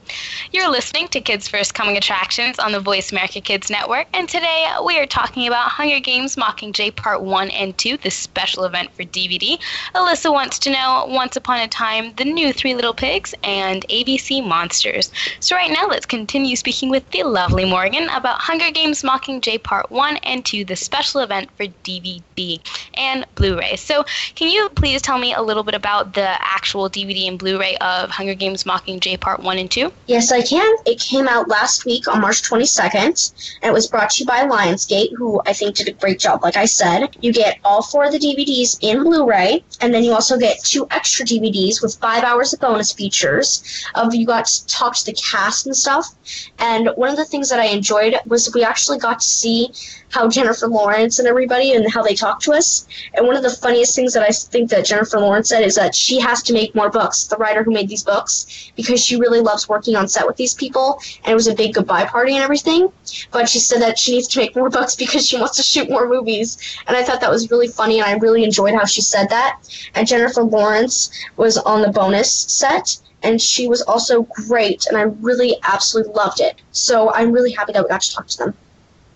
You're 0.52 0.70
listening 0.70 1.08
to 1.10 1.22
Kids 1.22 1.48
First 1.48 1.74
Coming 1.74 1.98
Attractions 1.98 2.60
on 2.60 2.72
the 2.72 2.80
Voice 2.80 3.12
America 3.12 3.41
Kids 3.41 3.70
Network, 3.70 4.08
and 4.13 4.28
today 4.28 4.67
we 4.86 5.00
are 5.00 5.06
talking 5.06 5.48
about 5.48 5.70
Hunger 5.70 6.00
Games 6.00 6.36
Mockingjay 6.36 6.96
Part 6.96 7.22
1 7.22 7.50
and 7.52 7.78
2, 7.78 7.98
the 7.98 8.10
special 8.10 8.63
event 8.63 8.93
for 8.93 9.04
DVD. 9.04 9.60
Alyssa 9.93 10.32
wants 10.32 10.60
to 10.60 10.72
know 10.72 11.06
Once 11.10 11.36
Upon 11.36 11.60
a 11.60 11.67
Time, 11.67 12.13
The 12.15 12.26
New 12.26 12.54
Three 12.54 12.74
Little 12.74 12.93
Pigs, 12.93 13.34
and 13.43 13.86
ABC 14.08 14.46
Monsters. 14.46 15.12
So, 15.41 15.56
right 15.56 15.70
now, 15.70 15.88
let's 15.88 16.06
continue 16.06 16.56
speaking 16.56 16.89
with 16.89 17.10
the 17.12 17.24
lovely 17.24 17.65
Morgan 17.65 18.08
about 18.10 18.39
Hunger 18.39 18.72
Games 18.72 19.04
Mockingjay 19.04 19.62
Part 19.62 19.91
1 19.91 20.17
and 20.17 20.46
2, 20.46 20.63
the 20.63 20.76
special 20.78 21.22
event 21.22 21.50
for 21.58 21.65
DVD 21.84 22.60
and 22.93 23.26
Blu 23.36 23.58
ray. 23.60 23.76
So, 23.76 24.06
can 24.36 24.50
you 24.50 24.70
please 24.70 25.02
tell 25.02 25.17
me 25.17 25.34
a 25.34 25.41
little 25.41 25.63
bit 25.63 25.76
about 25.76 26.13
the 26.13 26.28
actual 26.39 26.89
DVD 26.89 27.28
and 27.28 27.38
Blu 27.38 27.60
ray 27.60 27.76
of 27.78 28.10
Hunger 28.10 28.34
Games 28.34 28.63
Mockingjay 28.63 29.20
Part 29.20 29.41
1 29.41 29.58
and 29.58 29.70
2? 29.70 29.91
Yes, 30.06 30.32
I 30.32 30.41
can. 30.41 30.76
It 30.86 31.00
came 31.00 31.28
out 31.28 31.50
last 31.50 31.86
week 31.86 32.08
on 32.08 32.22
March 32.22 32.43
22nd, 32.43 33.60
and 33.62 33.70
it 33.70 33.74
was 33.74 33.88
brought 33.88 34.12
to 34.12 34.24
you 34.24 34.28
by 34.28 34.48
Lionsgate, 34.48 35.13
who 35.17 35.41
I 35.46 35.52
think 35.52 35.76
did 35.76 35.89
a 35.89 35.93
great 35.93 36.20
job, 36.20 36.43
like 36.43 36.56
I 36.56 36.65
said. 36.65 37.10
You 37.20 37.34
get 37.34 37.60
all 37.65 37.82
four 37.82 38.06
of 38.06 38.13
the 38.13 38.20
DVDs 38.20 38.78
in 38.82 39.04
Blu 39.04 39.28
ray, 39.28 39.65
and 39.82 39.93
then 39.93 40.04
you 40.06 40.13
also 40.13 40.38
get 40.38 40.63
two 40.63 40.88
extra 40.91 41.26
DVDs 41.26 41.82
with 41.82 41.96
five 42.00 42.24
hours 42.24 42.54
of 42.54 42.62
bonus 42.62 42.93
features, 42.93 43.86
of 43.95 44.13
you 44.13 44.26
got 44.26 44.45
to 44.45 44.67
talk 44.67 44.95
to 44.95 45.06
the 45.06 45.13
cast 45.13 45.65
and 45.65 45.76
stuff. 45.76 46.15
And 46.60 46.89
one 46.95 47.10
of 47.10 47.17
the 47.17 47.26
things 47.26 47.50
that 47.50 47.60
I 47.60 47.65
enjoyed 47.65 48.15
was 48.26 48.54
we 48.54 48.63
actually 48.63 49.00
got 49.00 49.19
to 49.19 49.28
see 49.28 49.71
how 50.10 50.30
Jennifer 50.30 50.67
Lawrence 50.67 51.19
and 51.19 51.28
everybody 51.28 51.73
and 51.73 51.91
how 51.91 52.02
they 52.02 52.15
talk 52.15 52.39
to 52.41 52.54
us. 52.54 52.88
And 53.13 53.28
one 53.28 53.36
of 53.36 53.43
the 53.43 53.50
funniest 53.50 53.95
things 53.95 54.13
that 54.13 54.23
I 54.23 54.30
think 54.30 54.69
that 54.69 54.86
Jennifer 54.86 55.19
Lawrence 55.19 55.50
said 55.50 55.63
is 55.63 55.76
that 55.76 55.93
she 55.95 56.19
has 56.19 56.41
to 56.43 56.54
make 56.54 56.73
more 56.76 56.89
books, 56.89 57.26
the 57.26 57.36
writer 57.38 57.63
who 57.63 57.71
made 57.71 57.89
these 57.89 58.04
books, 58.04 58.71
because 58.76 59.04
she 59.04 59.17
really 59.17 59.41
loves 59.41 59.67
working 59.67 59.95
on 59.95 60.08
set 60.08 60.26
with 60.26 60.38
these 60.38 60.54
people. 60.54 61.00
And 61.23 61.32
it 61.32 61.36
was 61.36 61.47
a 61.47 61.56
big 61.56 61.73
goodbye 61.73 62.06
party 62.06 62.36
and 62.36 62.43
everything. 62.43 62.91
But 63.32 63.50
she 63.50 63.60
said 63.60 63.82
that 63.82 64.00
she 64.00 64.13
needs 64.13 64.28
to 64.30 64.39
make 64.39 64.56
more 64.56 64.69
books 64.78 64.95
because 64.95 65.28
she 65.28 65.38
wants 65.38 65.58
to 65.58 65.63
shoot 65.63 65.89
more 65.89 66.08
movies. 66.08 66.58
And 66.88 66.95
I 66.95 67.04
thought 67.04 67.21
that 67.21 67.32
was 67.32 67.52
really 67.52 67.67
funny 67.67 68.00
and 68.00 68.08
I 68.08 68.13
really 68.13 68.43
enjoyed 68.43 68.73
how 68.73 68.86
she 68.86 69.02
said 69.02 69.30
that. 69.30 69.60
And 69.95 70.08
Jennifer 70.08 70.43
Lawrence 70.43 71.12
was 71.36 71.58
on 71.58 71.82
the 71.82 71.89
bonus 71.89 72.32
set 72.32 72.97
and 73.23 73.41
she 73.41 73.67
was 73.67 73.82
also 73.82 74.23
great 74.23 74.86
and 74.88 74.97
I 74.97 75.01
really 75.01 75.58
absolutely 75.63 76.13
loved 76.13 76.39
it. 76.39 76.62
So 76.71 77.12
I'm 77.13 77.32
really 77.32 77.51
happy 77.51 77.73
that 77.73 77.84
we 77.84 77.89
got 77.89 78.01
to 78.01 78.13
talk 78.13 78.27
to 78.27 78.38
them. 78.38 78.53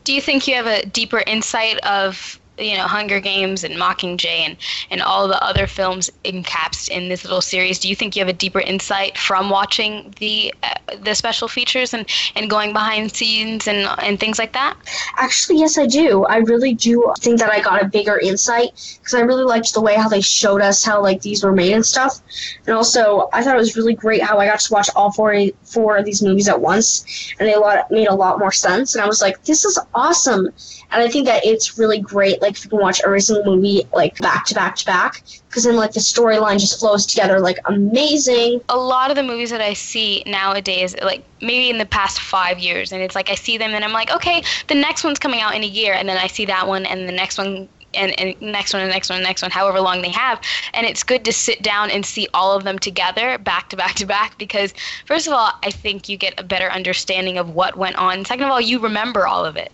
Do 0.03 0.13
you 0.13 0.21
think 0.21 0.47
you 0.47 0.55
have 0.55 0.65
a 0.65 0.85
deeper 0.85 1.23
insight 1.27 1.77
of 1.79 2.39
you 2.61 2.77
know 2.77 2.83
Hunger 2.83 3.19
Games 3.19 3.63
and 3.63 3.75
Mockingjay 3.75 4.25
and 4.25 4.57
and 4.89 5.01
all 5.01 5.27
the 5.27 5.41
other 5.43 5.67
films 5.67 6.09
encapsulated 6.23 6.91
in 6.91 7.09
this 7.09 7.23
little 7.23 7.41
series. 7.41 7.79
Do 7.79 7.87
you 7.89 7.95
think 7.95 8.15
you 8.15 8.21
have 8.21 8.29
a 8.29 8.37
deeper 8.37 8.59
insight 8.59 9.17
from 9.17 9.49
watching 9.49 10.13
the 10.19 10.53
uh, 10.63 10.73
the 11.03 11.15
special 11.15 11.47
features 11.47 11.93
and 11.93 12.05
and 12.35 12.49
going 12.49 12.73
behind 12.73 13.11
scenes 13.11 13.67
and 13.67 13.87
and 13.99 14.19
things 14.19 14.39
like 14.39 14.53
that? 14.53 14.75
Actually, 15.17 15.59
yes, 15.59 15.77
I 15.77 15.85
do. 15.85 16.25
I 16.25 16.37
really 16.37 16.73
do 16.73 17.13
think 17.19 17.39
that 17.39 17.51
I 17.51 17.61
got 17.61 17.81
a 17.81 17.87
bigger 17.87 18.19
insight 18.19 18.69
because 18.99 19.13
I 19.13 19.21
really 19.21 19.43
liked 19.43 19.73
the 19.73 19.81
way 19.81 19.95
how 19.95 20.09
they 20.09 20.21
showed 20.21 20.61
us 20.61 20.83
how 20.83 21.01
like 21.01 21.21
these 21.21 21.43
were 21.43 21.51
made 21.51 21.73
and 21.73 21.85
stuff. 21.85 22.21
And 22.65 22.75
also, 22.75 23.29
I 23.33 23.43
thought 23.43 23.55
it 23.55 23.59
was 23.59 23.75
really 23.75 23.95
great 23.95 24.21
how 24.21 24.39
I 24.39 24.45
got 24.45 24.59
to 24.59 24.73
watch 24.73 24.89
all 24.95 25.11
four 25.11 25.35
four 25.63 25.97
of 25.97 26.05
these 26.05 26.21
movies 26.21 26.47
at 26.47 26.59
once, 26.59 27.33
and 27.39 27.47
they 27.47 27.55
made 27.89 28.07
a 28.07 28.15
lot 28.15 28.39
more 28.39 28.51
sense. 28.51 28.95
And 28.95 29.03
I 29.03 29.07
was 29.07 29.21
like, 29.21 29.43
this 29.43 29.65
is 29.65 29.79
awesome. 29.93 30.47
And 30.91 31.01
I 31.01 31.07
think 31.07 31.25
that 31.25 31.45
it's 31.45 31.77
really 31.77 31.99
great, 31.99 32.41
like 32.41 32.50
you 32.63 32.69
can 32.69 32.79
watch 32.79 33.01
every 33.05 33.21
single 33.21 33.55
movie 33.55 33.83
like 33.93 34.17
back 34.17 34.45
to 34.45 34.55
back 34.55 34.75
to 34.77 34.85
back, 34.85 35.23
because 35.47 35.63
then 35.63 35.75
like 35.75 35.91
the 35.91 35.99
storyline 35.99 36.59
just 36.59 36.79
flows 36.79 37.05
together 37.05 37.39
like 37.39 37.57
amazing. 37.65 38.61
A 38.69 38.77
lot 38.77 39.09
of 39.09 39.15
the 39.15 39.23
movies 39.23 39.49
that 39.51 39.61
I 39.61 39.73
see 39.73 40.23
nowadays, 40.25 40.95
like 41.01 41.23
maybe 41.41 41.69
in 41.69 41.77
the 41.77 41.85
past 41.85 42.19
five 42.19 42.59
years, 42.59 42.91
and 42.91 43.01
it's 43.01 43.15
like 43.15 43.29
I 43.29 43.35
see 43.35 43.57
them 43.57 43.71
and 43.71 43.83
I'm 43.83 43.93
like, 43.93 44.11
okay, 44.11 44.43
the 44.67 44.75
next 44.75 45.03
one's 45.03 45.19
coming 45.19 45.41
out 45.41 45.55
in 45.55 45.63
a 45.63 45.67
year, 45.67 45.93
and 45.93 46.07
then 46.07 46.17
I 46.17 46.27
see 46.27 46.45
that 46.45 46.67
one, 46.67 46.85
and 46.85 47.07
the 47.07 47.13
next 47.13 47.37
one 47.37 47.69
and, 47.93 48.17
and 48.19 48.39
next 48.41 48.73
one 48.73 48.81
and 48.81 48.91
next 48.91 49.09
one 49.09 49.17
and 49.17 49.25
next 49.25 49.41
one, 49.41 49.51
however 49.51 49.79
long 49.79 50.01
they 50.01 50.09
have. 50.09 50.41
And 50.73 50.85
it's 50.85 51.03
good 51.03 51.25
to 51.25 51.33
sit 51.33 51.61
down 51.61 51.91
and 51.91 52.05
see 52.05 52.27
all 52.33 52.55
of 52.55 52.63
them 52.63 52.79
together, 52.79 53.37
back 53.37 53.69
to 53.69 53.77
back 53.77 53.95
to 53.95 54.05
back, 54.05 54.37
because 54.37 54.73
first 55.05 55.27
of 55.27 55.33
all, 55.33 55.51
I 55.63 55.71
think 55.71 56.09
you 56.09 56.17
get 56.17 56.39
a 56.39 56.43
better 56.43 56.69
understanding 56.69 57.37
of 57.37 57.51
what 57.51 57.77
went 57.77 57.95
on. 57.95 58.25
Second 58.25 58.45
of 58.45 58.51
all, 58.51 58.61
you 58.61 58.79
remember 58.79 59.27
all 59.27 59.45
of 59.45 59.55
it. 59.55 59.71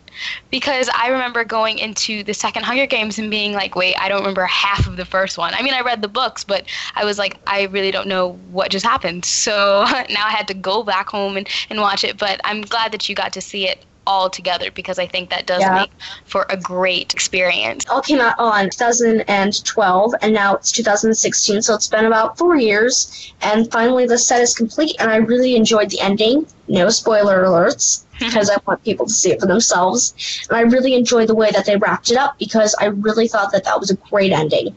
Because 0.50 0.90
I 0.96 1.10
remember 1.10 1.44
going 1.44 1.78
into 1.78 2.24
the 2.24 2.34
second 2.34 2.64
Hunger 2.64 2.88
Games 2.88 3.20
and 3.20 3.30
being 3.30 3.54
like, 3.54 3.76
wait, 3.76 3.96
I 4.00 4.10
don't 4.10 4.22
remember 4.22 4.46
half 4.46 4.88
of 4.88 4.98
the 4.98 5.06
first 5.06 5.38
one. 5.38 5.54
I 5.54 5.62
mean, 5.62 5.76
I 5.76 5.82
read 5.82 6.02
the 6.02 6.08
books, 6.08 6.44
but 6.44 6.66
I 6.96 7.06
was 7.06 7.20
like, 7.20 7.38
I 7.46 7.64
really 7.66 7.92
don't 7.92 8.08
know 8.08 8.34
what 8.52 8.72
just 8.72 8.86
happened. 8.86 9.26
So 9.26 9.86
now 10.10 10.26
I 10.26 10.32
had 10.32 10.48
to 10.48 10.56
go 10.56 10.82
back 10.82 11.10
home 11.10 11.38
and, 11.38 11.48
and 11.70 11.82
watch 11.82 12.04
it. 12.04 12.18
But 12.18 12.42
I'm 12.44 12.62
glad 12.62 12.92
that 12.94 13.08
you 13.08 13.14
got 13.14 13.32
to 13.34 13.42
see 13.42 13.68
it 13.68 13.86
all 14.08 14.30
together 14.30 14.72
because 14.72 14.98
I 14.98 15.06
think 15.06 15.30
that 15.30 15.46
does 15.46 15.62
yeah. 15.62 15.76
make 15.76 15.92
for 16.26 16.48
a 16.50 16.58
great 16.58 17.14
experience. 17.14 17.86
All 17.90 18.02
came 18.02 18.22
out 18.22 18.40
on 18.40 18.70
2012 18.70 20.16
and 20.22 20.34
now 20.34 20.56
it's 20.56 20.72
2016, 20.72 21.62
so 21.62 21.76
it's 21.76 21.88
been 21.88 22.06
about 22.06 22.38
four 22.38 22.56
years. 22.56 23.34
And 23.42 23.70
finally, 23.72 24.08
the 24.08 24.18
set 24.18 24.42
is 24.42 24.56
complete, 24.56 24.96
and 25.00 25.12
I 25.12 25.18
really 25.18 25.56
enjoyed 25.56 25.90
the 25.90 26.00
ending. 26.00 26.48
No 26.70 26.90
spoiler 26.90 27.44
alerts 27.44 28.06
because 28.20 28.50
I 28.50 28.58
want 28.66 28.84
people 28.84 29.06
to 29.06 29.14
see 29.14 29.32
it 29.32 29.40
for 29.40 29.46
themselves. 29.46 30.46
And 30.50 30.58
I 30.58 30.62
really 30.62 30.96
enjoyed 30.96 31.28
the 31.28 31.36
way 31.36 31.52
that 31.52 31.66
they 31.66 31.76
wrapped 31.76 32.10
it 32.10 32.18
up 32.18 32.40
because 32.40 32.76
I 32.80 32.86
really 32.86 33.28
thought 33.28 33.52
that 33.52 33.64
that 33.66 33.80
was 33.80 33.92
a 33.92 33.96
great 33.96 34.32
ending. 34.32 34.76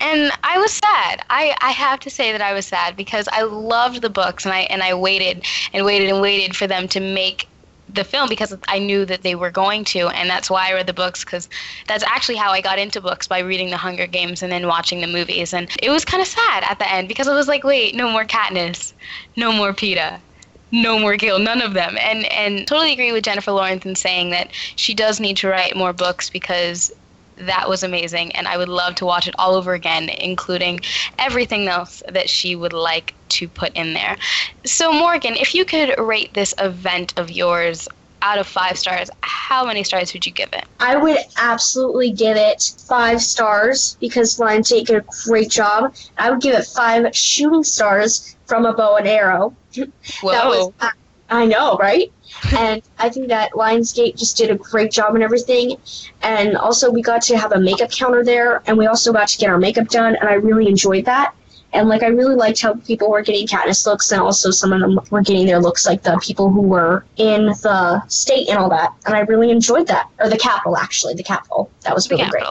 And 0.00 0.32
I 0.42 0.58
was 0.58 0.72
sad. 0.72 1.24
I, 1.30 1.56
I 1.60 1.70
have 1.70 2.00
to 2.00 2.10
say 2.10 2.32
that 2.32 2.42
I 2.42 2.52
was 2.52 2.66
sad 2.66 2.96
because 2.96 3.28
I 3.32 3.42
loved 3.42 4.02
the 4.02 4.10
books 4.10 4.44
and 4.44 4.52
I 4.52 4.60
and 4.62 4.82
I 4.82 4.94
waited 4.94 5.44
and 5.72 5.86
waited 5.86 6.10
and 6.10 6.20
waited 6.20 6.54
for 6.56 6.66
them 6.66 6.88
to 6.88 7.00
make 7.00 7.48
the 7.92 8.04
film 8.04 8.28
because 8.28 8.56
I 8.68 8.78
knew 8.78 9.04
that 9.04 9.22
they 9.22 9.34
were 9.34 9.50
going 9.50 9.84
to, 9.86 10.08
and 10.08 10.28
that's 10.28 10.50
why 10.50 10.68
I 10.68 10.74
read 10.74 10.86
the 10.86 10.92
books 10.92 11.24
because 11.24 11.48
that's 11.86 12.04
actually 12.04 12.36
how 12.36 12.50
I 12.50 12.60
got 12.60 12.78
into 12.78 13.00
books 13.00 13.26
by 13.26 13.40
reading 13.40 13.70
The 13.70 13.76
Hunger 13.76 14.06
Games 14.06 14.42
and 14.42 14.50
then 14.50 14.66
watching 14.66 15.00
the 15.00 15.06
movies. 15.06 15.52
And 15.52 15.68
it 15.82 15.90
was 15.90 16.04
kind 16.04 16.20
of 16.20 16.26
sad 16.26 16.64
at 16.64 16.78
the 16.78 16.90
end 16.90 17.08
because 17.08 17.28
it 17.28 17.34
was 17.34 17.48
like, 17.48 17.64
wait, 17.64 17.94
no 17.94 18.10
more 18.10 18.24
Katniss, 18.24 18.92
no 19.36 19.52
more 19.52 19.72
Peeta, 19.72 20.20
no 20.72 20.98
more 20.98 21.16
Gale, 21.16 21.38
none 21.38 21.62
of 21.62 21.74
them. 21.74 21.96
And 22.00 22.24
and 22.32 22.66
totally 22.66 22.92
agree 22.92 23.12
with 23.12 23.24
Jennifer 23.24 23.52
Lawrence 23.52 23.84
in 23.84 23.94
saying 23.94 24.30
that 24.30 24.50
she 24.76 24.94
does 24.94 25.20
need 25.20 25.36
to 25.38 25.48
write 25.48 25.76
more 25.76 25.92
books 25.92 26.30
because 26.30 26.92
that 27.36 27.68
was 27.68 27.82
amazing 27.82 28.32
and 28.32 28.46
I 28.46 28.56
would 28.56 28.68
love 28.68 28.94
to 28.96 29.04
watch 29.04 29.26
it 29.26 29.34
all 29.38 29.54
over 29.54 29.74
again, 29.74 30.08
including 30.08 30.80
everything 31.18 31.68
else 31.68 32.02
that 32.08 32.28
she 32.28 32.56
would 32.56 32.72
like 32.72 33.14
to 33.30 33.48
put 33.48 33.72
in 33.74 33.94
there. 33.94 34.16
So, 34.64 34.92
Morgan, 34.92 35.34
if 35.34 35.54
you 35.54 35.64
could 35.64 35.94
rate 35.98 36.34
this 36.34 36.54
event 36.58 37.14
of 37.18 37.30
yours 37.30 37.88
out 38.22 38.38
of 38.38 38.46
five 38.46 38.78
stars, 38.78 39.10
how 39.20 39.66
many 39.66 39.84
stars 39.84 40.12
would 40.14 40.24
you 40.24 40.32
give 40.32 40.48
it? 40.52 40.64
I 40.80 40.96
would 40.96 41.18
absolutely 41.36 42.10
give 42.10 42.36
it 42.36 42.72
five 42.88 43.20
stars 43.20 43.96
because 44.00 44.38
Lionsgate 44.38 44.86
did 44.86 44.96
a 44.96 45.04
great 45.24 45.50
job. 45.50 45.94
I 46.16 46.30
would 46.30 46.40
give 46.40 46.54
it 46.54 46.64
five 46.64 47.14
shooting 47.14 47.62
stars 47.62 48.34
from 48.46 48.64
a 48.64 48.72
bow 48.72 48.96
and 48.96 49.06
arrow. 49.06 49.54
Whoa. 49.76 49.86
That 50.32 50.46
was, 50.46 50.72
I 51.28 51.46
know, 51.46 51.76
right? 51.76 52.12
And 52.56 52.82
I 52.98 53.08
think 53.08 53.28
that 53.28 53.52
Lionsgate 53.52 54.16
just 54.16 54.36
did 54.36 54.50
a 54.50 54.56
great 54.56 54.90
job 54.90 55.14
and 55.14 55.22
everything. 55.22 55.76
And 56.22 56.56
also, 56.56 56.90
we 56.90 57.02
got 57.02 57.22
to 57.22 57.38
have 57.38 57.52
a 57.52 57.60
makeup 57.60 57.90
counter 57.90 58.24
there, 58.24 58.62
and 58.66 58.76
we 58.76 58.86
also 58.86 59.12
got 59.12 59.28
to 59.28 59.38
get 59.38 59.48
our 59.48 59.58
makeup 59.58 59.88
done, 59.88 60.16
and 60.16 60.28
I 60.28 60.34
really 60.34 60.68
enjoyed 60.68 61.04
that. 61.06 61.34
And 61.72 61.88
like, 61.88 62.04
I 62.04 62.06
really 62.06 62.36
liked 62.36 62.62
how 62.62 62.74
people 62.74 63.10
were 63.10 63.22
getting 63.22 63.48
Katniss 63.48 63.84
looks, 63.84 64.12
and 64.12 64.20
also 64.20 64.52
some 64.52 64.72
of 64.72 64.80
them 64.80 65.00
were 65.10 65.22
getting 65.22 65.44
their 65.44 65.58
looks 65.58 65.84
like 65.84 66.04
the 66.04 66.16
people 66.22 66.48
who 66.48 66.60
were 66.60 67.04
in 67.16 67.46
the 67.46 68.06
state 68.06 68.48
and 68.48 68.58
all 68.58 68.68
that. 68.70 68.92
And 69.06 69.16
I 69.16 69.20
really 69.20 69.50
enjoyed 69.50 69.88
that, 69.88 70.08
or 70.20 70.28
the 70.28 70.38
Capitol 70.38 70.76
actually, 70.76 71.14
the 71.14 71.24
Capitol. 71.24 71.68
That 71.80 71.92
was 71.92 72.08
really 72.08 72.30
great. 72.30 72.44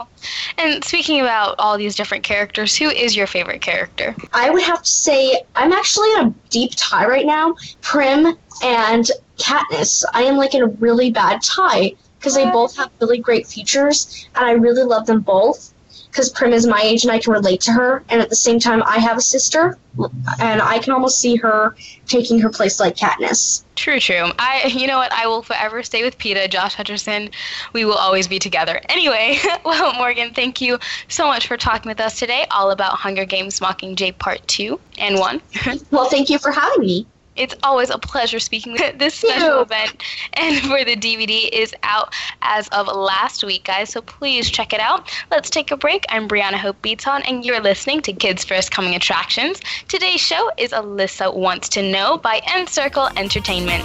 And 0.57 0.83
speaking 0.83 1.21
about 1.21 1.55
all 1.57 1.77
these 1.77 1.95
different 1.95 2.25
characters, 2.25 2.75
who 2.75 2.89
is 2.89 3.15
your 3.15 3.27
favorite 3.27 3.61
character? 3.61 4.13
I 4.33 4.49
would 4.49 4.63
have 4.63 4.83
to 4.83 4.89
say 4.89 5.41
I'm 5.55 5.71
actually 5.71 6.11
in 6.15 6.27
a 6.27 6.33
deep 6.49 6.73
tie 6.75 7.07
right 7.07 7.25
now. 7.25 7.55
Prim 7.81 8.37
and 8.61 9.09
Katniss. 9.37 10.03
I 10.13 10.23
am 10.23 10.37
like 10.37 10.53
in 10.53 10.61
a 10.61 10.67
really 10.67 11.11
bad 11.11 11.41
tie 11.41 11.93
because 12.19 12.35
they 12.35 12.45
both 12.51 12.77
have 12.77 12.89
really 13.01 13.17
great 13.17 13.47
features, 13.47 14.27
and 14.35 14.45
I 14.45 14.51
really 14.51 14.83
love 14.83 15.05
them 15.05 15.19
both 15.19 15.73
because 16.13 16.29
Prim 16.29 16.53
is 16.53 16.67
my 16.67 16.79
age 16.79 17.03
and 17.03 17.11
I 17.11 17.17
can 17.17 17.33
relate 17.33 17.59
to 17.61 17.71
her. 17.71 18.03
And 18.09 18.21
at 18.21 18.29
the 18.29 18.35
same 18.35 18.59
time, 18.59 18.83
I 18.85 18.99
have 18.99 19.17
a 19.17 19.21
sister, 19.21 19.79
and 20.39 20.61
I 20.61 20.77
can 20.77 20.93
almost 20.93 21.19
see 21.19 21.35
her 21.37 21.75
taking 22.07 22.39
her 22.39 22.49
place 22.49 22.79
like 22.79 22.95
Katniss. 22.95 23.63
True, 23.75 23.99
true. 23.99 24.31
I, 24.37 24.67
you 24.67 24.85
know 24.85 24.99
what? 24.99 25.11
I 25.11 25.25
will 25.25 25.41
forever 25.41 25.81
stay 25.81 26.03
with 26.03 26.19
Peeta, 26.19 26.47
Josh 26.49 26.75
Hutcherson. 26.75 27.33
We 27.73 27.83
will 27.83 27.95
always 27.95 28.27
be 28.27 28.37
together. 28.37 28.79
Anyway, 28.89 29.39
well, 29.65 29.93
Morgan, 29.93 30.33
thank 30.35 30.61
you 30.61 30.77
so 31.07 31.27
much 31.27 31.47
for 31.47 31.57
talking 31.57 31.89
with 31.89 31.99
us 31.99 32.19
today, 32.19 32.45
all 32.51 32.69
about 32.69 32.93
Hunger 32.93 33.25
Games 33.25 33.59
Mockingjay 33.59 34.17
Part 34.19 34.47
Two 34.47 34.79
and 34.99 35.17
One. 35.17 35.41
well, 35.91 36.05
thank 36.09 36.29
you 36.29 36.37
for 36.37 36.51
having 36.51 36.85
me. 36.85 37.07
It's 37.35 37.55
always 37.63 37.89
a 37.89 37.97
pleasure 37.97 38.39
speaking 38.39 38.73
with 38.73 38.97
this 38.99 39.15
special 39.15 39.61
event. 39.61 40.03
And 40.33 40.59
for 40.61 40.85
the 40.85 40.95
DVD 40.95 41.49
is 41.51 41.73
out 41.83 42.13
as 42.41 42.67
of 42.69 42.87
last 42.87 43.43
week, 43.43 43.65
guys. 43.65 43.89
So 43.89 44.01
please 44.01 44.49
check 44.49 44.71
it 44.73 44.79
out. 44.79 45.11
Let's 45.31 45.49
take 45.49 45.71
a 45.71 45.77
break. 45.77 46.05
I'm 46.09 46.27
Brianna 46.27 46.55
Hope 46.55 46.81
Beaton, 46.81 47.21
and 47.23 47.45
you're 47.45 47.61
listening 47.61 48.01
to 48.03 48.13
Kids 48.13 48.43
First 48.43 48.71
Coming 48.71 48.95
Attractions. 48.95 49.59
Today's 49.87 50.21
show 50.21 50.49
is 50.57 50.71
Alyssa 50.71 51.33
Wants 51.35 51.69
to 51.69 51.81
Know 51.81 52.17
by 52.17 52.41
Encircle 52.55 53.09
Entertainment. 53.17 53.83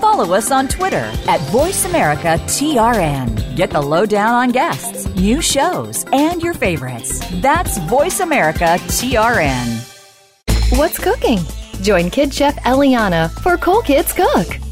Follow 0.00 0.34
us 0.34 0.50
on 0.50 0.66
Twitter 0.68 1.10
at 1.28 1.40
VoiceAmericaTRN. 1.52 3.56
Get 3.56 3.70
the 3.70 3.80
lowdown 3.80 4.34
on 4.34 4.50
guests, 4.50 5.06
new 5.14 5.40
shows, 5.40 6.04
and 6.12 6.42
your 6.42 6.54
favorites. 6.54 7.20
That's 7.40 7.78
VoiceAmericaTRN. 7.78 9.88
What's 10.76 10.98
cooking? 10.98 11.38
Join 11.82 12.10
Kid 12.10 12.32
Chef 12.32 12.54
Eliana 12.64 13.28
for 13.42 13.56
Cool 13.56 13.82
Kids 13.82 14.12
Cook. 14.12 14.71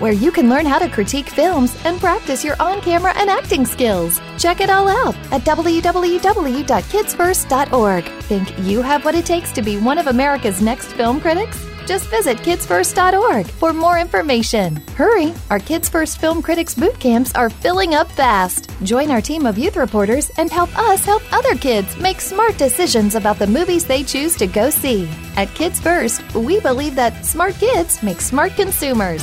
where 0.00 0.12
you 0.12 0.30
can 0.30 0.48
learn 0.48 0.66
how 0.66 0.78
to 0.78 0.88
critique 0.88 1.28
films 1.28 1.76
and 1.84 1.98
practice 2.00 2.44
your 2.44 2.54
on 2.60 2.80
camera 2.80 3.12
and 3.16 3.28
acting 3.30 3.66
skills. 3.66 4.20
Check 4.38 4.60
it 4.60 4.70
all 4.70 4.88
out 4.88 5.16
at 5.32 5.42
www.kidsfirst.org. 5.42 8.04
Think 8.22 8.58
you 8.60 8.82
have 8.82 9.04
what 9.04 9.14
it 9.14 9.26
takes 9.26 9.52
to 9.52 9.62
be 9.62 9.76
one 9.78 9.98
of 9.98 10.08
America's 10.08 10.60
next 10.60 10.88
film 10.94 11.20
critics? 11.20 11.64
Just 11.86 12.08
visit 12.08 12.38
kidsfirst.org 12.38 13.46
for 13.46 13.72
more 13.72 13.98
information. 13.98 14.76
Hurry! 14.96 15.34
Our 15.50 15.58
Kids 15.58 15.88
First 15.88 16.18
Film 16.18 16.40
Critics 16.40 16.74
boot 16.74 16.98
camps 16.98 17.34
are 17.34 17.50
filling 17.50 17.94
up 17.94 18.10
fast. 18.10 18.70
Join 18.82 19.10
our 19.10 19.20
team 19.20 19.46
of 19.46 19.58
youth 19.58 19.76
reporters 19.76 20.30
and 20.38 20.50
help 20.50 20.76
us 20.78 21.04
help 21.04 21.22
other 21.32 21.54
kids 21.56 21.96
make 21.98 22.20
smart 22.20 22.56
decisions 22.56 23.14
about 23.14 23.38
the 23.38 23.46
movies 23.46 23.84
they 23.84 24.02
choose 24.02 24.36
to 24.36 24.46
go 24.46 24.70
see. 24.70 25.08
At 25.36 25.54
Kids 25.54 25.80
First, 25.80 26.22
we 26.34 26.60
believe 26.60 26.94
that 26.94 27.24
smart 27.24 27.54
kids 27.56 28.02
make 28.02 28.20
smart 28.20 28.54
consumers. 28.56 29.22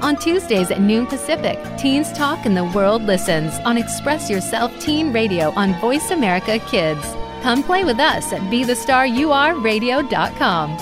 On 0.00 0.16
Tuesdays 0.16 0.70
at 0.70 0.80
noon 0.80 1.06
Pacific, 1.06 1.58
Teens 1.76 2.10
Talk 2.12 2.46
and 2.46 2.56
the 2.56 2.64
World 2.64 3.02
Listens 3.02 3.54
on 3.64 3.76
Express 3.76 4.30
Yourself 4.30 4.72
Teen 4.78 5.12
Radio 5.12 5.50
on 5.50 5.78
Voice 5.80 6.10
America 6.10 6.58
Kids. 6.60 7.04
Come 7.42 7.62
play 7.62 7.84
with 7.84 7.98
us 7.98 8.32
at 8.32 8.40
BeTheStarYouAreRadio.com. 8.42 10.78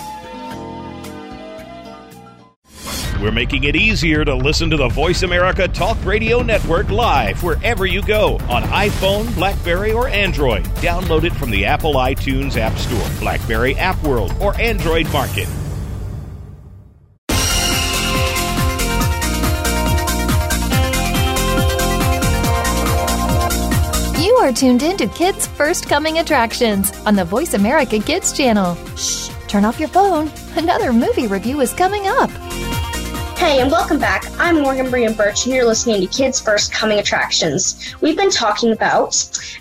We're 3.21 3.33
making 3.33 3.65
it 3.65 3.75
easier 3.75 4.25
to 4.27 4.35
listen 4.35 4.69
to 4.69 4.77
the 4.77 4.89
Voice 4.89 5.23
America 5.23 5.67
Talk 5.67 5.97
Radio 6.05 6.43
Network 6.43 6.91
live 6.91 7.43
wherever 7.43 7.87
you 7.87 8.03
go 8.03 8.35
on 8.51 8.63
iPhone, 8.65 9.35
Blackberry, 9.35 9.93
or 9.93 10.09
Android. 10.09 10.65
Download 10.77 11.25
it 11.25 11.33
from 11.33 11.51
the 11.51 11.65
Apple 11.65 11.95
iTunes 11.95 12.59
App 12.59 12.77
Store, 12.77 13.09
Blackberry 13.19 13.75
App 13.77 14.01
World, 14.03 14.35
or 14.39 14.55
Android 14.61 15.11
Market. 15.13 15.49
Are 24.47 24.53
tuned 24.53 24.85
in 24.85 24.97
to 24.97 25.09
Kids 25.09 25.49
First 25.49 25.89
Coming 25.89 26.21
Attractions 26.21 26.97
on 27.05 27.17
the 27.17 27.25
Voice 27.25 27.55
America 27.55 27.99
Kids 27.99 28.33
channel. 28.33 28.77
Shh, 28.97 29.29
turn 29.49 29.65
off 29.65 29.81
your 29.81 29.89
phone. 29.89 30.31
Another 30.55 30.93
movie 30.93 31.27
review 31.27 31.63
is 31.63 31.73
coming 31.73 32.07
up. 32.07 32.31
Hey, 33.37 33.61
and 33.61 33.73
welcome 33.73 33.99
back. 33.99 34.25
I'm 34.39 34.63
Morgan 34.63 34.89
Brian 34.89 35.15
Birch, 35.15 35.47
and 35.47 35.55
you're 35.55 35.65
listening 35.65 36.01
to 36.01 36.07
Kids 36.07 36.41
First 36.41 36.73
Coming 36.73 37.01
Attractions. 37.01 37.97
We've 38.01 38.17
been 38.17 38.31
talking 38.31 38.71
about 38.71 39.17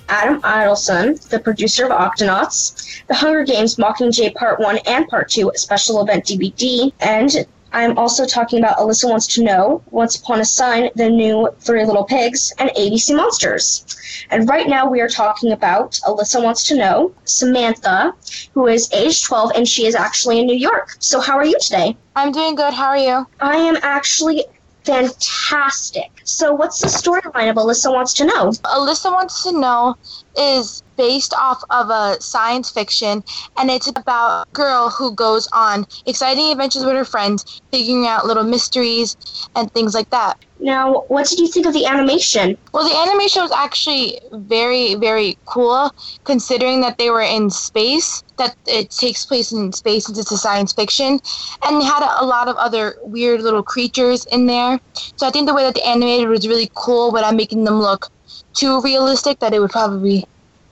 Adam 0.08 0.40
Idelson, 0.44 1.20
the 1.30 1.40
producer 1.40 1.86
of 1.86 1.92
Octonauts, 1.92 3.04
The 3.08 3.16
Hunger 3.16 3.44
Games 3.44 3.78
Mockingjay 3.78 4.36
Part 4.36 4.60
1 4.60 4.78
and 4.86 5.08
Part 5.08 5.32
2 5.32 5.50
a 5.50 5.58
special 5.58 6.04
event 6.04 6.26
DVD, 6.26 6.94
and 7.00 7.48
I'm 7.76 7.98
also 7.98 8.26
talking 8.26 8.60
about 8.60 8.78
Alyssa 8.78 9.10
Wants 9.10 9.28
to 9.36 9.44
Know, 9.44 9.84
Once 9.92 10.16
Upon 10.16 10.40
a 10.40 10.46
Sign, 10.46 10.90
The 10.96 11.10
New 11.10 11.50
Three 11.60 11.84
Little 11.84 12.06
Pigs, 12.06 12.54
and 12.58 12.70
ABC 12.70 13.14
Monsters. 13.14 13.86
And 14.30 14.48
right 14.48 14.70
now 14.70 14.90
we 14.90 15.02
are 15.02 15.10
talking 15.10 15.52
about 15.52 16.00
Alyssa 16.06 16.42
Wants 16.42 16.66
to 16.68 16.78
Know, 16.78 17.14
Samantha, 17.26 18.14
who 18.54 18.68
is 18.68 18.90
age 18.94 19.26
12 19.26 19.52
and 19.56 19.68
she 19.68 19.88
is 19.88 19.94
actually 19.94 20.40
in 20.40 20.46
New 20.46 20.56
York. 20.56 20.96
So, 21.00 21.20
how 21.20 21.36
are 21.36 21.46
you 21.46 21.60
today? 21.60 21.98
I'm 22.16 22.32
doing 22.32 22.56
good. 22.56 22.74
How 22.74 22.88
are 22.88 22.98
you? 22.98 23.28
I 23.42 23.58
am 23.58 23.76
actually 23.82 24.46
fantastic. 24.86 26.22
So, 26.24 26.54
what's 26.54 26.80
the 26.80 26.88
storyline 26.88 27.50
of 27.50 27.58
Alyssa 27.58 27.92
Wants 27.92 28.14
to 28.14 28.26
Know? 28.26 28.52
Alyssa 28.64 29.12
Wants 29.12 29.44
to 29.44 29.52
Know 29.52 29.96
is 30.38 30.82
based 30.98 31.34
off 31.34 31.64
of 31.70 31.90
a 31.90 32.20
science 32.22 32.70
fiction 32.70 33.24
and 33.58 33.70
it's 33.70 33.88
about 33.88 34.48
a 34.48 34.52
girl 34.52 34.90
who 34.90 35.14
goes 35.14 35.48
on 35.54 35.86
exciting 36.06 36.52
adventures 36.52 36.86
with 36.86 36.96
her 36.96 37.06
friends, 37.06 37.62
figuring 37.72 38.08
out 38.08 38.26
little 38.26 38.44
mysteries 38.44 39.16
and 39.56 39.72
things 39.72 39.94
like 39.94 40.10
that. 40.10 40.38
Now, 40.60 41.04
what 41.10 41.28
did 41.28 41.40
you 41.40 41.48
think 41.48 41.66
of 41.66 41.74
the 41.74 41.86
animation? 41.86 42.58
Well, 42.74 42.88
the 42.88 42.96
animation 42.96 43.42
was 43.42 43.52
actually 43.52 44.20
very, 44.32 44.96
very 44.96 45.38
cool 45.46 45.92
considering 46.24 46.82
that 46.82 46.98
they 46.98 47.10
were 47.10 47.22
in 47.22 47.50
space, 47.50 48.24
that 48.38 48.56
it 48.66 48.90
takes 48.90 49.26
place 49.26 49.52
in 49.52 49.74
space 49.74 50.06
since 50.06 50.18
it's 50.18 50.32
a 50.32 50.38
science 50.38 50.72
fiction, 50.72 51.20
and 51.64 51.82
they 51.82 51.86
had 51.86 52.04
a, 52.04 52.24
a 52.24 52.26
lot 52.26 52.48
of 52.48 52.56
other 52.56 52.96
weird 53.04 53.42
little 53.42 53.64
creatures 53.64 54.26
in 54.32 54.46
there. 54.46 54.80
So 55.18 55.28
I 55.28 55.32
think 55.32 55.48
the 55.48 55.54
way 55.54 55.64
that 55.64 55.76
they 55.76 55.82
animated 55.82 56.30
was 56.30 56.48
really 56.48 56.72
cool 56.74 57.12
without 57.12 57.36
making 57.36 57.66
them 57.66 57.82
look 57.82 58.08
too 58.54 58.82
realistic 58.82 59.40
that 59.40 59.54
it 59.54 59.60
would 59.60 59.72
probably 59.72 60.26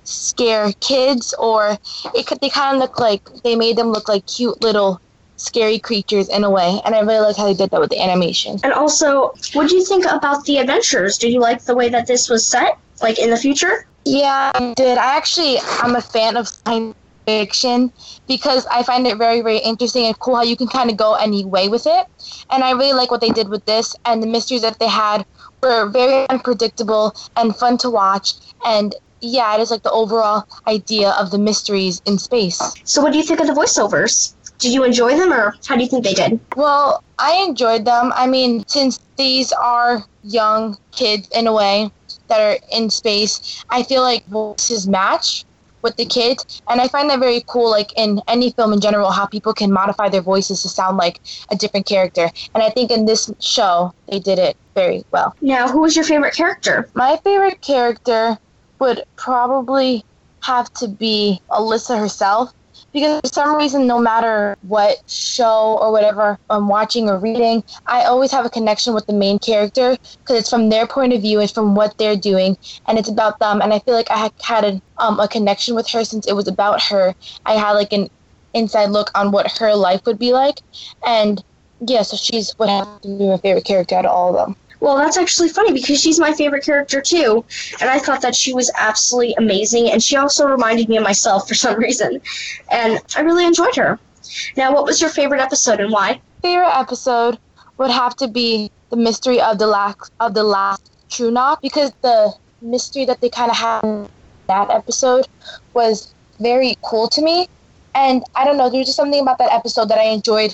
scare 0.04 0.72
kids 0.82 1.34
or 1.39 1.78
it 2.13 2.28
could 2.28 2.39
they 2.42 2.50
kind 2.50 2.76
of 2.76 2.82
look 2.82 3.00
like 3.00 3.24
they 3.44 3.56
made 3.56 3.78
them 3.78 3.88
look 3.88 4.08
like 4.08 4.26
cute 4.26 4.62
little 4.62 5.00
scary 5.38 5.80
creatures 5.80 6.30
in 6.30 6.44
a 6.44 6.50
way 6.50 6.80
and 6.86 6.94
i 6.96 7.00
really 7.00 7.20
like 7.20 7.36
how 7.36 7.46
they 7.46 7.54
did 7.54 7.70
that 7.72 7.80
with 7.80 7.89
the 7.89 8.00
animation 8.02 8.60
And 8.63 8.74
also, 8.74 9.34
what 9.54 9.70
do 9.70 9.76
you 9.76 9.84
think 9.86 10.06
about 10.06 10.46
the 10.46 10.58
adventures? 10.58 11.18
Did 11.18 11.34
you 11.34 11.39
like 11.39 11.63
the 11.66 11.76
way 11.76 11.89
that 11.89 12.08
this 12.08 12.30
was 12.30 12.46
set, 12.48 12.78
like 13.02 13.20
in 13.20 13.30
the 13.30 13.38
future? 13.38 13.88
yeah 14.06 14.52
i 14.54 14.74
did 14.76 14.98
i 14.98 15.16
actually 15.16 15.58
i'm 15.82 15.96
a 15.96 16.02
fan 16.02 16.36
of 16.36 16.48
science 16.48 16.96
fiction 17.26 17.92
because 18.28 18.66
i 18.68 18.84
find 18.84 19.08
it 19.08 19.18
very 19.18 19.39
very 19.39 19.60
interesting 19.60 20.06
and 20.06 20.20
cool 20.20 20.36
how 20.36 20.44
you 20.44 20.58
can 20.58 20.68
kind 20.68 20.92
of 20.92 20.98
go 20.98 21.13
any 21.13 21.46
way 21.46 21.70
with 21.70 21.88
it 21.88 22.06
and 22.52 22.66
i 22.66 22.72
really 22.72 22.92
like 22.92 23.10
what 23.12 23.22
they 23.22 23.30
did 23.30 23.48
with 23.48 23.63
this 23.63 23.96
and 24.04 24.22
the 24.22 24.28
mysteries 24.28 24.62
that 24.62 24.78
they 24.80 24.89
had 24.89 25.26
were 25.62 25.88
very 25.88 26.28
unpredictable 26.30 27.16
and 27.38 27.56
fun 27.56 27.78
to 27.78 27.89
watch 27.89 28.34
and 28.66 28.96
yeah 29.24 29.56
it 29.56 29.62
is 29.62 29.72
like 29.72 29.84
the 29.84 29.92
overall 29.92 30.44
idea 30.68 31.12
of 31.12 31.32
the 31.32 31.38
mysteries 31.38 32.02
in 32.06 32.18
space 32.18 32.60
So, 32.84 33.02
what 33.02 33.12
do 33.12 33.18
you 33.18 33.24
think 33.24 33.40
of 33.40 33.48
the 33.48 33.54
voiceovers? 33.54 34.36
Did 34.60 34.74
you 34.74 34.84
enjoy 34.84 35.18
them, 35.18 35.34
or 35.34 35.56
how 35.68 35.76
do 35.76 35.84
you 35.84 35.90
think 35.90 36.04
they 36.06 36.14
did? 36.14 36.40
Well, 36.56 37.04
I 37.20 37.44
enjoyed 37.48 37.86
them. 37.86 38.14
I 38.16 38.28
mean, 38.28 38.64
since 38.68 39.00
these 39.18 39.52
are 39.52 40.06
young 40.24 40.78
kids 40.92 41.28
in 41.36 41.48
a 41.48 41.54
way 41.54 41.92
that 42.28 42.40
are 42.40 42.58
in 42.72 42.90
space, 42.90 43.64
I 43.70 43.84
feel 43.84 44.02
like 44.02 44.26
voices 44.28 44.88
match 44.88 45.44
with 45.82 45.98
the 45.98 46.06
kids. 46.06 46.62
And 46.70 46.80
I 46.80 46.88
find 46.88 47.10
that 47.10 47.20
very 47.20 47.44
cool, 47.46 47.70
like 47.70 47.92
in 47.98 48.22
any 48.28 48.52
film 48.52 48.74
in 48.74 48.80
general, 48.80 49.12
how 49.12 49.26
people 49.26 49.54
can 49.54 49.72
modify 49.72 50.08
their 50.10 50.22
voices 50.22 50.62
to 50.62 50.70
sound 50.70 50.98
like 50.98 51.20
a 51.52 51.56
different 51.56 51.86
character. 51.86 52.30
And 52.54 52.64
I 52.64 52.70
think 52.70 52.90
in 52.90 53.06
this 53.06 53.32
show, 53.40 53.94
they 54.08 54.20
did 54.20 54.40
it 54.40 54.56
very 54.76 55.04
well. 55.12 55.36
Now, 55.42 55.68
who 55.68 55.82
was 55.82 55.96
your 55.96 56.06
favorite 56.06 56.34
character? 56.36 56.90
My 56.96 57.18
favorite 57.24 57.62
character 57.62 58.38
would 58.84 59.04
probably 59.15 60.04
have 60.41 60.72
to 60.74 60.89
be 60.89 61.39
Alyssa 61.50 61.98
herself 61.98 62.54
because 62.91 63.22
for 63.22 63.28
some 63.28 63.56
reason 63.56 63.88
no 63.88 63.98
matter 63.98 64.58
what 64.63 64.98
show 65.08 65.78
or 65.82 65.89
whatever 65.93 66.38
I'm 66.50 66.67
watching 66.67 67.10
or 67.10 67.17
reading, 67.17 67.63
I 67.88 68.04
always 68.04 68.30
have 68.32 68.46
a 68.46 68.50
connection 68.50 68.93
with 68.93 69.06
the 69.06 69.13
main 69.13 69.39
character 69.39 69.96
because 70.19 70.38
it's 70.39 70.50
from 70.50 70.69
their 70.69 70.86
point 70.86 71.13
of 71.13 71.22
view, 71.22 71.39
it's 71.39 71.54
from 71.54 71.76
what 71.76 71.98
they're 71.98 72.17
doing, 72.17 72.58
and 72.86 73.00
it's 73.00 73.08
about 73.08 73.39
them. 73.39 73.62
And 73.62 73.74
I 73.74 73.80
feel 73.80 73.93
like 73.93 74.12
I 74.12 74.17
had, 74.17 74.34
had 74.41 74.63
a, 74.65 74.82
um, 74.98 75.17
a 75.17 75.30
connection 75.30 75.76
with 75.76 75.88
her 75.89 76.04
since 76.04 76.28
it 76.28 76.34
was 76.34 76.50
about 76.50 76.82
her. 76.84 77.15
I 77.46 77.54
had 77.54 77.72
like 77.72 77.93
an 77.93 78.10
inside 78.54 78.89
look 78.89 79.10
on 79.15 79.32
what 79.32 79.58
her 79.60 79.74
life 79.76 80.02
would 80.06 80.19
be 80.19 80.34
like, 80.34 80.60
and 81.08 81.41
yeah, 81.88 82.02
so 82.02 82.17
she's 82.17 82.54
would 82.60 82.69
have 82.69 83.02
to 83.02 83.08
be 83.08 83.30
my 83.30 83.38
favorite 83.38 83.65
character 83.65 83.96
out 83.96 84.06
of 84.06 84.12
all 84.12 84.30
of 84.30 84.46
them. 84.46 84.56
Well, 84.84 84.98
that's 84.98 85.17
actually 85.17 85.48
funny 85.48 85.72
because 85.72 86.02
she's 86.02 86.19
my 86.19 86.34
favorite 86.34 86.65
character 86.65 87.00
too, 87.00 87.46
and 87.80 87.89
I 87.89 88.00
thought 88.00 88.22
that 88.22 88.36
she 88.36 88.54
was 88.54 88.69
absolutely 88.78 89.34
amazing, 89.36 89.89
and 89.89 90.04
she 90.04 90.17
also 90.17 90.46
reminded 90.46 90.89
me 90.89 90.98
of 90.98 91.04
myself 91.04 91.48
for 91.48 91.54
some 91.56 91.80
reason, 91.88 92.19
and 92.69 93.00
I 93.15 93.22
really 93.22 93.46
enjoyed 93.46 93.78
her. 93.78 93.98
Now, 94.58 94.74
what 94.74 94.84
was 94.84 95.00
your 95.00 95.10
favorite 95.10 95.39
episode 95.39 95.80
and 95.80 95.89
why? 95.89 96.19
Favorite 96.41 96.78
episode 96.78 97.38
would 97.78 97.91
have 97.91 98.17
to 98.17 98.28
be 98.28 98.69
the 98.89 98.98
mystery 98.98 99.39
of 99.39 99.58
the 99.58 99.67
last 99.67 100.12
of 100.19 100.34
the 100.34 100.43
last 100.43 100.91
True 101.10 101.32
Knock 101.32 101.62
because 101.62 101.93
the 102.02 102.34
mystery 102.62 103.06
that 103.06 103.22
they 103.22 103.30
kind 103.30 103.52
of 103.52 103.56
had 103.56 103.86
in 103.86 104.10
that 104.48 104.69
episode 104.69 105.30
was 105.74 106.13
very 106.41 106.76
cool 106.82 107.08
to 107.08 107.22
me, 107.22 107.48
and 107.96 108.22
I 108.36 108.43
don't 108.43 108.58
know, 108.58 108.69
there's 108.69 108.88
just 108.88 108.98
something 108.98 109.22
about 109.22 109.38
that 109.38 109.54
episode 109.54 109.88
that 109.88 109.98
I 109.98 110.08
enjoyed 110.12 110.54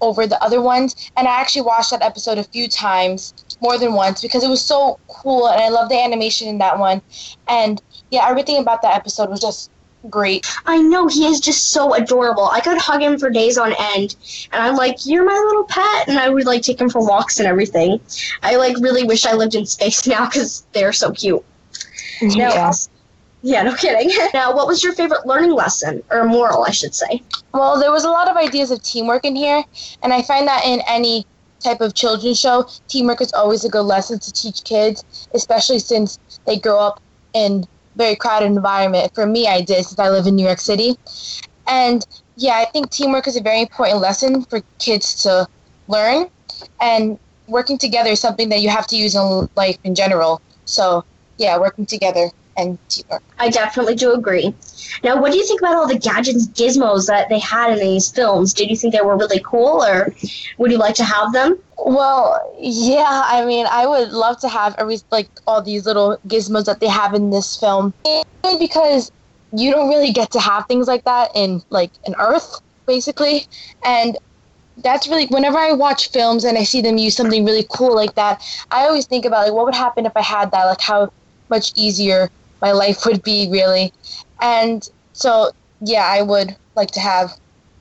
over 0.00 0.26
the 0.26 0.42
other 0.42 0.60
ones. 0.60 1.10
And 1.16 1.26
I 1.28 1.40
actually 1.40 1.62
watched 1.62 1.90
that 1.90 2.02
episode 2.02 2.38
a 2.38 2.44
few 2.44 2.68
times, 2.68 3.34
more 3.60 3.78
than 3.78 3.94
once, 3.94 4.20
because 4.20 4.44
it 4.44 4.48
was 4.48 4.64
so 4.64 4.98
cool 5.08 5.48
and 5.48 5.60
I 5.60 5.68
love 5.68 5.88
the 5.88 6.02
animation 6.02 6.48
in 6.48 6.58
that 6.58 6.78
one. 6.78 7.00
And 7.48 7.80
yeah, 8.10 8.28
everything 8.28 8.58
about 8.58 8.82
that 8.82 8.94
episode 8.94 9.30
was 9.30 9.40
just 9.40 9.70
great. 10.10 10.46
I 10.66 10.78
know 10.78 11.08
he 11.08 11.26
is 11.26 11.40
just 11.40 11.70
so 11.70 11.94
adorable. 11.94 12.46
I 12.46 12.60
could 12.60 12.78
hug 12.78 13.02
him 13.02 13.18
for 13.18 13.30
days 13.30 13.58
on 13.58 13.74
end, 13.94 14.16
and 14.52 14.62
I'm 14.62 14.76
like, 14.76 15.04
"You're 15.04 15.24
my 15.24 15.32
little 15.46 15.64
pet," 15.64 16.08
and 16.08 16.18
I 16.18 16.28
would 16.28 16.46
like 16.46 16.62
take 16.62 16.80
him 16.80 16.88
for 16.88 17.00
walks 17.00 17.38
and 17.38 17.48
everything. 17.48 18.00
I 18.42 18.56
like 18.56 18.76
really 18.80 19.04
wish 19.04 19.26
I 19.26 19.34
lived 19.34 19.54
in 19.54 19.66
space 19.66 20.06
now 20.06 20.26
because 20.26 20.64
they're 20.72 20.92
so 20.92 21.10
cute. 21.12 21.44
Yeah. 22.20 22.48
Now, 22.48 22.72
yeah, 23.42 23.62
no 23.62 23.74
kidding. 23.74 24.10
now, 24.34 24.54
what 24.54 24.66
was 24.66 24.82
your 24.82 24.94
favorite 24.94 25.26
learning 25.26 25.52
lesson 25.52 26.02
or 26.10 26.24
moral, 26.24 26.64
I 26.64 26.70
should 26.70 26.94
say? 26.94 27.22
Well, 27.52 27.78
there 27.78 27.92
was 27.92 28.04
a 28.04 28.10
lot 28.10 28.28
of 28.28 28.36
ideas 28.36 28.70
of 28.70 28.82
teamwork 28.82 29.24
in 29.24 29.36
here, 29.36 29.62
and 30.02 30.12
I 30.12 30.22
find 30.22 30.48
that 30.48 30.64
in 30.64 30.80
any 30.88 31.26
type 31.60 31.80
of 31.80 31.94
children's 31.94 32.38
show, 32.38 32.68
teamwork 32.88 33.20
is 33.20 33.32
always 33.32 33.64
a 33.64 33.68
good 33.68 33.82
lesson 33.82 34.18
to 34.18 34.32
teach 34.32 34.64
kids, 34.64 35.28
especially 35.34 35.78
since 35.78 36.18
they 36.46 36.58
grow 36.58 36.78
up 36.78 37.00
in 37.34 37.64
very 37.96 38.16
crowded 38.16 38.46
environment. 38.46 39.14
For 39.14 39.26
me, 39.26 39.46
I 39.46 39.60
did 39.60 39.84
since 39.84 39.98
I 39.98 40.10
live 40.10 40.26
in 40.26 40.36
New 40.36 40.44
York 40.44 40.60
City, 40.60 40.96
and 41.66 42.06
yeah, 42.36 42.54
I 42.54 42.66
think 42.66 42.90
teamwork 42.90 43.26
is 43.26 43.36
a 43.36 43.42
very 43.42 43.60
important 43.60 44.00
lesson 44.00 44.44
for 44.44 44.60
kids 44.78 45.22
to 45.22 45.48
learn, 45.88 46.28
and 46.80 47.18
working 47.48 47.78
together 47.78 48.10
is 48.10 48.20
something 48.20 48.48
that 48.50 48.60
you 48.60 48.68
have 48.68 48.86
to 48.88 48.96
use 48.96 49.14
in 49.14 49.48
life 49.56 49.78
in 49.84 49.94
general. 49.94 50.40
So 50.64 51.04
yeah, 51.38 51.58
working 51.58 51.86
together 51.86 52.30
and 52.56 52.78
teamwork. 52.88 53.22
I 53.38 53.50
definitely 53.50 53.94
do 53.94 54.12
agree. 54.12 54.54
Now, 55.04 55.20
what 55.20 55.32
do 55.32 55.38
you 55.38 55.46
think 55.46 55.60
about 55.60 55.74
all 55.74 55.86
the 55.86 55.98
gadgets, 55.98 56.46
gizmos 56.48 57.06
that 57.06 57.28
they 57.28 57.38
had 57.38 57.72
in 57.72 57.78
these 57.78 58.10
films? 58.10 58.52
Did 58.52 58.70
you 58.70 58.76
think 58.76 58.94
they 58.94 59.00
were 59.00 59.16
really 59.16 59.40
cool, 59.44 59.84
or 59.84 60.14
would 60.58 60.70
you 60.70 60.78
like 60.78 60.94
to 60.96 61.04
have 61.04 61.32
them? 61.32 61.58
Well, 61.78 62.54
yeah. 62.58 63.22
I 63.26 63.44
mean, 63.44 63.66
I 63.70 63.86
would 63.86 64.10
love 64.10 64.40
to 64.40 64.48
have 64.48 64.74
every 64.78 64.98
like 65.10 65.28
all 65.46 65.62
these 65.62 65.86
little 65.86 66.18
gizmos 66.26 66.64
that 66.64 66.80
they 66.80 66.88
have 66.88 67.14
in 67.14 67.30
this 67.30 67.56
film, 67.56 67.92
and 68.04 68.58
because 68.58 69.12
you 69.52 69.70
don't 69.70 69.88
really 69.88 70.12
get 70.12 70.30
to 70.32 70.40
have 70.40 70.66
things 70.66 70.88
like 70.88 71.04
that 71.04 71.30
in 71.34 71.62
like 71.70 71.90
an 72.06 72.14
Earth, 72.18 72.60
basically, 72.86 73.46
and 73.84 74.16
that's 74.78 75.08
really 75.08 75.26
whenever 75.26 75.58
I 75.58 75.72
watch 75.72 76.10
films 76.10 76.44
and 76.44 76.58
I 76.58 76.64
see 76.64 76.80
them 76.80 76.98
use 76.98 77.16
something 77.16 77.44
really 77.44 77.66
cool 77.70 77.94
like 77.94 78.14
that, 78.14 78.42
I 78.70 78.86
always 78.86 79.06
think 79.06 79.24
about 79.24 79.46
like 79.46 79.54
what 79.54 79.64
would 79.64 79.74
happen 79.74 80.06
if 80.06 80.12
I 80.16 80.22
had 80.22 80.50
that, 80.50 80.64
like 80.64 80.80
how 80.80 81.12
much 81.48 81.72
easier 81.76 82.30
my 82.60 82.72
life 82.72 83.04
would 83.06 83.22
be 83.22 83.48
really. 83.50 83.92
And 84.40 84.88
so 85.12 85.50
yeah, 85.80 86.06
I 86.06 86.22
would 86.22 86.56
like 86.74 86.90
to 86.92 87.00
have 87.00 87.32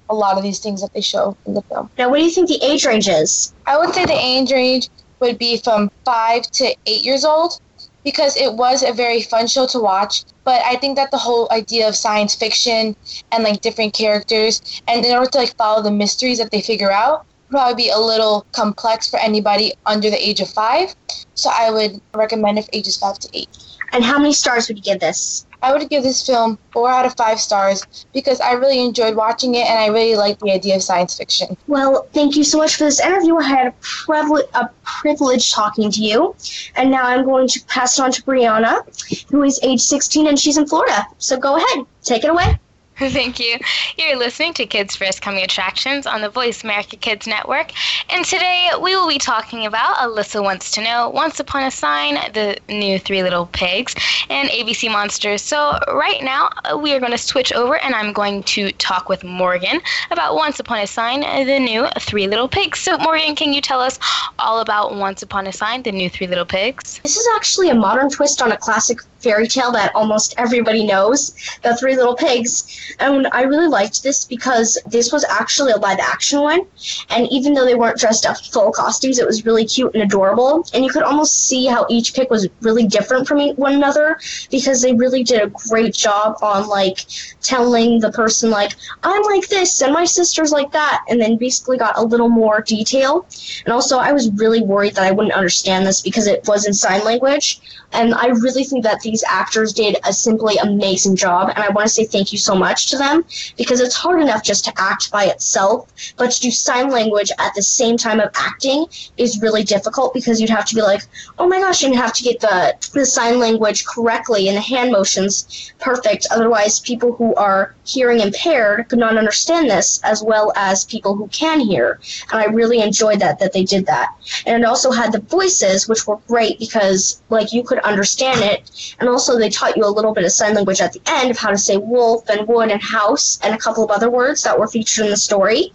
a 0.09 0.15
lot 0.15 0.37
of 0.37 0.43
these 0.43 0.59
things 0.59 0.81
that 0.81 0.93
they 0.93 1.01
show 1.01 1.35
in 1.45 1.53
the 1.55 1.61
film. 1.63 1.89
Now, 1.97 2.09
what 2.09 2.17
do 2.17 2.23
you 2.23 2.29
think 2.29 2.47
the 2.47 2.63
age 2.63 2.85
range 2.85 3.07
is? 3.07 3.53
I 3.65 3.77
would 3.77 3.93
say 3.93 4.05
the 4.05 4.13
age 4.13 4.51
range 4.51 4.89
would 5.19 5.37
be 5.37 5.57
from 5.57 5.89
five 6.03 6.43
to 6.51 6.75
eight 6.85 7.03
years 7.03 7.25
old 7.25 7.59
because 8.03 8.37
it 8.37 8.53
was 8.53 8.83
a 8.83 8.93
very 8.93 9.21
fun 9.21 9.47
show 9.47 9.65
to 9.67 9.79
watch. 9.79 10.23
But 10.43 10.61
I 10.63 10.75
think 10.75 10.95
that 10.97 11.09
the 11.09 11.17
whole 11.17 11.51
idea 11.51 11.87
of 11.87 11.95
science 11.95 12.35
fiction 12.35 12.95
and 13.31 13.43
like 13.43 13.61
different 13.61 13.93
characters, 13.93 14.81
and 14.87 15.03
in 15.03 15.11
order 15.11 15.29
to 15.31 15.37
like 15.39 15.55
follow 15.55 15.81
the 15.81 15.91
mysteries 15.91 16.37
that 16.37 16.51
they 16.51 16.61
figure 16.61 16.91
out, 16.91 17.25
probably 17.49 17.75
be 17.75 17.89
a 17.89 17.99
little 17.99 18.45
complex 18.51 19.09
for 19.09 19.17
anybody 19.17 19.73
under 19.85 20.09
the 20.09 20.27
age 20.29 20.39
of 20.39 20.49
five. 20.49 20.95
So 21.35 21.49
I 21.53 21.71
would 21.71 22.01
recommend 22.13 22.59
it 22.59 22.65
for 22.65 22.71
ages 22.73 22.97
five 22.97 23.19
to 23.19 23.29
eight. 23.33 23.49
And 23.91 24.03
how 24.03 24.17
many 24.17 24.33
stars 24.33 24.67
would 24.67 24.77
you 24.77 24.83
give 24.83 24.99
this? 24.99 25.45
I 25.61 25.71
would 25.73 25.89
give 25.89 26.03
this 26.03 26.25
film 26.25 26.59
four 26.71 26.89
out 26.89 27.05
of 27.05 27.15
five 27.15 27.39
stars 27.39 28.05
because 28.13 28.39
I 28.39 28.51
really 28.51 28.83
enjoyed 28.83 29.15
watching 29.15 29.55
it 29.55 29.65
and 29.67 29.79
I 29.79 29.87
really 29.87 30.15
like 30.15 30.37
the 30.39 30.51
idea 30.51 30.75
of 30.75 30.83
science 30.83 31.17
fiction. 31.17 31.57
Well, 31.67 32.07
thank 32.13 32.35
you 32.35 32.43
so 32.43 32.57
much 32.57 32.75
for 32.75 32.83
this 32.83 32.99
interview. 32.99 33.37
I 33.37 33.43
had 33.43 33.67
a, 33.67 33.73
privilege, 33.81 34.45
a 34.53 34.69
privilege 34.83 35.51
talking 35.51 35.89
to 35.91 36.01
you. 36.01 36.35
And 36.75 36.91
now 36.91 37.03
I'm 37.03 37.25
going 37.25 37.47
to 37.47 37.63
pass 37.65 37.97
it 37.97 38.01
on 38.03 38.11
to 38.11 38.21
Brianna, 38.23 38.83
who 39.31 39.43
is 39.43 39.59
age 39.63 39.81
16 39.81 40.27
and 40.27 40.39
she's 40.39 40.57
in 40.57 40.67
Florida. 40.67 41.07
So 41.17 41.37
go 41.37 41.55
ahead, 41.55 41.85
take 42.03 42.23
it 42.23 42.29
away. 42.29 42.59
Thank 42.97 43.41
you. 43.41 43.57
You're 43.97 44.15
listening 44.15 44.53
to 44.53 44.65
Kids 44.65 44.95
First 44.95 45.21
Coming 45.21 45.43
Attractions 45.43 46.07
on 46.07 46.21
the 46.21 46.29
Voice 46.29 46.63
America 46.63 46.95
Kids 46.95 47.27
Network. 47.27 47.71
And 48.09 48.23
today 48.23 48.69
we 48.81 48.95
will 48.95 49.09
be 49.09 49.17
talking 49.17 49.65
about 49.65 49.97
Alyssa 49.97 50.41
Wants 50.41 50.71
to 50.71 50.81
Know, 50.81 51.09
Once 51.09 51.37
Upon 51.41 51.63
a 51.63 51.71
Sign, 51.71 52.15
the 52.31 52.57
new 52.69 52.97
Three 52.97 53.21
Little 53.21 53.47
Pigs, 53.47 53.95
and 54.29 54.47
ABC 54.47 54.89
Monsters. 54.89 55.41
So, 55.41 55.77
right 55.89 56.23
now 56.23 56.49
we 56.77 56.93
are 56.93 57.01
going 57.01 57.11
to 57.11 57.17
switch 57.17 57.51
over 57.51 57.77
and 57.79 57.93
I'm 57.93 58.13
going 58.13 58.43
to 58.43 58.71
talk 58.73 59.09
with 59.09 59.25
Morgan 59.25 59.81
about 60.09 60.35
Once 60.35 60.61
Upon 60.61 60.79
a 60.79 60.87
Sign, 60.87 61.19
the 61.19 61.59
new 61.59 61.89
Three 61.99 62.27
Little 62.27 62.47
Pigs. 62.47 62.79
So, 62.79 62.97
Morgan, 62.99 63.35
can 63.35 63.51
you 63.51 63.59
tell 63.59 63.81
us 63.81 63.99
all 64.39 64.61
about 64.61 64.95
Once 64.95 65.21
Upon 65.21 65.47
a 65.47 65.51
Sign, 65.51 65.83
the 65.83 65.91
new 65.91 66.09
Three 66.09 66.27
Little 66.27 66.45
Pigs? 66.45 67.01
This 67.03 67.17
is 67.17 67.27
actually 67.35 67.71
a 67.71 67.75
modern 67.75 68.09
twist 68.09 68.41
on 68.41 68.53
a 68.53 68.57
classic 68.57 68.99
fairy 69.25 69.47
tale 69.47 69.71
that 69.71 69.91
almost 69.95 70.35
everybody 70.37 70.85
knows, 70.85 71.33
The 71.63 71.75
Three 71.75 71.95
Little 71.95 72.15
Pigs. 72.15 72.84
And 72.99 73.27
I 73.31 73.43
really 73.43 73.67
liked 73.67 74.03
this 74.03 74.25
because 74.25 74.77
this 74.85 75.11
was 75.11 75.25
actually 75.25 75.71
a 75.71 75.77
live 75.77 75.99
action 75.99 76.41
one. 76.41 76.61
And 77.09 77.27
even 77.31 77.53
though 77.53 77.65
they 77.65 77.75
weren't 77.75 77.97
dressed 77.97 78.25
up 78.25 78.37
full 78.37 78.71
costumes, 78.71 79.19
it 79.19 79.27
was 79.27 79.45
really 79.45 79.65
cute 79.65 79.93
and 79.93 80.03
adorable. 80.03 80.67
And 80.73 80.83
you 80.83 80.91
could 80.91 81.03
almost 81.03 81.47
see 81.47 81.65
how 81.65 81.85
each 81.89 82.13
pick 82.13 82.29
was 82.29 82.47
really 82.61 82.85
different 82.87 83.27
from 83.27 83.39
one 83.55 83.73
another 83.73 84.19
because 84.49 84.81
they 84.81 84.93
really 84.93 85.23
did 85.23 85.41
a 85.41 85.51
great 85.69 85.93
job 85.93 86.37
on 86.41 86.67
like 86.67 87.05
telling 87.41 87.99
the 87.99 88.11
person 88.11 88.49
like 88.49 88.73
I'm 89.03 89.21
like 89.23 89.47
this 89.47 89.81
and 89.81 89.93
my 89.93 90.05
sister's 90.05 90.51
like 90.51 90.71
that 90.71 91.03
and 91.09 91.19
then 91.19 91.37
basically 91.37 91.77
got 91.77 91.97
a 91.97 92.03
little 92.03 92.29
more 92.29 92.61
detail. 92.61 93.25
And 93.65 93.73
also 93.73 93.97
I 93.97 94.11
was 94.11 94.31
really 94.31 94.61
worried 94.61 94.95
that 94.95 95.03
I 95.03 95.11
wouldn't 95.11 95.35
understand 95.35 95.85
this 95.85 96.01
because 96.01 96.27
it 96.27 96.47
was 96.47 96.65
in 96.65 96.73
sign 96.73 97.03
language. 97.03 97.61
And 97.91 98.13
I 98.13 98.27
really 98.27 98.63
think 98.63 98.83
that 98.83 99.01
these 99.01 99.23
actors 99.27 99.73
did 99.73 99.97
a 100.03 100.13
simply 100.13 100.57
amazing 100.57 101.15
job. 101.15 101.49
And 101.49 101.59
I 101.59 101.69
want 101.69 101.87
to 101.87 101.93
say 101.93 102.05
thank 102.05 102.31
you 102.31 102.37
so 102.37 102.55
much 102.55 102.74
to 102.77 102.97
them 102.97 103.25
because 103.57 103.79
it's 103.79 103.95
hard 103.95 104.21
enough 104.21 104.43
just 104.43 104.65
to 104.65 104.73
act 104.77 105.11
by 105.11 105.25
itself, 105.25 105.91
but 106.17 106.31
to 106.31 106.41
do 106.41 106.51
sign 106.51 106.89
language 106.89 107.31
at 107.39 107.53
the 107.55 107.61
same 107.61 107.97
time 107.97 108.19
of 108.19 108.29
acting 108.35 108.85
is 109.17 109.41
really 109.41 109.63
difficult 109.63 110.13
because 110.13 110.39
you'd 110.39 110.49
have 110.49 110.65
to 110.65 110.75
be 110.75 110.81
like, 110.81 111.01
oh 111.39 111.47
my 111.47 111.59
gosh, 111.59 111.83
and 111.83 111.93
you 111.93 111.99
have 111.99 112.13
to 112.13 112.23
get 112.23 112.39
the, 112.39 112.73
the 112.93 113.05
sign 113.05 113.39
language 113.39 113.85
correctly 113.85 114.47
and 114.47 114.57
the 114.57 114.61
hand 114.61 114.91
motions 114.91 115.73
perfect. 115.79 116.27
Otherwise, 116.31 116.79
people 116.79 117.13
who 117.13 117.33
are 117.35 117.75
hearing 117.85 118.19
impaired 118.19 118.87
could 118.89 118.99
not 118.99 119.17
understand 119.17 119.69
this 119.69 119.99
as 120.03 120.23
well 120.23 120.51
as 120.55 120.85
people 120.85 121.15
who 121.15 121.27
can 121.27 121.59
hear. 121.59 121.99
And 122.31 122.41
I 122.41 122.45
really 122.45 122.79
enjoyed 122.79 123.19
that, 123.19 123.39
that 123.39 123.53
they 123.53 123.63
did 123.63 123.85
that. 123.85 124.09
And 124.45 124.63
it 124.63 124.65
also 124.65 124.91
had 124.91 125.11
the 125.11 125.19
voices, 125.19 125.87
which 125.87 126.07
were 126.07 126.17
great 126.27 126.59
because, 126.59 127.21
like, 127.29 127.53
you 127.53 127.63
could 127.63 127.79
understand 127.79 128.41
it. 128.41 128.95
And 128.99 129.09
also, 129.09 129.37
they 129.37 129.49
taught 129.49 129.77
you 129.77 129.85
a 129.85 129.87
little 129.87 130.13
bit 130.13 130.25
of 130.25 130.31
sign 130.31 130.55
language 130.55 130.81
at 130.81 130.93
the 130.93 131.01
end 131.05 131.31
of 131.31 131.37
how 131.37 131.51
to 131.51 131.57
say 131.57 131.77
wolf 131.77 132.27
and 132.29 132.47
wood 132.47 132.64
and 132.71 132.81
house 132.81 133.39
and 133.43 133.53
a 133.53 133.57
couple 133.57 133.83
of 133.83 133.91
other 133.91 134.09
words 134.09 134.43
that 134.43 134.57
were 134.59 134.67
featured 134.67 135.05
in 135.05 135.11
the 135.11 135.17
story. 135.17 135.71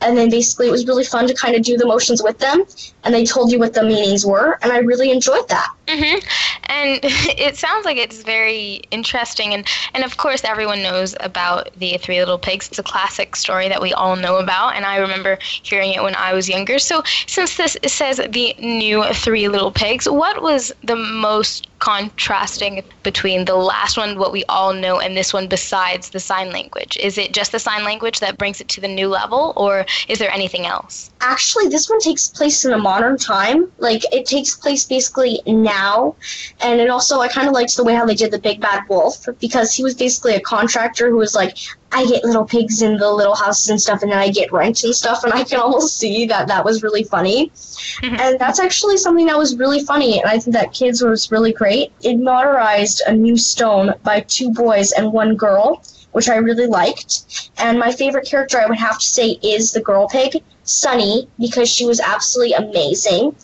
And 0.00 0.16
then 0.16 0.30
basically, 0.30 0.68
it 0.68 0.70
was 0.70 0.86
really 0.86 1.04
fun 1.04 1.26
to 1.28 1.34
kind 1.34 1.54
of 1.54 1.62
do 1.62 1.76
the 1.76 1.86
motions 1.86 2.22
with 2.22 2.38
them. 2.38 2.64
And 3.04 3.14
they 3.14 3.24
told 3.24 3.52
you 3.52 3.58
what 3.58 3.74
the 3.74 3.82
meanings 3.82 4.24
were. 4.24 4.58
And 4.62 4.72
I 4.72 4.78
really 4.78 5.10
enjoyed 5.10 5.48
that. 5.48 5.68
Mm-hmm. 5.86 6.26
And 6.64 7.00
it 7.02 7.56
sounds 7.56 7.84
like 7.84 7.96
it's 7.96 8.22
very 8.22 8.82
interesting. 8.90 9.54
And, 9.54 9.66
and 9.92 10.04
of 10.04 10.16
course, 10.16 10.44
everyone 10.44 10.82
knows 10.82 11.14
about 11.20 11.70
the 11.78 11.98
Three 11.98 12.18
Little 12.18 12.38
Pigs. 12.38 12.68
It's 12.68 12.78
a 12.78 12.82
classic 12.82 13.36
story 13.36 13.68
that 13.68 13.80
we 13.80 13.92
all 13.92 14.16
know 14.16 14.38
about. 14.38 14.76
And 14.76 14.84
I 14.84 14.96
remember 14.96 15.38
hearing 15.40 15.92
it 15.92 16.02
when 16.02 16.14
I 16.14 16.32
was 16.32 16.48
younger. 16.48 16.78
So, 16.78 17.02
since 17.26 17.56
this 17.56 17.76
says 17.86 18.20
the 18.28 18.54
new 18.58 19.04
Three 19.12 19.48
Little 19.48 19.72
Pigs, 19.72 20.08
what 20.08 20.42
was 20.42 20.72
the 20.82 20.96
most 20.96 21.68
contrasting 21.84 22.82
between 23.02 23.44
the 23.44 23.54
last 23.54 23.98
one, 23.98 24.18
what 24.18 24.32
we 24.32 24.42
all 24.48 24.72
know, 24.72 25.00
and 25.00 25.14
this 25.14 25.34
one 25.34 25.46
besides 25.46 26.08
the 26.08 26.18
sign 26.18 26.50
language? 26.50 26.96
Is 26.96 27.18
it 27.18 27.34
just 27.34 27.52
the 27.52 27.58
sign 27.58 27.84
language 27.84 28.20
that 28.20 28.38
brings 28.38 28.58
it 28.62 28.68
to 28.68 28.80
the 28.80 28.88
new 28.88 29.06
level, 29.06 29.52
or 29.54 29.84
is 30.08 30.18
there 30.18 30.32
anything 30.32 30.64
else? 30.64 31.10
Actually, 31.20 31.68
this 31.68 31.90
one 31.90 32.00
takes 32.00 32.28
place 32.28 32.64
in 32.64 32.72
a 32.72 32.78
modern 32.78 33.18
time. 33.18 33.70
Like, 33.78 34.02
it 34.14 34.24
takes 34.24 34.56
place 34.56 34.86
basically 34.86 35.42
now. 35.46 36.16
And 36.62 36.80
it 36.80 36.88
also, 36.88 37.20
I 37.20 37.28
kind 37.28 37.48
of 37.48 37.52
liked 37.52 37.76
the 37.76 37.84
way 37.84 37.94
how 37.94 38.06
they 38.06 38.14
did 38.14 38.30
the 38.30 38.38
Big 38.38 38.62
Bad 38.62 38.84
Wolf 38.88 39.26
because 39.38 39.74
he 39.74 39.82
was 39.82 39.94
basically 39.94 40.34
a 40.36 40.40
contractor 40.40 41.10
who 41.10 41.16
was 41.16 41.34
like, 41.34 41.58
I 41.94 42.04
get 42.06 42.24
little 42.24 42.44
pigs 42.44 42.82
in 42.82 42.96
the 42.96 43.10
little 43.10 43.36
houses 43.36 43.68
and 43.70 43.80
stuff, 43.80 44.02
and 44.02 44.10
then 44.10 44.18
I 44.18 44.28
get 44.28 44.52
rent 44.52 44.82
and 44.82 44.94
stuff, 44.94 45.22
and 45.22 45.32
I 45.32 45.44
can 45.44 45.60
almost 45.64 45.96
see 45.96 46.26
that 46.26 46.48
that 46.48 46.64
was 46.64 46.82
really 46.82 47.04
funny. 47.04 47.50
Mm-hmm. 48.02 48.16
and 48.18 48.38
that's 48.40 48.58
actually 48.58 48.96
something 48.96 49.26
that 49.26 49.38
was 49.38 49.56
really 49.56 49.84
funny, 49.84 50.20
and 50.20 50.28
I 50.28 50.38
think 50.38 50.54
that 50.54 50.72
kids 50.72 51.02
was 51.02 51.30
really 51.30 51.52
great. 51.52 51.92
It 52.02 52.16
modernized 52.16 53.02
a 53.06 53.12
new 53.12 53.36
stone 53.36 53.94
by 54.02 54.20
two 54.20 54.50
boys 54.50 54.92
and 54.92 55.12
one 55.12 55.36
girl, 55.36 55.82
which 56.12 56.28
I 56.28 56.36
really 56.36 56.66
liked. 56.66 57.50
And 57.58 57.78
my 57.78 57.92
favorite 57.92 58.28
character, 58.28 58.58
I 58.58 58.66
would 58.66 58.78
have 58.78 58.98
to 58.98 59.06
say, 59.06 59.38
is 59.42 59.72
the 59.72 59.80
girl 59.80 60.08
pig, 60.08 60.42
Sunny, 60.64 61.28
because 61.38 61.68
she 61.68 61.86
was 61.86 62.00
absolutely 62.00 62.54
amazing, 62.54 63.34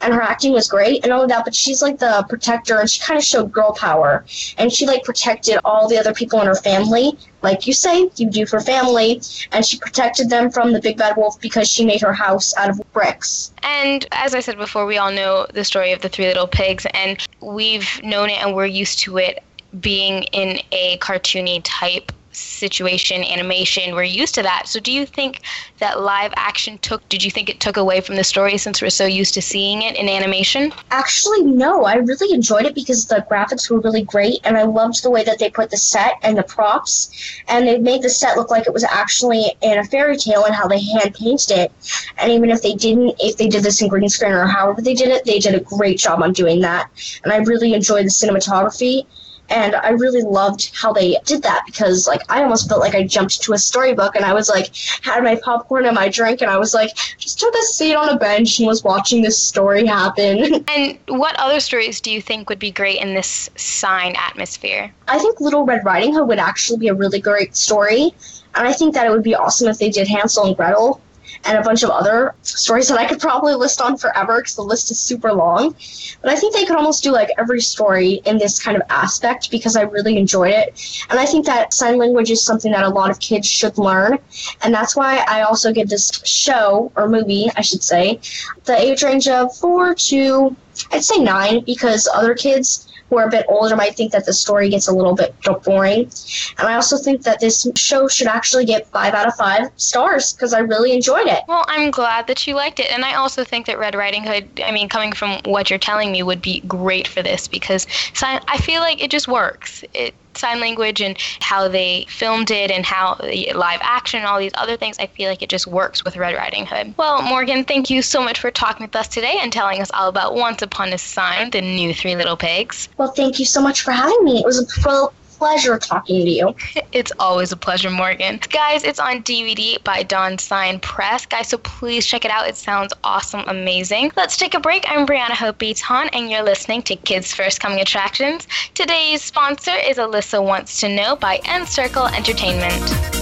and 0.00 0.14
her 0.14 0.22
acting 0.22 0.52
was 0.52 0.68
great. 0.68 1.04
And 1.04 1.12
all 1.12 1.22
of 1.22 1.28
that, 1.28 1.44
but 1.44 1.54
she's 1.54 1.82
like 1.82 1.98
the 1.98 2.24
protector, 2.28 2.78
and 2.78 2.90
she 2.90 3.00
kind 3.00 3.18
of 3.18 3.24
showed 3.24 3.52
girl 3.52 3.72
power, 3.72 4.24
and 4.58 4.72
she 4.72 4.86
like 4.86 5.04
protected 5.04 5.58
all 5.64 5.88
the 5.88 5.98
other 5.98 6.12
people 6.12 6.40
in 6.40 6.46
her 6.46 6.54
family, 6.54 7.12
like 7.42 7.66
you 7.66 7.72
say, 7.72 8.10
you 8.16 8.30
do 8.30 8.46
for 8.46 8.60
family, 8.60 9.20
and 9.52 9.64
she 9.64 9.78
protected 9.78 10.28
them 10.28 10.50
from 10.50 10.72
the 10.72 10.80
big 10.80 10.96
bad 10.96 11.16
wolf 11.16 11.40
because 11.40 11.68
she 11.68 11.84
made 11.84 12.00
her 12.00 12.12
house 12.12 12.54
out 12.56 12.70
of 12.70 12.80
bricks. 12.92 13.52
And 13.62 14.06
as 14.12 14.34
I 14.34 14.40
said 14.40 14.56
before, 14.58 14.86
we 14.86 14.98
all 14.98 15.12
know 15.12 15.46
the 15.54 15.64
story 15.64 15.92
of 15.92 16.00
the 16.00 16.08
three 16.08 16.26
little 16.26 16.46
pigs, 16.46 16.86
and 16.94 17.18
we've 17.40 17.88
known 18.02 18.30
it 18.30 18.42
and 18.44 18.54
we're 18.54 18.66
used 18.66 18.98
to 19.00 19.18
it 19.18 19.42
being 19.80 20.24
in 20.24 20.60
a 20.72 20.98
cartoony 20.98 21.60
type 21.64 22.12
situation 22.32 23.24
animation 23.24 23.94
we're 23.94 24.02
used 24.02 24.34
to 24.34 24.42
that 24.42 24.66
so 24.66 24.78
do 24.80 24.92
you 24.92 25.04
think 25.04 25.40
that 25.78 26.00
live 26.00 26.32
action 26.36 26.78
took 26.78 27.06
did 27.08 27.22
you 27.22 27.30
think 27.30 27.48
it 27.48 27.60
took 27.60 27.76
away 27.76 28.00
from 28.00 28.16
the 28.16 28.24
story 28.24 28.56
since 28.56 28.80
we're 28.80 28.88
so 28.90 29.06
used 29.06 29.34
to 29.34 29.42
seeing 29.42 29.82
it 29.82 29.96
in 29.96 30.08
animation 30.08 30.72
Actually, 30.90 31.42
no. 31.44 31.84
I 31.84 31.94
really 31.94 32.34
enjoyed 32.34 32.66
it 32.66 32.74
because 32.74 33.06
the 33.06 33.24
graphics 33.30 33.70
were 33.70 33.80
really 33.80 34.02
great, 34.02 34.40
and 34.44 34.56
I 34.56 34.62
loved 34.62 35.02
the 35.02 35.10
way 35.10 35.24
that 35.24 35.38
they 35.38 35.50
put 35.50 35.70
the 35.70 35.76
set 35.76 36.14
and 36.22 36.36
the 36.36 36.42
props, 36.42 37.10
and 37.48 37.66
they 37.66 37.78
made 37.78 38.02
the 38.02 38.10
set 38.10 38.36
look 38.36 38.50
like 38.50 38.66
it 38.66 38.72
was 38.72 38.84
actually 38.84 39.52
in 39.62 39.78
a 39.78 39.84
fairy 39.84 40.16
tale 40.16 40.44
and 40.44 40.54
how 40.54 40.68
they 40.68 40.80
hand 40.82 41.14
painted 41.14 41.50
it. 41.58 41.72
And 42.18 42.32
even 42.32 42.50
if 42.50 42.62
they 42.62 42.74
didn't, 42.74 43.14
if 43.18 43.36
they 43.36 43.48
did 43.48 43.62
this 43.62 43.80
in 43.80 43.88
green 43.88 44.08
screen 44.08 44.32
or 44.32 44.46
however 44.46 44.82
they 44.82 44.94
did 44.94 45.08
it, 45.08 45.24
they 45.24 45.38
did 45.38 45.54
a 45.54 45.60
great 45.60 45.98
job 45.98 46.22
on 46.22 46.32
doing 46.32 46.60
that. 46.60 46.90
And 47.24 47.32
I 47.32 47.38
really 47.38 47.74
enjoyed 47.74 48.04
the 48.04 48.10
cinematography. 48.10 49.06
And 49.50 49.74
I 49.74 49.90
really 49.90 50.22
loved 50.22 50.70
how 50.80 50.92
they 50.92 51.18
did 51.24 51.42
that 51.42 51.64
because, 51.66 52.06
like, 52.06 52.22
I 52.30 52.42
almost 52.42 52.68
felt 52.68 52.80
like 52.80 52.94
I 52.94 53.02
jumped 53.02 53.42
to 53.42 53.52
a 53.52 53.58
storybook 53.58 54.14
and 54.14 54.24
I 54.24 54.32
was 54.32 54.48
like, 54.48 54.74
had 55.02 55.24
my 55.24 55.38
popcorn 55.42 55.86
and 55.86 55.94
my 55.94 56.08
drink, 56.08 56.40
and 56.40 56.50
I 56.50 56.56
was 56.56 56.72
like, 56.72 56.94
just 57.18 57.40
took 57.40 57.54
a 57.54 57.62
seat 57.62 57.94
on 57.94 58.08
a 58.08 58.16
bench 58.16 58.58
and 58.58 58.68
was 58.68 58.84
watching 58.84 59.22
this 59.22 59.42
story 59.42 59.84
happen. 59.86 60.64
and 60.68 60.98
what 61.08 61.34
other 61.38 61.58
stories 61.58 62.00
do 62.00 62.12
you 62.12 62.22
think 62.22 62.48
would 62.48 62.60
be 62.60 62.70
great 62.70 63.00
in 63.00 63.14
this 63.14 63.50
sign 63.56 64.14
atmosphere? 64.16 64.92
I 65.08 65.18
think 65.18 65.40
Little 65.40 65.64
Red 65.64 65.84
Riding 65.84 66.14
Hood 66.14 66.28
would 66.28 66.38
actually 66.38 66.78
be 66.78 66.88
a 66.88 66.94
really 66.94 67.20
great 67.20 67.56
story, 67.56 68.14
and 68.54 68.68
I 68.68 68.72
think 68.72 68.94
that 68.94 69.06
it 69.06 69.10
would 69.10 69.24
be 69.24 69.34
awesome 69.34 69.68
if 69.68 69.78
they 69.78 69.90
did 69.90 70.06
Hansel 70.06 70.46
and 70.46 70.56
Gretel 70.56 71.00
and 71.44 71.58
a 71.58 71.62
bunch 71.62 71.82
of 71.82 71.90
other 71.90 72.34
stories 72.42 72.88
that 72.88 72.98
I 72.98 73.06
could 73.06 73.20
probably 73.20 73.54
list 73.54 73.80
on 73.80 73.96
forever 73.96 74.38
because 74.38 74.56
the 74.56 74.62
list 74.62 74.90
is 74.90 75.00
super 75.00 75.32
long. 75.32 75.74
But 76.22 76.30
I 76.30 76.36
think 76.36 76.54
they 76.54 76.64
could 76.64 76.76
almost 76.76 77.02
do 77.02 77.12
like 77.12 77.30
every 77.38 77.60
story 77.60 78.20
in 78.24 78.38
this 78.38 78.62
kind 78.62 78.76
of 78.76 78.82
aspect 78.90 79.50
because 79.50 79.76
I 79.76 79.82
really 79.82 80.16
enjoyed 80.16 80.52
it. 80.52 81.04
And 81.10 81.18
I 81.18 81.26
think 81.26 81.46
that 81.46 81.72
sign 81.74 81.98
language 81.98 82.30
is 82.30 82.44
something 82.44 82.72
that 82.72 82.84
a 82.84 82.88
lot 82.88 83.10
of 83.10 83.20
kids 83.20 83.46
should 83.46 83.78
learn. 83.78 84.18
And 84.62 84.74
that's 84.74 84.96
why 84.96 85.24
I 85.28 85.42
also 85.42 85.72
give 85.72 85.88
this 85.88 86.10
show, 86.24 86.92
or 86.96 87.08
movie, 87.08 87.50
I 87.56 87.62
should 87.62 87.82
say, 87.82 88.20
the 88.64 88.76
age 88.76 89.02
range 89.02 89.28
of 89.28 89.56
four 89.56 89.94
to, 89.94 90.56
I'd 90.92 91.04
say 91.04 91.18
nine, 91.18 91.64
because 91.64 92.08
other 92.12 92.34
kids 92.34 92.89
who 93.10 93.18
are 93.18 93.26
a 93.26 93.30
bit 93.30 93.44
older 93.48 93.76
might 93.76 93.96
think 93.96 94.12
that 94.12 94.24
the 94.24 94.32
story 94.32 94.70
gets 94.70 94.88
a 94.88 94.92
little 94.92 95.14
bit 95.14 95.34
boring. 95.64 96.10
And 96.58 96.68
I 96.68 96.74
also 96.74 96.96
think 96.96 97.22
that 97.24 97.40
this 97.40 97.66
show 97.76 98.08
should 98.08 98.28
actually 98.28 98.64
get 98.64 98.86
five 98.86 99.12
out 99.12 99.26
of 99.26 99.34
five 99.34 99.70
stars 99.76 100.32
because 100.32 100.54
I 100.54 100.60
really 100.60 100.92
enjoyed 100.92 101.26
it. 101.26 101.40
Well, 101.48 101.64
I'm 101.68 101.90
glad 101.90 102.28
that 102.28 102.46
you 102.46 102.54
liked 102.54 102.80
it. 102.80 102.90
And 102.90 103.04
I 103.04 103.14
also 103.14 103.44
think 103.44 103.66
that 103.66 103.78
Red 103.78 103.94
Riding 103.94 104.22
Hood, 104.24 104.60
I 104.64 104.70
mean, 104.70 104.88
coming 104.88 105.12
from 105.12 105.40
what 105.44 105.68
you're 105.68 105.78
telling 105.78 106.12
me, 106.12 106.22
would 106.22 106.40
be 106.40 106.60
great 106.60 107.08
for 107.08 107.22
this 107.22 107.48
because 107.48 107.86
I 108.22 108.58
feel 108.58 108.80
like 108.80 109.02
it 109.02 109.10
just 109.10 109.26
works. 109.26 109.84
It 109.92 110.14
sign 110.40 110.60
language 110.60 111.00
and 111.00 111.16
how 111.40 111.68
they 111.68 112.04
filmed 112.08 112.50
it 112.50 112.70
and 112.70 112.84
how 112.84 113.12
uh, 113.20 113.26
live 113.54 113.80
action 113.82 114.18
and 114.20 114.26
all 114.28 114.38
these 114.38 114.52
other 114.54 114.76
things 114.76 114.96
i 114.98 115.06
feel 115.06 115.28
like 115.28 115.42
it 115.42 115.48
just 115.48 115.66
works 115.66 116.04
with 116.04 116.16
red 116.16 116.34
riding 116.34 116.66
hood 116.66 116.94
well 116.96 117.22
morgan 117.22 117.64
thank 117.64 117.90
you 117.90 118.02
so 118.02 118.22
much 118.22 118.40
for 118.40 118.50
talking 118.50 118.84
with 118.84 118.96
us 118.96 119.08
today 119.08 119.36
and 119.40 119.52
telling 119.52 119.80
us 119.80 119.90
all 119.92 120.08
about 120.08 120.34
once 120.34 120.62
upon 120.62 120.92
a 120.92 120.98
sign 120.98 121.50
the 121.50 121.60
new 121.60 121.92
three 121.94 122.16
little 122.16 122.36
pigs 122.36 122.88
Well, 122.98 123.12
thank 123.12 123.38
you 123.38 123.44
so 123.44 123.60
much 123.60 123.82
for 123.82 123.92
having 123.92 124.24
me. 124.24 124.38
It 124.40 124.46
was 124.46 124.58
a 124.58 124.80
pro- 124.80 125.12
pleasure 125.40 125.78
talking 125.78 126.26
to 126.26 126.30
you. 126.30 126.54
It's 126.92 127.12
always 127.18 127.50
a 127.50 127.56
pleasure, 127.56 127.88
Morgan. 127.88 128.40
Guys, 128.50 128.84
it's 128.84 128.98
on 128.98 129.22
DVD 129.22 129.82
by 129.84 130.02
DawnSignPress. 130.04 131.28
Guys, 131.28 131.48
so 131.48 131.56
please 131.58 132.04
check 132.04 132.24
it 132.24 132.30
out. 132.30 132.46
It 132.48 132.56
sounds 132.56 132.92
awesome, 133.04 133.44
amazing. 133.46 134.12
Let's 134.16 134.36
take 134.36 134.54
a 134.54 134.60
break. 134.60 134.84
I'm 134.88 135.06
Brianna 135.06 135.30
Hope 135.30 135.58
Beaton, 135.58 136.08
and 136.12 136.30
you're 136.30 136.42
listening 136.42 136.82
to 136.82 136.96
Kids 136.96 137.32
First 137.32 137.60
Coming 137.60 137.80
Attractions. 137.80 138.46
Today's 138.74 139.22
sponsor 139.22 139.74
is 139.88 139.96
Alyssa 139.96 140.44
Wants 140.44 140.80
to 140.80 140.88
Know 140.88 141.16
by 141.16 141.40
Encircle 141.46 142.08
Entertainment. 142.08 143.19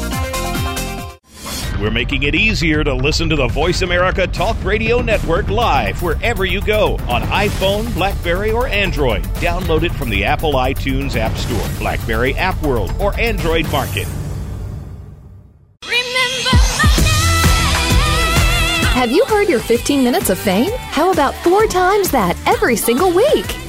We're 1.81 1.93
making 1.93 2.25
it 2.25 2.35
easier 2.35 2.83
to 2.83 2.93
listen 2.93 3.29
to 3.29 3.37
the 3.37 3.47
Voice 3.47 3.83
America 3.83 4.27
Talk 4.27 4.57
Radio 4.65 5.01
Network 5.01 5.49
live 5.49 6.03
wherever 6.03 6.45
you 6.45 6.61
go 6.61 6.95
on 7.09 7.23
iPhone, 7.23 7.95
Blackberry, 7.95 8.51
or 8.51 8.67
Android. 8.67 9.23
Download 9.35 9.85
it 9.85 9.93
from 9.93 10.11
the 10.11 10.25
Apple 10.25 10.55
iTunes 10.55 11.15
App 11.15 11.37
Store, 11.37 11.79
Blackberry 11.79 12.35
App 12.35 12.61
World, 12.63 12.93
or 12.99 13.19
Android 13.21 13.71
Market. 13.71 14.09
Have 18.95 19.13
you 19.13 19.25
heard 19.27 19.49
your 19.49 19.61
15 19.61 20.03
minutes 20.03 20.31
of 20.31 20.39
fame? 20.39 20.73
How 20.73 21.13
about 21.13 21.33
four 21.37 21.67
times 21.67 22.11
that 22.11 22.37
every 22.49 22.75
single 22.75 23.13
week? 23.13 23.58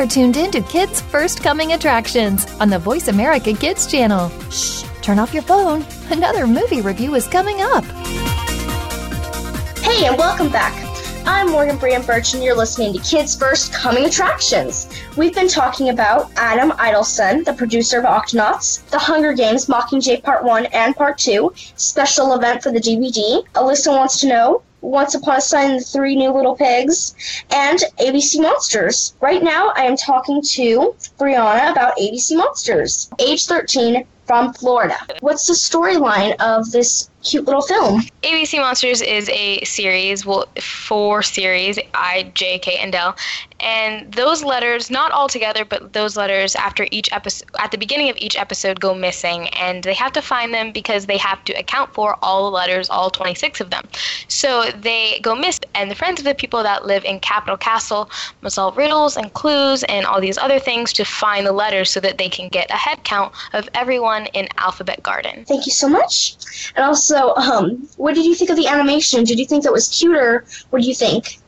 Are 0.00 0.06
tuned 0.06 0.38
in 0.38 0.50
to 0.50 0.62
Kids 0.62 1.02
First 1.02 1.42
Coming 1.42 1.74
Attractions 1.74 2.50
on 2.58 2.70
the 2.70 2.78
Voice 2.78 3.08
America 3.08 3.52
Kids 3.52 3.86
channel. 3.86 4.30
Shh, 4.50 4.82
turn 5.02 5.18
off 5.18 5.34
your 5.34 5.42
phone. 5.42 5.84
Another 6.10 6.46
movie 6.46 6.80
review 6.80 7.16
is 7.16 7.28
coming 7.28 7.60
up. 7.60 7.84
Hey, 9.82 10.06
and 10.06 10.16
welcome 10.16 10.50
back. 10.50 10.72
I'm 11.26 11.50
Morgan 11.50 11.76
Brian 11.76 12.00
Birch, 12.00 12.32
and 12.32 12.42
you're 12.42 12.56
listening 12.56 12.94
to 12.94 12.98
Kids 13.00 13.36
First 13.36 13.74
Coming 13.74 14.06
Attractions. 14.06 14.88
We've 15.18 15.34
been 15.34 15.48
talking 15.48 15.90
about 15.90 16.30
Adam 16.36 16.70
Idelson, 16.70 17.44
the 17.44 17.52
producer 17.52 17.98
of 17.98 18.06
Octonauts, 18.06 18.88
The 18.88 18.98
Hunger 18.98 19.34
Games 19.34 19.66
Mockingjay 19.66 20.22
Part 20.22 20.44
1 20.44 20.64
and 20.66 20.96
Part 20.96 21.18
2, 21.18 21.52
special 21.76 22.32
event 22.32 22.62
for 22.62 22.72
the 22.72 22.80
DVD, 22.80 23.46
Alyssa 23.48 23.94
Wants 23.94 24.18
to 24.20 24.28
Know, 24.28 24.62
Once 24.80 25.14
Upon 25.14 25.38
a 25.38 25.40
Time, 25.40 25.78
The 25.78 25.84
Three 25.84 26.16
New 26.16 26.30
Little 26.30 26.56
Pigs, 26.56 27.14
and 27.50 27.80
ABC 27.98 28.40
Monsters. 28.40 29.14
Right 29.20 29.42
now, 29.42 29.72
I 29.76 29.84
am 29.84 29.96
talking 29.96 30.40
to 30.42 30.94
Brianna 31.18 31.72
about 31.72 31.96
ABC 31.98 32.36
Monsters, 32.36 33.10
age 33.18 33.46
13, 33.46 34.06
from 34.30 34.52
Florida. 34.52 34.96
What's 35.22 35.48
the 35.48 35.54
storyline 35.54 36.36
of 36.40 36.70
this 36.70 37.10
cute 37.22 37.44
little 37.44 37.62
film? 37.62 38.02
ABC 38.22 38.58
Monsters 38.58 39.00
is 39.02 39.28
a 39.30 39.62
series, 39.64 40.26
well, 40.26 40.46
four 40.60 41.22
series, 41.22 41.78
I, 41.94 42.30
J, 42.34 42.58
K, 42.58 42.76
and 42.76 42.94
L. 42.94 43.16
And 43.60 44.10
those 44.12 44.42
letters, 44.42 44.90
not 44.90 45.12
all 45.12 45.28
together, 45.28 45.64
but 45.64 45.92
those 45.92 46.16
letters 46.16 46.54
after 46.56 46.86
each 46.90 47.12
episode, 47.12 47.48
at 47.58 47.70
the 47.70 47.78
beginning 47.78 48.08
of 48.08 48.16
each 48.16 48.36
episode, 48.36 48.80
go 48.80 48.94
missing. 48.94 49.48
And 49.48 49.82
they 49.82 49.94
have 49.94 50.12
to 50.12 50.22
find 50.22 50.52
them 50.54 50.72
because 50.72 51.06
they 51.06 51.18
have 51.18 51.44
to 51.44 51.52
account 51.54 51.92
for 51.92 52.16
all 52.22 52.50
the 52.50 52.56
letters, 52.56 52.88
all 52.88 53.10
26 53.10 53.60
of 53.60 53.70
them. 53.70 53.86
So 54.28 54.70
they 54.70 55.20
go 55.20 55.34
missing. 55.34 55.68
And 55.74 55.90
the 55.90 55.94
friends 55.94 56.20
of 56.20 56.24
the 56.24 56.34
people 56.34 56.62
that 56.62 56.86
live 56.86 57.04
in 57.04 57.20
Capitol 57.20 57.56
Castle 57.56 58.10
must 58.40 58.56
solve 58.56 58.76
riddles 58.76 59.16
and 59.16 59.32
clues 59.34 59.82
and 59.84 60.06
all 60.06 60.20
these 60.20 60.38
other 60.38 60.58
things 60.58 60.92
to 60.94 61.04
find 61.04 61.46
the 61.46 61.52
letters 61.52 61.90
so 61.90 62.00
that 62.00 62.18
they 62.18 62.28
can 62.28 62.48
get 62.48 62.70
a 62.70 62.76
head 62.76 63.04
count 63.04 63.34
of 63.52 63.68
everyone 63.74 64.26
in 64.26 64.48
Alphabet 64.56 65.02
Garden. 65.02 65.44
Thank 65.44 65.66
you 65.66 65.72
so 65.72 65.88
much. 65.88 66.36
And 66.76 66.84
also, 66.84 67.09
um, 67.18 67.88
what 67.96 68.14
did 68.14 68.24
you 68.24 68.34
think 68.34 68.50
of 68.50 68.56
the 68.56 68.66
animation? 68.66 69.24
Did 69.24 69.38
you 69.38 69.46
think 69.46 69.64
it 69.64 69.72
was 69.72 69.88
cuter? 69.88 70.44
What 70.70 70.82
do 70.82 70.88
you 70.88 70.94
think? 70.94 71.38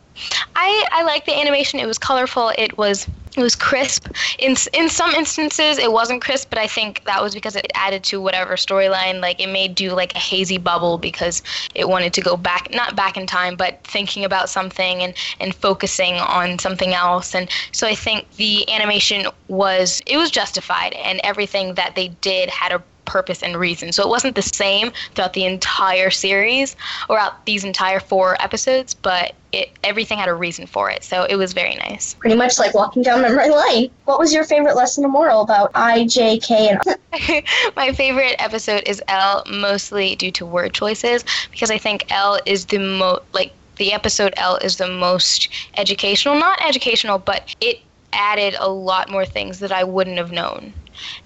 I, 0.55 0.87
I 0.93 1.03
like 1.05 1.27
the 1.27 1.39
animation. 1.39 1.81
It 1.81 1.87
was 1.87 1.99
colorful. 1.99 2.53
It 2.59 2.77
was 2.77 3.09
it 3.37 3.43
was 3.43 3.57
crisp. 3.57 4.09
In 4.39 4.57
in 4.75 4.91
some 4.91 5.11
instances, 5.13 5.79
it 5.79 5.91
wasn't 5.91 6.21
crisp, 6.21 6.51
but 6.51 6.59
I 6.59 6.67
think 6.67 7.03
that 7.05 7.23
was 7.23 7.33
because 7.33 7.57
it 7.57 7.67
added 7.75 8.05
to 8.05 8.21
whatever 8.21 8.55
storyline. 8.57 9.21
Like 9.21 9.41
it 9.41 9.49
made 9.49 9.75
do 9.75 9.93
like 9.93 10.15
a 10.15 10.19
hazy 10.19 10.59
bubble 10.59 10.99
because 10.99 11.43
it 11.75 11.89
wanted 11.89 12.13
to 12.15 12.21
go 12.21 12.37
back, 12.37 12.69
not 12.75 12.95
back 12.95 13.17
in 13.17 13.27
time, 13.27 13.57
but 13.57 13.83
thinking 13.85 14.25
about 14.25 14.51
something 14.51 15.03
and 15.03 15.15
and 15.41 15.55
focusing 15.55 16.15
on 16.17 16.59
something 16.59 16.93
else. 16.93 17.35
And 17.35 17.49
so 17.73 17.87
I 17.87 17.95
think 17.95 18.31
the 18.37 18.71
animation 18.71 19.27
was 19.49 20.03
it 20.07 20.19
was 20.19 20.31
justified, 20.31 20.93
and 20.93 21.19
everything 21.25 21.75
that 21.75 21.95
they 21.95 22.09
did 22.09 22.51
had 22.51 22.73
a 22.73 22.83
purpose 23.05 23.43
and 23.43 23.57
reason. 23.57 23.93
So 23.93 24.03
it 24.03 24.09
wasn't 24.09 24.35
the 24.35 24.43
same 24.43 24.93
throughout 25.15 25.33
the 25.33 25.45
entire 25.45 26.11
series 26.11 26.77
or 27.09 27.19
out 27.19 27.45
these 27.47 27.65
entire 27.65 28.01
four 28.01 28.41
episodes, 28.43 28.95
but 28.95 29.35
it 29.53 29.71
everything 29.85 30.19
had 30.19 30.29
a 30.29 30.35
reason 30.35 30.67
for 30.67 30.91
it. 30.91 31.05
So 31.05 31.25
it 31.25 31.37
was 31.37 31.53
very 31.53 31.75
nice. 31.77 32.15
Pretty 32.15 32.37
much 32.37 32.59
like 32.59 32.75
walking 32.75 33.03
down 33.03 33.23
memory 33.23 33.51
lane. 33.51 33.91
What 34.05 34.19
was 34.19 34.33
your 34.33 34.45
favorite 34.45 34.77
lesson 34.77 35.05
or 35.05 35.09
moral 35.09 35.43
about 35.43 35.71
I, 35.75 36.07
J, 36.07 36.39
K, 36.39 36.71
and 36.71 37.45
My 37.77 37.93
favorite 37.93 38.37
episode 38.39 38.83
is 38.87 39.03
L, 39.09 39.45
mostly 39.51 40.17
due 40.17 40.31
to 40.33 40.47
word 40.47 40.73
choices, 40.73 41.25
because 41.51 41.71
I 41.71 41.79
think 41.79 42.11
L 42.11 42.39
is 42.47 42.67
the 42.67 42.79
most 42.79 43.23
like 43.33 43.53
the 43.77 43.93
episode 43.93 44.33
L 44.37 44.57
is 44.57 44.77
the 44.77 44.89
most 44.89 45.49
educational, 45.77 46.35
not 46.35 46.61
educational, 46.67 47.19
but 47.19 47.55
it 47.61 47.81
added 48.13 48.55
a 48.59 48.69
lot 48.69 49.11
more 49.11 49.25
things 49.25 49.59
that 49.59 49.73
I 49.73 49.85
wouldn't 49.85 50.19
have 50.19 50.33
known 50.33 50.75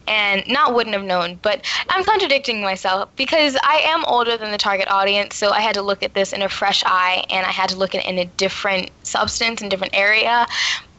and 0.07 0.47
not 0.47 0.75
wouldn't 0.75 0.95
have 0.95 1.05
known, 1.05 1.39
but 1.43 1.65
I'm 1.89 2.05
contradicting 2.05 2.61
myself 2.61 3.09
because 3.17 3.57
I 3.63 3.83
am 3.85 4.05
older 4.07 4.37
than 4.37 4.53
the 4.53 4.59
target 4.59 4.89
audience, 4.89 5.37
so 5.37 5.51
I 5.51 5.61
had 5.61 5.75
to 5.75 5.83
look 5.83 6.03
at 6.03 6.15
this 6.15 6.33
in 6.33 6.43
a 6.43 6.49
fresh 6.49 6.83
eye 6.87 7.25
and 7.31 7.47
I 7.47 7.51
had 7.51 7.69
to 7.71 7.77
look 7.77 7.95
at 7.95 8.05
it 8.05 8.09
in 8.09 8.19
a 8.19 8.25
different 8.25 8.91
substance 9.03 9.61
and 9.61 9.71
different 9.71 9.97
area. 9.97 10.47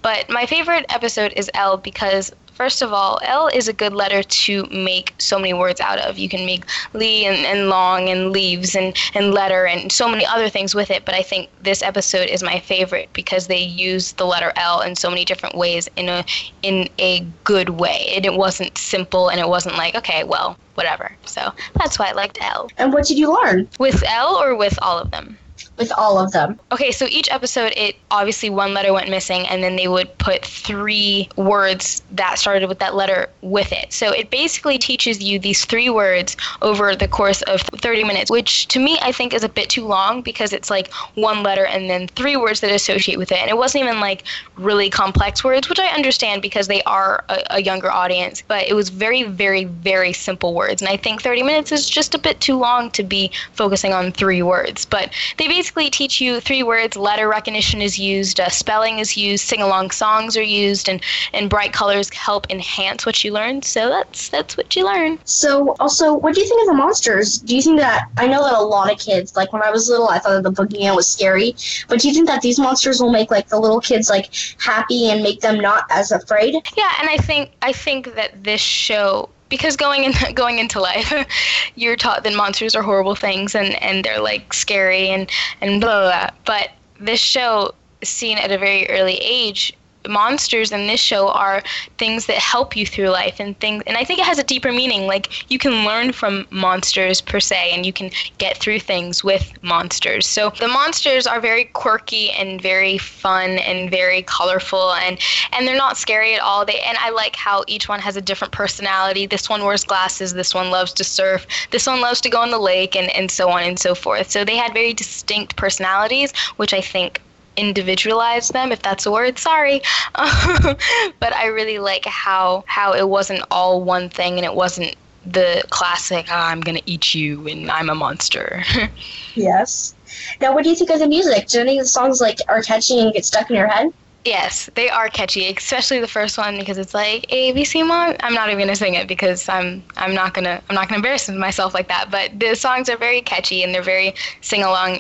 But 0.02 0.30
my 0.30 0.46
favorite 0.46 0.86
episode 0.90 1.34
is 1.36 1.50
L 1.54 1.78
because 1.78 2.32
First 2.58 2.82
of 2.82 2.92
all, 2.92 3.20
L 3.22 3.50
is 3.54 3.68
a 3.68 3.74
good 3.74 3.94
letter 3.94 4.24
to 4.24 4.66
make 4.72 5.14
so 5.20 5.38
many 5.38 5.54
words 5.54 5.80
out 5.80 6.00
of. 6.00 6.18
You 6.18 6.28
can 6.28 6.44
make 6.44 6.66
Lee 6.94 7.24
and, 7.28 7.46
and 7.46 7.70
long 7.70 8.10
and 8.10 8.32
leaves 8.32 8.76
and, 8.76 8.98
and 9.14 9.32
letter 9.32 9.68
and 9.68 9.92
so 9.92 10.10
many 10.10 10.26
other 10.26 10.50
things 10.50 10.74
with 10.74 10.90
it. 10.90 11.06
But 11.06 11.14
I 11.14 11.22
think 11.22 11.52
this 11.62 11.84
episode 11.84 12.30
is 12.30 12.42
my 12.42 12.60
favorite 12.60 13.10
because 13.14 13.46
they 13.46 13.62
use 13.62 14.14
the 14.14 14.26
letter 14.26 14.54
L 14.56 14.82
in 14.82 14.96
so 14.96 15.08
many 15.08 15.24
different 15.24 15.54
ways 15.54 15.88
in 15.98 16.10
a 16.10 16.26
in 16.64 16.90
a 16.98 17.20
good 17.44 17.70
way. 17.70 18.12
And 18.16 18.26
it 18.26 18.34
wasn't 18.34 18.76
simple 18.76 19.30
and 19.30 19.40
it 19.40 19.48
wasn't 19.48 19.76
like, 19.76 19.94
okay, 19.94 20.24
well, 20.24 20.58
whatever. 20.74 21.16
So 21.26 21.54
that's 21.76 22.00
why 22.00 22.08
I 22.10 22.14
liked 22.14 22.40
L. 22.42 22.72
And 22.80 22.92
what 22.92 23.06
did 23.06 23.20
you 23.20 23.40
learn? 23.40 23.70
With 23.78 24.04
L 24.08 24.36
or 24.36 24.56
with 24.56 24.80
all 24.82 24.98
of 24.98 25.12
them? 25.12 25.38
With 25.78 25.92
all 25.98 26.18
of 26.18 26.32
them. 26.32 26.60
Okay, 26.72 26.92
so 26.92 27.06
each 27.10 27.30
episode, 27.32 27.74
it 27.78 27.96
obviously 28.12 28.50
one 28.50 28.74
letter 28.74 28.92
went 28.94 29.10
missing, 29.10 29.48
and 29.48 29.64
then 29.64 29.76
they 29.76 29.88
would 29.88 30.16
put 30.18 30.44
three 30.44 31.30
words 31.36 32.02
that 32.12 32.40
started 32.40 32.68
with 32.68 32.80
that 32.80 32.96
letter 32.96 33.30
with 33.42 33.72
it. 33.72 33.94
So 33.94 34.12
it 34.12 34.30
basically 34.30 34.78
teaches 34.78 35.22
you 35.22 35.40
these 35.40 35.66
three 35.66 35.90
words 35.90 36.36
over 36.62 36.96
the 36.96 37.08
course 37.08 37.42
of 37.44 37.62
30 37.62 38.04
minutes, 38.04 38.32
which 38.32 38.68
to 38.70 38.80
me 38.80 38.98
I 39.02 39.12
think 39.12 39.34
is 39.34 39.44
a 39.44 39.50
bit 39.50 39.70
too 39.70 39.86
long 39.86 40.22
because 40.22 40.52
it's 40.52 40.70
like 40.70 40.92
one 41.16 41.44
letter 41.44 41.66
and 41.66 41.90
then 41.90 42.08
three 42.10 42.36
words 42.36 42.62
that 42.62 42.72
associate 42.72 43.18
with 43.18 43.32
it. 43.32 43.38
And 43.38 43.50
it 43.50 43.58
wasn't 43.58 43.84
even 43.84 44.00
like 44.00 44.24
really 44.56 44.90
complex 44.90 45.44
words, 45.44 45.70
which 45.70 45.80
I 45.80 45.88
understand 45.88 46.42
because 46.42 46.68
they 46.68 46.82
are 46.84 47.24
a, 47.30 47.44
a 47.52 47.62
younger 47.62 47.92
audience, 47.92 48.44
but 48.48 48.68
it 48.68 48.74
was 48.74 48.90
very, 48.90 49.24
very, 49.24 49.66
very 49.66 50.14
simple 50.14 50.54
words. 50.54 50.82
And 50.82 50.90
I 50.90 50.98
think 50.98 51.22
30 51.22 51.44
minutes 51.44 51.72
is 51.72 51.88
just 51.88 52.16
a 52.16 52.20
bit 52.20 52.42
too 52.42 52.58
long 52.58 52.90
to 52.92 53.04
be 53.04 53.32
focusing 53.54 53.94
on 53.94 54.12
three 54.12 54.42
words. 54.42 54.86
But 54.86 55.12
they 55.38 55.48
basically 55.48 55.67
teach 55.72 56.22
you 56.22 56.40
three 56.40 56.64
words. 56.64 56.96
Letter 56.98 57.28
recognition 57.28 57.82
is 57.82 57.98
used, 57.98 58.40
uh, 58.40 58.50
spelling 58.50 59.00
is 59.00 59.16
used, 59.18 59.46
sing 59.46 59.62
along 59.62 59.92
songs 59.92 60.36
are 60.38 60.44
used, 60.44 60.90
and, 60.90 61.02
and 61.34 61.50
bright 61.50 61.74
colors 61.74 62.12
help 62.14 62.50
enhance 62.50 63.06
what 63.06 63.24
you 63.24 63.32
learn. 63.32 63.62
So 63.62 63.90
that's 63.90 64.30
that's 64.30 64.58
what 64.58 64.76
you 64.76 64.86
learn. 64.86 65.20
So, 65.24 65.76
also, 65.80 66.14
what 66.14 66.36
do 66.36 66.42
you 66.42 66.48
think 66.48 66.62
of 66.62 66.68
the 66.68 66.74
monsters? 66.74 67.38
Do 67.40 67.56
you 67.56 67.62
think 67.62 67.80
that 67.80 68.10
I 68.18 68.28
know 68.28 68.44
that 68.44 68.54
a 68.54 68.62
lot 68.62 68.92
of 68.92 69.00
kids, 69.00 69.36
like 69.36 69.54
when 69.54 69.62
I 69.62 69.70
was 69.70 69.90
little, 69.90 70.10
I 70.10 70.20
thought 70.20 70.42
that 70.42 70.44
the 70.44 70.52
boogeyman 70.52 70.96
was 70.96 71.08
scary, 71.08 71.56
but 71.88 72.00
do 72.00 72.08
you 72.08 72.14
think 72.14 72.28
that 72.28 72.42
these 72.42 72.60
monsters 72.60 73.02
will 73.02 73.12
make 73.12 73.32
like 73.32 73.48
the 73.50 73.60
little 73.60 73.82
kids 73.82 74.10
like 74.10 74.34
happy 74.60 75.10
and 75.10 75.24
make 75.24 75.42
them 75.42 75.60
not 75.60 75.86
as 75.90 76.12
afraid? 76.12 76.56
Yeah, 76.76 76.92
and 77.00 77.10
I 77.10 77.18
think 77.18 77.52
I 77.62 77.74
think 77.74 78.16
that 78.16 78.44
this 78.44 78.62
show 78.62 79.30
because 79.50 79.76
going 79.76 80.04
in 80.04 80.14
going 80.34 80.60
into 80.60 80.80
life 80.80 81.14
you're 81.76 81.96
taught 81.96 82.24
that 82.24 82.34
monsters 82.34 82.76
are 82.76 82.84
horrible 82.84 83.16
things 83.16 83.56
and 83.56 83.82
and 83.82 84.04
they're 84.04 84.22
like 84.22 84.54
scary 84.54 85.10
and 85.10 85.30
and 85.62 85.82
blah 85.82 86.02
blah, 86.02 86.10
blah. 86.10 86.30
but 86.46 86.70
this 87.00 87.20
show 87.20 87.74
seen 88.04 88.38
at 88.38 88.52
a 88.52 88.58
very 88.58 88.90
early 88.90 89.16
age 89.18 89.74
monsters 90.10 90.72
in 90.72 90.88
this 90.88 91.00
show 91.00 91.30
are 91.30 91.64
things 91.98 92.26
that 92.26 92.38
help 92.38 92.76
you 92.76 92.86
through 92.86 93.10
life 93.10 93.40
and 93.40 93.60
things 93.60 93.84
and 93.88 93.98
I 93.98 94.04
think 94.04 94.20
it 94.20 94.26
has 94.26 94.40
a 94.40 94.44
deeper 94.44 94.72
meaning 94.72 95.08
like 95.08 95.52
you 95.52 95.58
can 95.58 95.86
learn 95.86 96.12
from 96.12 96.46
monsters 96.50 97.22
per 97.22 97.40
se 97.40 97.72
and 97.74 97.86
you 97.86 97.94
can 97.94 98.12
get 98.38 98.58
through 98.58 98.80
things 98.80 99.24
with 99.24 99.52
monsters. 99.62 100.28
So 100.28 100.52
the 100.60 100.68
monsters 100.68 101.28
are 101.28 101.40
very 101.40 101.66
quirky 101.66 102.32
and 102.32 102.62
very 102.62 102.98
fun 102.98 103.52
and 103.60 103.90
very 103.90 104.22
colorful 104.24 104.94
and 104.94 105.20
and 105.54 105.68
they're 105.68 105.78
not 105.78 105.98
scary 105.98 106.34
at 106.34 106.42
all. 106.42 106.66
They 106.66 106.80
and 106.82 106.98
I 107.00 107.10
like 107.10 107.36
how 107.36 107.64
each 107.68 107.88
one 107.90 108.00
has 108.00 108.16
a 108.16 108.22
different 108.22 108.54
personality. 108.54 109.26
This 109.26 109.50
one 109.50 109.64
wears 109.64 109.84
glasses, 109.84 110.34
this 110.34 110.54
one 110.54 110.72
loves 110.72 110.94
to 110.94 111.04
surf, 111.04 111.46
this 111.72 111.88
one 111.88 112.02
loves 112.02 112.22
to 112.22 112.30
go 112.30 112.42
on 112.42 112.52
the 112.52 112.60
lake 112.60 112.96
and 112.96 113.10
and 113.12 113.30
so 113.32 113.50
on 113.50 113.64
and 113.64 113.80
so 113.80 113.96
forth. 113.96 114.30
So 114.32 114.44
they 114.44 114.56
had 114.56 114.74
very 114.74 114.94
distinct 114.94 115.56
personalities 115.56 116.34
which 116.58 116.74
I 116.74 116.82
think 116.82 117.22
individualize 117.58 118.50
them 118.50 118.72
if 118.72 118.82
that's 118.82 119.06
a 119.06 119.12
word 119.12 119.38
sorry 119.38 119.82
but 120.16 121.34
i 121.34 121.48
really 121.48 121.80
like 121.80 122.06
how 122.06 122.64
how 122.68 122.94
it 122.94 123.10
wasn't 123.10 123.44
all 123.52 123.84
one 123.84 124.10
thing 124.10 124.38
and 124.38 124.46
it 124.46 124.54
wasn't 124.54 124.96
the 125.26 125.64
classic 125.70 126.26
oh, 126.30 126.36
i'm 126.36 126.62
gonna 126.62 126.82
eat 126.86 127.14
you 127.14 127.48
and 127.48 127.70
i'm 127.72 127.90
a 127.90 127.96
monster 127.96 128.64
yes 129.36 129.94
now 130.40 130.54
what 130.54 130.64
do 130.64 130.70
you 130.70 130.76
think 130.76 130.90
of 130.90 131.00
the 131.00 131.08
music 131.08 131.48
do 131.48 131.60
any 131.60 131.78
of 131.78 131.84
the 131.84 131.90
songs 131.90 132.22
like 132.22 132.38
are 132.48 132.62
catchy 132.62 133.00
and 133.00 133.14
get 133.14 133.26
stuck 133.26 133.50
in 133.50 133.56
your 133.56 133.68
head 133.68 133.92
Yes, 134.28 134.70
they 134.76 134.90
are 134.90 135.08
catchy, 135.08 135.48
especially 135.48 136.02
the 136.02 136.08
first 136.08 136.38
one 136.38 136.58
because 136.58 136.78
it's 136.78 136.94
like 136.94 137.26
ABC 137.28 137.88
Mom. 137.88 138.14
I'm 138.20 138.34
not 138.34 138.50
even 138.50 138.60
gonna 138.60 138.76
sing 138.76 138.96
it 138.96 139.08
because 139.08 139.48
I'm 139.48 139.86
I'm 139.96 140.14
not 140.14 140.34
gonna 140.34 140.62
I'm 140.68 140.76
not 140.76 140.90
gonna 140.90 140.98
embarrass 140.98 141.30
myself 141.30 141.74
like 141.74 141.88
that. 141.88 142.12
But 142.12 142.38
the 142.38 142.54
songs 142.54 142.90
are 142.90 142.98
very 142.98 143.22
catchy 143.22 143.64
and 143.64 143.74
they're 143.74 143.82
very 143.82 144.14
sing 144.42 144.64
along. 144.64 145.00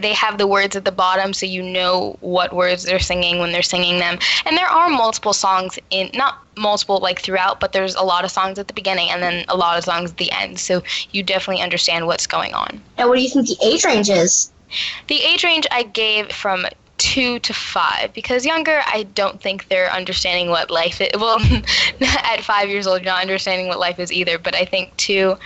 They 0.00 0.12
have 0.12 0.38
the 0.38 0.46
words 0.46 0.76
at 0.76 0.84
the 0.84 0.92
bottom, 0.92 1.32
so 1.32 1.46
you 1.46 1.62
know 1.62 2.16
what 2.20 2.52
words 2.52 2.84
they're 2.84 2.98
singing 2.98 3.38
when 3.38 3.52
they're 3.52 3.62
singing 3.62 3.98
them. 3.98 4.18
And 4.46 4.56
there 4.56 4.68
are 4.68 4.88
multiple 4.88 5.32
songs 5.32 5.78
in 5.90 6.10
not 6.14 6.38
multiple 6.56 6.98
like 6.98 7.20
throughout, 7.20 7.60
but 7.60 7.72
there's 7.72 7.94
a 7.94 8.02
lot 8.02 8.24
of 8.24 8.30
songs 8.30 8.58
at 8.58 8.68
the 8.68 8.74
beginning 8.74 9.10
and 9.10 9.22
then 9.22 9.44
a 9.48 9.56
lot 9.56 9.78
of 9.78 9.84
songs 9.84 10.10
at 10.10 10.16
the 10.18 10.30
end. 10.32 10.58
So 10.58 10.82
you 11.12 11.22
definitely 11.22 11.62
understand 11.62 12.06
what's 12.06 12.26
going 12.26 12.54
on. 12.54 12.80
And 12.98 13.08
what 13.08 13.16
do 13.16 13.22
you 13.22 13.28
think 13.28 13.46
the 13.46 13.56
age 13.62 13.84
range 13.84 14.10
is? 14.10 14.50
The 15.08 15.22
age 15.22 15.44
range 15.44 15.66
I 15.70 15.82
gave 15.82 16.32
from 16.32 16.66
two 16.98 17.40
to 17.40 17.52
five 17.52 18.12
because 18.12 18.46
younger 18.46 18.80
i 18.86 19.02
don't 19.14 19.40
think 19.42 19.68
they're 19.68 19.90
understanding 19.90 20.50
what 20.50 20.70
life 20.70 21.00
is 21.00 21.08
well 21.16 21.40
at 22.00 22.40
five 22.42 22.68
years 22.68 22.86
old 22.86 23.00
you're 23.00 23.12
not 23.12 23.20
understanding 23.20 23.66
what 23.66 23.80
life 23.80 23.98
is 23.98 24.12
either 24.12 24.38
but 24.38 24.54
i 24.54 24.64
think 24.64 24.96
two 24.98 25.36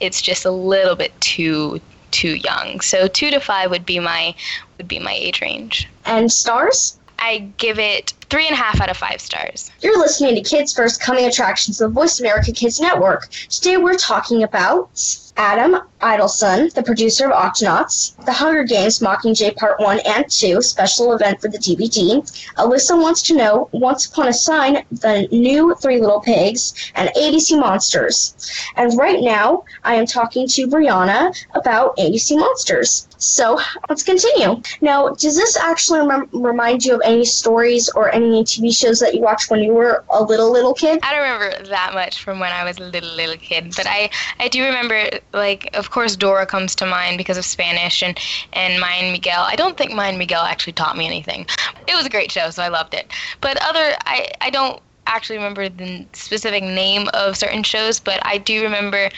it's 0.00 0.20
just 0.20 0.44
a 0.44 0.50
little 0.50 0.96
bit 0.96 1.12
too 1.20 1.80
too 2.10 2.36
young 2.36 2.80
so 2.80 3.06
two 3.08 3.30
to 3.30 3.40
five 3.40 3.70
would 3.70 3.84
be 3.86 3.98
my 3.98 4.34
would 4.76 4.88
be 4.88 4.98
my 4.98 5.12
age 5.12 5.40
range 5.40 5.88
And 6.06 6.30
stars? 6.32 6.98
i 7.18 7.38
give 7.56 7.78
it 7.78 8.12
three 8.30 8.46
and 8.46 8.52
a 8.54 8.56
half 8.56 8.80
out 8.80 8.88
of 8.90 8.96
five 8.96 9.20
stars 9.20 9.70
You're 9.80 9.98
listening 9.98 10.34
to 10.36 10.40
Kids 10.42 10.72
First 10.72 11.00
Coming 11.00 11.24
Attractions 11.26 11.78
the 11.78 11.88
Voice 11.88 12.20
America 12.20 12.52
Kids 12.52 12.78
Network. 12.80 13.28
Today 13.48 13.76
we're 13.78 13.96
talking 13.96 14.42
about 14.42 14.90
Adam 15.36 15.80
Idelson, 16.00 16.72
the 16.74 16.82
producer 16.82 17.30
of 17.30 17.32
Octonauts, 17.32 18.14
The 18.24 18.32
Hunger 18.32 18.64
Games 18.64 19.00
Mockingjay 19.00 19.56
Part 19.56 19.80
1 19.80 20.00
and 20.06 20.30
2, 20.30 20.62
special 20.62 21.12
event 21.12 21.40
for 21.40 21.48
the 21.48 21.58
DVD. 21.58 22.22
Alyssa 22.56 23.00
wants 23.00 23.22
to 23.22 23.36
know 23.36 23.68
Once 23.72 24.06
Upon 24.06 24.28
a 24.28 24.32
Sign, 24.32 24.84
the 24.90 25.28
new 25.32 25.74
Three 25.76 26.00
Little 26.00 26.20
Pigs, 26.20 26.92
and 26.94 27.10
ABC 27.16 27.58
Monsters. 27.58 28.34
And 28.76 28.96
right 28.98 29.20
now, 29.20 29.64
I 29.84 29.94
am 29.94 30.06
talking 30.06 30.46
to 30.48 30.66
Brianna 30.68 31.34
about 31.54 31.96
ABC 31.96 32.38
Monsters. 32.38 33.08
So 33.18 33.60
let's 33.88 34.02
continue. 34.04 34.62
Now, 34.80 35.08
does 35.08 35.36
this 35.36 35.56
actually 35.56 36.06
rem- 36.06 36.28
remind 36.32 36.84
you 36.84 36.94
of 36.94 37.02
any 37.04 37.24
stories 37.24 37.88
or 37.90 38.14
any 38.14 38.44
TV 38.44 38.74
shows 38.74 39.00
that 39.00 39.14
you 39.14 39.20
watched 39.20 39.50
when 39.50 39.60
you 39.60 39.74
were 39.74 40.04
a 40.10 40.22
little, 40.22 40.52
little 40.52 40.74
kid? 40.74 41.00
I 41.02 41.12
don't 41.12 41.22
remember 41.22 41.68
that 41.68 41.94
much 41.94 42.22
from 42.22 42.38
when 42.38 42.52
I 42.52 42.62
was 42.64 42.78
a 42.78 42.84
little 42.84 43.14
little 43.14 43.36
kid, 43.36 43.74
but 43.76 43.86
I 43.86 44.10
I 44.38 44.48
do 44.48 44.64
remember 44.64 45.08
like 45.32 45.68
of 45.76 45.87
course 45.90 46.16
Dora 46.16 46.46
comes 46.46 46.74
to 46.76 46.86
mind 46.86 47.18
because 47.18 47.36
of 47.36 47.44
Spanish 47.44 48.02
and 48.02 48.18
and 48.52 48.80
Maya 48.80 49.10
& 49.10 49.12
Miguel. 49.12 49.42
I 49.42 49.56
don't 49.56 49.76
think 49.76 49.92
Maya 49.92 50.16
& 50.16 50.18
Miguel 50.18 50.42
actually 50.42 50.72
taught 50.74 50.96
me 50.96 51.06
anything. 51.06 51.46
It 51.86 51.94
was 51.94 52.06
a 52.06 52.10
great 52.10 52.30
show, 52.30 52.50
so 52.50 52.62
I 52.62 52.68
loved 52.68 52.94
it. 52.94 53.10
But 53.40 53.56
other 53.62 53.94
I 54.06 54.28
I 54.40 54.50
don't 54.50 54.80
actually 55.06 55.36
remember 55.36 55.68
the 55.68 56.06
specific 56.12 56.62
name 56.62 57.08
of 57.14 57.36
certain 57.36 57.62
shows, 57.62 57.98
but 57.98 58.20
I 58.24 58.38
do 58.38 58.62
remember 58.62 59.10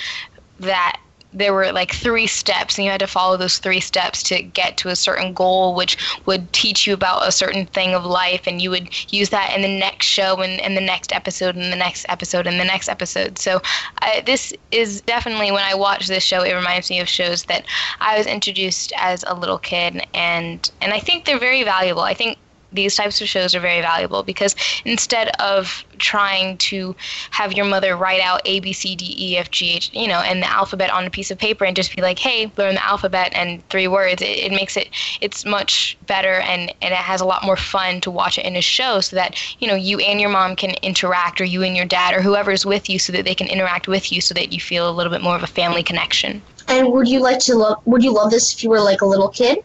that 0.61 1.01
there 1.33 1.55
were 1.55 1.73
like 1.73 1.93
three 1.93 2.27
steps 2.27 2.77
and 2.77 2.85
you 2.85 2.91
had 2.91 3.01
to 3.01 3.07
follow 3.07 3.37
those 3.37 3.59
three 3.59 3.81
steps 3.81 4.23
to 4.23 4.43
get 4.43 4.77
to 4.77 4.89
a 4.89 4.97
certain 4.97 5.33
goal 5.33 5.75
which 5.75 5.97
would 6.27 6.53
teach 6.53 6.87
you 6.87 6.95
about 6.95 7.27
a 7.27 7.33
certain 7.33 7.67
thing 7.67 7.95
of 7.95 8.05
life 8.05 8.47
and 8.47 8.61
you 8.61 8.71
would 8.71 8.89
use 9.13 9.31
that 9.31 9.55
in 9.55 9.63
the 9.63 9.79
next 9.79 10.07
show 10.07 10.37
and, 10.41 10.61
and 10.61 10.77
the 10.77 10.81
next 10.81 11.13
episode 11.13 11.57
and 11.57 11.73
the 11.73 11.77
next 11.77 12.05
episode 12.09 12.47
and 12.47 12.59
the 12.59 12.65
next 12.65 12.89
episode. 12.89 13.39
So 13.39 13.61
I, 14.01 14.23
this 14.27 14.53
is 14.71 15.01
definitely 15.03 15.51
when 15.53 15.65
i 15.65 15.75
watch 15.75 16.07
this 16.07 16.25
show 16.25 16.43
it 16.43 16.53
reminds 16.53 16.91
me 16.91 17.01
of 17.01 17.09
shows 17.09 17.45
that 17.45 17.65
i 18.01 18.17
was 18.17 18.27
introduced 18.27 18.93
as 18.97 19.25
a 19.27 19.35
little 19.35 19.59
kid 19.59 20.07
and 20.15 20.71
and 20.81 20.93
i 20.93 21.01
think 21.01 21.25
they're 21.25 21.39
very 21.39 21.65
valuable. 21.65 22.03
I 22.03 22.15
think 22.15 22.39
these 22.73 22.95
types 22.97 23.21
of 23.21 23.29
shows 23.29 23.55
are 23.55 23.61
very 23.61 23.81
valuable 23.81 24.23
because 24.23 24.55
instead 24.85 25.29
of 25.41 25.85
trying 25.99 26.57
to 26.59 26.95
have 27.31 27.53
your 27.53 27.67
mother 27.67 27.97
write 27.97 28.21
out 28.21 28.41
A, 28.45 28.61
B, 28.61 28.73
C, 28.73 28.95
D, 28.97 29.15
E, 29.19 29.37
F, 29.37 29.51
G, 29.51 29.71
H, 29.71 29.91
you 29.93 30.09
know, 30.09 30.21
and 30.21 30.43
the 30.43 30.51
alphabet 30.51 30.91
on 30.91 31.07
a 31.07 31.11
piece 31.11 31.31
of 31.31 31.39
paper 31.39 31.65
and 31.65 31.77
just 31.77 31.95
be 31.95 32.03
like, 32.03 32.19
hey, 32.19 32.51
learn 32.57 32.75
the 32.75 32.85
alphabet 32.85 33.33
and 33.35 33.67
three 33.69 33.89
words, 33.89 34.23
it, 34.23 34.39
it 34.39 34.53
makes 34.53 34.77
it, 34.77 34.89
it's 35.21 35.45
much 35.45 35.97
better 36.07 36.35
and, 36.41 36.73
and 36.83 36.93
it 36.93 36.99
has 36.99 37.21
a 37.21 37.25
lot 37.25 37.45
more 37.45 37.57
fun 37.57 38.01
to 38.01 38.11
watch 38.11 38.39
it 38.39 38.45
in 38.45 38.57
a 38.57 38.63
show 38.63 39.01
so 39.01 39.17
that, 39.17 39.37
you 39.61 39.69
know, 39.69 39.75
you 39.75 39.99
and 40.01 40.21
your 40.21 40.31
mom 40.31 40.57
can 40.57 40.75
interact 40.83 41.41
or 41.41 41.45
you 41.45 41.63
and 41.63 41.77
your 41.77 41.87
dad 41.87 42.15
or 42.15 42.23
whoever's 42.23 42.65
with 42.65 42.89
you 42.89 42.99
so 42.99 43.13
that 43.13 43.25
they 43.25 43.35
can 43.35 43.49
interact 43.49 43.89
with 43.89 44.13
you 44.13 44.21
so 44.21 44.35
that 44.35 44.53
you 44.53 44.61
feel 44.61 44.89
a 44.89 44.93
little 44.93 45.13
bit 45.13 45.23
more 45.23 45.37
of 45.37 45.43
a 45.43 45.49
family 45.49 45.83
connection. 45.83 46.43
And 46.69 46.93
would 46.93 47.09
you 47.09 47.21
like 47.21 47.39
to 47.41 47.55
love? 47.55 47.79
Would 47.87 48.03
you 48.03 48.13
love 48.13 48.31
this 48.31 48.53
if 48.53 48.63
you 48.63 48.71
were 48.71 48.81
like 48.81 49.01
a 49.01 49.07
little 49.07 49.29
kid? 49.29 49.59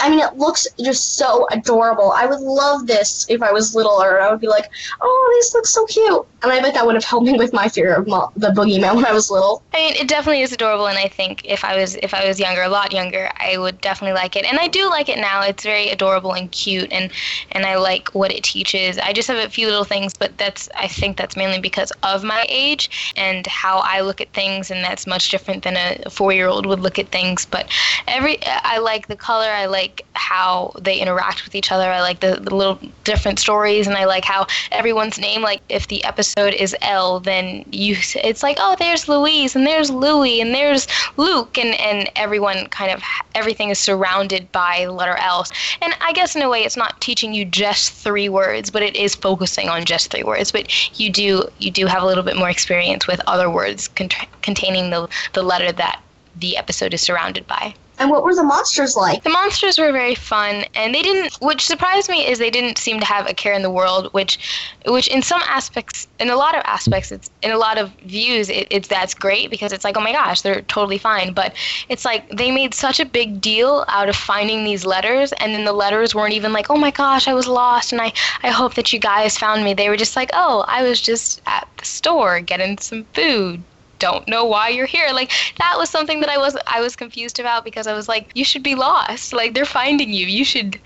I 0.00 0.08
mean, 0.08 0.20
it 0.20 0.36
looks 0.36 0.66
just 0.82 1.16
so 1.16 1.46
adorable. 1.50 2.12
I 2.12 2.26
would 2.26 2.40
love 2.40 2.86
this 2.86 3.26
if 3.28 3.42
I 3.42 3.52
was 3.52 3.74
littler. 3.74 4.20
I 4.20 4.30
would 4.30 4.40
be 4.40 4.48
like, 4.48 4.68
"Oh, 5.00 5.36
this 5.38 5.54
looks 5.54 5.70
so 5.70 5.84
cute," 5.86 6.26
and 6.42 6.52
I 6.52 6.60
bet 6.60 6.74
that 6.74 6.86
would 6.86 6.94
have 6.94 7.04
helped 7.04 7.26
me 7.26 7.34
with 7.34 7.52
my 7.52 7.68
fear 7.68 7.94
of 7.94 8.06
mo- 8.06 8.32
the 8.36 8.48
boogeyman 8.48 8.96
when 8.96 9.06
I 9.06 9.12
was 9.12 9.30
little. 9.30 9.62
I 9.74 9.78
mean, 9.78 9.94
it 9.94 10.08
definitely 10.08 10.42
is 10.42 10.52
adorable, 10.52 10.86
and 10.86 10.98
I 10.98 11.08
think 11.08 11.42
if 11.44 11.64
I 11.64 11.76
was 11.76 11.96
if 11.96 12.14
I 12.14 12.26
was 12.26 12.40
younger, 12.40 12.62
a 12.62 12.68
lot 12.68 12.92
younger, 12.92 13.30
I 13.38 13.58
would 13.58 13.80
definitely 13.80 14.14
like 14.14 14.36
it. 14.36 14.44
And 14.44 14.58
I 14.58 14.68
do 14.68 14.88
like 14.88 15.08
it 15.08 15.18
now. 15.18 15.42
It's 15.42 15.62
very 15.64 15.88
adorable 15.90 16.32
and 16.32 16.50
cute, 16.52 16.92
and 16.92 17.10
and 17.52 17.66
I 17.66 17.76
like 17.76 18.08
what 18.10 18.32
it 18.32 18.44
teaches. 18.44 18.98
I 18.98 19.12
just 19.12 19.28
have 19.28 19.38
a 19.44 19.50
few 19.50 19.66
little 19.66 19.84
things, 19.84 20.14
but 20.14 20.36
that's 20.38 20.68
I 20.76 20.88
think 20.88 21.16
that's 21.16 21.36
mainly 21.36 21.60
because 21.60 21.92
of 22.02 22.24
my 22.24 22.44
age 22.48 23.12
and 23.16 23.46
how 23.46 23.78
I 23.78 24.00
look 24.00 24.20
at 24.20 24.32
things, 24.32 24.70
and 24.70 24.82
that's 24.84 25.06
much 25.06 25.30
different 25.30 25.64
than 25.64 25.76
a 25.76 26.08
four 26.10 26.32
year 26.32 26.39
old 26.48 26.66
would 26.66 26.80
look 26.80 26.98
at 26.98 27.08
things. 27.08 27.46
But 27.46 27.70
every 28.06 28.38
I 28.46 28.78
like 28.78 29.08
the 29.08 29.16
color. 29.16 29.48
I 29.48 29.66
like 29.66 30.04
how 30.14 30.72
they 30.78 30.98
interact 30.98 31.44
with 31.44 31.54
each 31.54 31.72
other. 31.72 31.90
I 31.90 32.00
like 32.00 32.20
the, 32.20 32.36
the 32.40 32.54
little 32.54 32.78
different 33.04 33.38
stories, 33.38 33.86
and 33.86 33.96
I 33.96 34.04
like 34.04 34.24
how 34.24 34.46
everyone's 34.72 35.18
name. 35.18 35.42
Like 35.42 35.62
if 35.68 35.88
the 35.88 36.02
episode 36.04 36.54
is 36.54 36.76
L, 36.82 37.20
then 37.20 37.64
you 37.70 37.96
it's 38.16 38.42
like 38.42 38.58
oh 38.60 38.76
there's 38.78 39.08
Louise 39.08 39.56
and 39.56 39.66
there's 39.66 39.90
Louie 39.90 40.40
and 40.40 40.54
there's 40.54 40.86
Luke, 41.16 41.58
and 41.58 41.74
and 41.80 42.10
everyone 42.16 42.66
kind 42.68 42.90
of 42.92 43.02
everything 43.34 43.70
is 43.70 43.78
surrounded 43.78 44.50
by 44.52 44.84
the 44.84 44.92
letter 44.92 45.16
L. 45.16 45.46
And 45.82 45.94
I 46.00 46.12
guess 46.12 46.36
in 46.36 46.42
a 46.42 46.48
way 46.48 46.64
it's 46.64 46.76
not 46.76 47.00
teaching 47.00 47.32
you 47.32 47.44
just 47.44 47.92
three 47.92 48.28
words, 48.28 48.70
but 48.70 48.82
it 48.82 48.96
is 48.96 49.14
focusing 49.14 49.68
on 49.68 49.84
just 49.84 50.10
three 50.10 50.22
words. 50.22 50.52
But 50.52 50.98
you 50.98 51.10
do 51.10 51.48
you 51.58 51.70
do 51.70 51.86
have 51.86 52.02
a 52.02 52.06
little 52.06 52.24
bit 52.24 52.36
more 52.36 52.50
experience 52.50 53.06
with 53.06 53.20
other 53.26 53.50
words 53.50 53.88
cont- 53.88 54.14
containing 54.42 54.90
the 54.90 55.08
the 55.32 55.42
letter 55.42 55.72
that 55.72 56.02
the 56.40 56.56
episode 56.56 56.94
is 56.94 57.00
surrounded 57.00 57.46
by. 57.46 57.74
And 58.00 58.08
what 58.08 58.24
were 58.24 58.34
the 58.34 58.42
monsters 58.42 58.96
like? 58.96 59.24
The 59.24 59.30
monsters 59.30 59.78
were 59.78 59.92
very 59.92 60.14
fun, 60.14 60.64
and 60.74 60.94
they 60.94 61.02
didn't. 61.02 61.34
Which 61.42 61.66
surprised 61.66 62.08
me 62.08 62.26
is 62.26 62.38
they 62.38 62.48
didn't 62.48 62.78
seem 62.78 62.98
to 62.98 63.04
have 63.04 63.28
a 63.28 63.34
care 63.34 63.52
in 63.52 63.60
the 63.60 63.70
world. 63.70 64.10
Which, 64.14 64.38
which 64.86 65.06
in 65.08 65.20
some 65.20 65.42
aspects, 65.44 66.08
in 66.18 66.30
a 66.30 66.36
lot 66.36 66.54
of 66.56 66.62
aspects, 66.64 67.12
it's 67.12 67.30
in 67.42 67.50
a 67.50 67.58
lot 67.58 67.76
of 67.76 67.90
views, 68.06 68.48
it, 68.48 68.68
it's 68.70 68.88
that's 68.88 69.12
great 69.12 69.50
because 69.50 69.70
it's 69.70 69.84
like, 69.84 69.98
oh 69.98 70.00
my 70.00 70.12
gosh, 70.12 70.40
they're 70.40 70.62
totally 70.62 70.96
fine. 70.96 71.34
But 71.34 71.54
it's 71.90 72.06
like 72.06 72.26
they 72.30 72.50
made 72.50 72.72
such 72.72 73.00
a 73.00 73.04
big 73.04 73.38
deal 73.38 73.84
out 73.88 74.08
of 74.08 74.16
finding 74.16 74.64
these 74.64 74.86
letters, 74.86 75.32
and 75.34 75.52
then 75.54 75.66
the 75.66 75.74
letters 75.74 76.14
weren't 76.14 76.32
even 76.32 76.54
like, 76.54 76.70
oh 76.70 76.78
my 76.78 76.90
gosh, 76.90 77.28
I 77.28 77.34
was 77.34 77.46
lost, 77.46 77.92
and 77.92 78.00
I 78.00 78.14
I 78.42 78.48
hope 78.48 78.74
that 78.76 78.94
you 78.94 78.98
guys 78.98 79.36
found 79.36 79.62
me. 79.62 79.74
They 79.74 79.90
were 79.90 79.98
just 79.98 80.16
like, 80.16 80.30
oh, 80.32 80.64
I 80.66 80.82
was 80.82 81.02
just 81.02 81.42
at 81.46 81.68
the 81.76 81.84
store 81.84 82.40
getting 82.40 82.78
some 82.78 83.04
food 83.12 83.62
don't 84.00 84.26
know 84.28 84.44
why 84.44 84.68
you're 84.70 84.86
here. 84.86 85.10
Like 85.12 85.30
that 85.58 85.76
was 85.78 85.90
something 85.90 86.20
that 86.20 86.30
I 86.30 86.38
was 86.38 86.56
I 86.66 86.80
was 86.80 86.96
confused 86.96 87.38
about 87.40 87.64
because 87.64 87.86
I 87.86 87.94
was 87.94 88.08
like, 88.08 88.30
you 88.34 88.44
should 88.44 88.62
be 88.64 88.74
lost. 88.74 89.32
Like 89.32 89.54
they're 89.54 89.64
finding 89.66 90.12
you. 90.12 90.26
You 90.26 90.44
should 90.44 90.80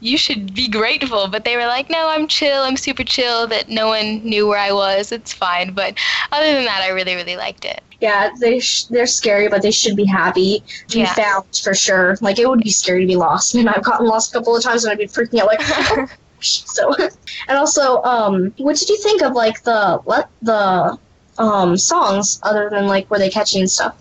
you 0.00 0.18
should 0.18 0.54
be 0.54 0.68
grateful. 0.68 1.28
But 1.28 1.44
they 1.44 1.56
were 1.56 1.66
like, 1.66 1.88
no, 1.90 2.08
I'm 2.08 2.28
chill. 2.28 2.62
I'm 2.62 2.76
super 2.76 3.04
chill. 3.04 3.46
That 3.48 3.68
no 3.68 3.88
one 3.88 4.22
knew 4.24 4.46
where 4.48 4.58
I 4.58 4.72
was. 4.72 5.12
It's 5.12 5.32
fine. 5.32 5.72
But 5.74 5.98
other 6.32 6.52
than 6.52 6.64
that, 6.66 6.82
I 6.82 6.88
really 6.90 7.14
really 7.14 7.36
liked 7.36 7.64
it. 7.64 7.82
Yeah, 8.00 8.30
they 8.40 8.60
sh- 8.60 8.84
they're 8.90 9.06
scary, 9.06 9.48
but 9.48 9.62
they 9.62 9.70
should 9.70 9.96
be 9.96 10.04
happy 10.04 10.64
to 10.88 10.98
Yeah. 10.98 11.14
be 11.14 11.22
found 11.22 11.44
for 11.62 11.74
sure. 11.74 12.16
Like 12.20 12.38
it 12.38 12.48
would 12.48 12.60
be 12.60 12.70
scary 12.70 13.02
to 13.02 13.06
be 13.06 13.16
lost. 13.16 13.54
I 13.54 13.58
mean, 13.58 13.68
I've 13.68 13.84
gotten 13.84 14.06
lost 14.06 14.34
a 14.34 14.38
couple 14.38 14.56
of 14.56 14.62
times 14.62 14.84
and 14.84 14.92
I'd 14.92 14.98
be 14.98 15.06
freaking 15.06 15.40
out 15.40 15.46
like. 15.46 15.60
oh, 15.62 16.06
so, 16.40 16.94
and 17.48 17.56
also, 17.58 18.02
um, 18.02 18.52
what 18.58 18.76
did 18.76 18.88
you 18.88 18.98
think 19.02 19.22
of 19.22 19.32
like 19.32 19.62
the 19.62 20.00
what 20.04 20.30
the 20.42 20.98
um 21.38 21.76
songs 21.76 22.38
other 22.42 22.70
than 22.70 22.86
like 22.86 23.10
were 23.10 23.18
they 23.18 23.30
catchy 23.30 23.60
and 23.60 23.70
stuff? 23.70 23.96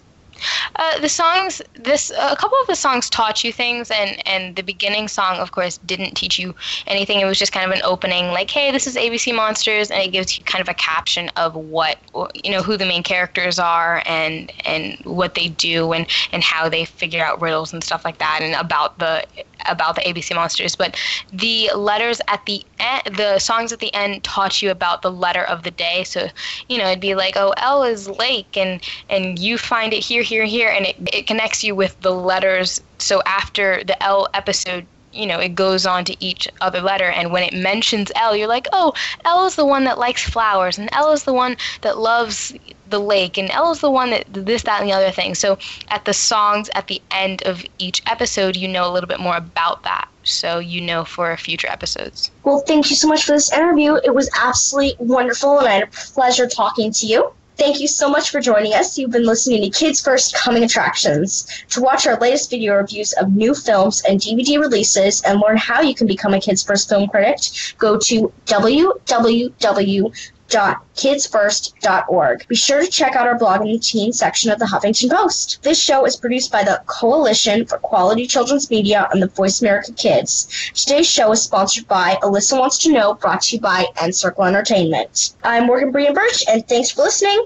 Uh, 0.75 0.99
the 0.99 1.09
songs, 1.09 1.61
this 1.75 2.11
a 2.11 2.36
couple 2.36 2.57
of 2.61 2.67
the 2.67 2.75
songs 2.75 3.09
taught 3.09 3.43
you 3.43 3.53
things, 3.53 3.89
and 3.91 4.21
and 4.27 4.55
the 4.55 4.61
beginning 4.61 5.07
song, 5.07 5.38
of 5.38 5.51
course, 5.51 5.77
didn't 5.86 6.15
teach 6.15 6.39
you 6.39 6.53
anything. 6.88 7.19
It 7.19 7.25
was 7.25 7.39
just 7.39 7.51
kind 7.51 7.69
of 7.69 7.75
an 7.75 7.84
opening, 7.84 8.27
like, 8.27 8.49
hey, 8.49 8.71
this 8.71 8.88
is 8.88 8.95
ABC 8.95 9.34
Monsters, 9.36 9.91
and 9.91 10.01
it 10.01 10.11
gives 10.11 10.38
you 10.38 10.43
kind 10.43 10.61
of 10.61 10.69
a 10.69 10.73
caption 10.73 11.29
of 11.38 11.55
what 11.55 11.97
you 12.43 12.51
know 12.51 12.61
who 12.61 12.77
the 12.77 12.86
main 12.86 13.03
characters 13.03 13.59
are, 13.59 14.03
and 14.05 14.51
and 14.65 14.97
what 15.03 15.36
they 15.36 15.49
do, 15.49 15.93
and 15.93 16.07
and 16.31 16.43
how 16.43 16.69
they 16.69 16.86
figure 16.86 17.23
out 17.23 17.41
riddles 17.41 17.73
and 17.73 17.84
stuff 17.84 18.03
like 18.03 18.17
that, 18.17 18.39
and 18.41 18.55
about 18.55 18.99
the 18.99 19.25
about 19.66 19.95
the 19.95 20.01
ABC 20.01 20.36
Monsters. 20.36 20.76
But 20.76 20.97
the 21.32 21.70
letters 21.76 22.22
at 22.28 22.45
the 22.45 22.64
end, 22.80 23.16
the 23.16 23.39
songs 23.39 23.72
at 23.72 23.80
the 23.80 23.93
end 23.93 24.24
taught 24.24 24.61
you 24.61 24.72
about 24.72 25.01
the 25.01 25.11
letter 25.11 25.43
of 25.43 25.64
the 25.64 25.72
day. 25.72 26.03
So 26.03 26.28
you 26.70 26.78
know, 26.78 26.88
it'd 26.88 26.99
be 26.99 27.16
like, 27.16 27.36
oh, 27.38 27.53
L 27.57 27.84
is 27.84 28.09
lake, 28.09 28.57
and 28.57 28.82
and 29.09 29.39
you 29.39 29.57
find 29.57 29.93
it 29.93 30.03
here, 30.03 30.24
here, 30.24 30.45
here, 30.45 30.70
and 30.70 30.86
it, 30.86 30.95
it 31.14 31.28
connects 31.28 31.64
you 31.64 31.76
with 31.76 31.99
the 32.01 32.11
letters. 32.14 32.82
So 32.97 33.22
after 33.26 33.84
the 33.84 34.01
L 34.01 34.28
episode 34.34 34.86
you 35.14 35.28
know, 35.28 35.39
it 35.39 35.55
goes 35.55 35.86
on 35.86 36.03
to 36.05 36.16
each 36.20 36.47
other 36.61 36.82
letter. 36.82 37.09
And 37.09 37.32
when 37.32 37.43
it 37.43 37.53
mentions 37.53 38.11
L, 38.16 38.36
you're 38.36 38.47
like, 38.47 38.68
oh, 38.74 38.93
L 39.26 39.45
is 39.45 39.55
the 39.55 39.66
one 39.66 39.84
that 39.84 39.99
likes 39.99 40.28
flowers, 40.28 40.78
and 40.78 40.89
L 40.91 41.11
is 41.11 41.24
the 41.24 41.34
one 41.34 41.55
that 41.82 41.99
loves 41.99 42.53
the 42.94 43.00
lake, 43.00 43.39
and 43.39 43.50
is 43.72 43.80
the 43.80 43.89
one 43.89 44.12
that 44.12 44.26
this, 44.32 44.62
that, 44.64 44.80
and 44.80 44.89
the 44.89 44.94
other 44.94 45.10
thing. 45.10 45.34
So 45.34 45.58
at 45.89 46.06
the 46.06 46.14
songs 46.14 46.70
at 46.76 46.88
the 46.88 47.02
end 47.10 47.41
of 47.44 47.66
each 47.80 48.04
episode, 48.06 48.56
you 48.56 48.68
know 48.68 48.88
a 48.88 48.91
little 48.91 49.08
bit 49.08 49.20
more 49.20 49.36
about 49.36 49.82
that. 49.84 50.08
So 50.22 50.60
you 50.60 50.80
know 50.80 51.04
for 51.04 51.36
future 51.36 51.68
episodes. 51.68 52.30
Well, 52.44 52.60
thank 52.60 52.91
you 52.91 52.96
so 52.96 53.08
much 53.08 53.26
for 53.26 53.32
this 53.32 53.52
interview. 53.52 53.96
It 54.04 54.14
was 54.14 54.30
absolutely 54.39 54.96
wonderful, 55.00 55.58
and 55.58 55.68
I 55.68 55.74
had 55.74 55.84
a 55.84 55.88
pleasure 55.88 56.48
talking 56.48 56.94
to 56.94 57.08
you. 57.08 57.34
Thank 57.56 57.80
you 57.80 57.88
so 57.88 58.10
much 58.10 58.30
for 58.32 58.39
joining 58.39 58.74
us. 58.74 58.98
You've 58.98 59.12
been 59.12 59.26
listening 59.26 59.62
to 59.64 59.70
Kids 59.70 60.02
First 60.02 60.36
Coming 60.36 60.64
Attractions. 60.64 61.48
To 61.70 61.82
watch 61.82 62.08
our 62.08 62.20
latest 62.20 62.50
video 62.50 62.76
reviews 62.76 63.14
of 63.14 63.36
new 63.36 63.54
films 63.54 64.02
and 64.08 64.20
DVD 64.20 64.60
releases 64.60 65.22
and 65.22 65.39
learn 65.39 65.58
how 65.58 65.82
you 65.82 65.94
can 65.94 66.08
become 66.08 66.34
a 66.34 66.39
Kids 66.39 66.64
First 66.64 66.89
film 66.89 67.08
critic, 67.10 67.39
go 67.78 67.98
to 67.98 68.32
www 68.46 70.14
www.kidsfirst.org. 70.54 72.47
Be 72.47 72.56
sure 72.56 72.82
to 72.82 72.88
check 72.88 73.16
out 73.16 73.28
our 73.28 73.38
blog 73.38 73.62
in 73.62 73.74
the 73.74 73.80
teen 73.80 74.14
section 74.14 74.51
of 74.51 74.60
the 74.60 74.66
Huffington 74.66 75.10
Post. 75.10 75.64
This 75.64 75.82
show 75.82 76.06
is 76.06 76.16
produced 76.16 76.51
by 76.51 76.64
the 76.64 76.82
Coalition 76.86 77.66
for 77.66 77.80
Quality 77.80 78.28
Children's 78.28 78.70
Media 78.70 79.08
and 79.12 79.22
the 79.22 79.28
Voice 79.28 79.62
America 79.62 79.91
Kids. 79.93 80.72
Today's 80.74 81.10
show 81.10 81.32
is 81.32 81.41
sponsored 81.41 81.88
by 81.88 82.18
Alyssa 82.22 82.60
Wants 82.60 82.78
to 82.80 82.91
Know, 82.91 83.16
brought 83.16 83.41
to 83.43 83.56
you 83.56 83.62
by 83.62 83.86
Encircle 84.01 84.45
Entertainment. 84.45 85.36
I'm 85.43 85.66
Morgan 85.68 85.91
Brian 85.91 86.14
Birch, 86.14 86.43
and 86.47 86.68
thanks 86.68 86.91
for 86.91 87.01
listening. 87.04 87.45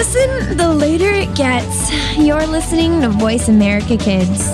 Listen, 0.00 0.56
the 0.56 0.72
later 0.72 1.10
it 1.10 1.34
gets. 1.34 1.92
You're 2.16 2.46
listening 2.46 3.02
to 3.02 3.10
Voice 3.10 3.48
America 3.48 3.98
Kids. 3.98 4.48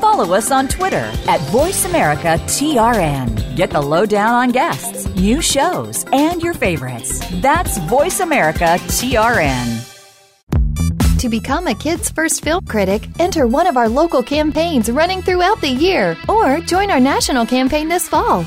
Follow 0.00 0.32
us 0.32 0.50
on 0.50 0.66
Twitter 0.66 1.12
at 1.28 1.40
VoiceAmericaTRN. 1.52 3.54
Get 3.54 3.68
the 3.68 3.82
lowdown 3.82 4.32
on 4.32 4.48
guests, 4.48 5.06
new 5.14 5.42
shows, 5.42 6.06
and 6.10 6.42
your 6.42 6.54
favorites. 6.54 7.22
That's 7.42 7.76
Voice 7.80 8.20
America 8.20 8.78
TRN. 8.96 9.90
To 11.18 11.28
become 11.28 11.66
a 11.66 11.74
Kids 11.74 12.08
First 12.08 12.42
Film 12.42 12.64
Critic, 12.64 13.06
enter 13.18 13.46
one 13.46 13.66
of 13.66 13.76
our 13.76 13.90
local 13.90 14.22
campaigns 14.22 14.90
running 14.90 15.20
throughout 15.20 15.60
the 15.60 15.68
year 15.68 16.16
or 16.30 16.60
join 16.60 16.90
our 16.90 17.00
national 17.00 17.44
campaign 17.44 17.90
this 17.90 18.08
fall. 18.08 18.46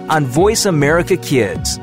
on 0.11 0.25
Voice 0.25 0.65
America 0.65 1.15
Kids. 1.15 1.79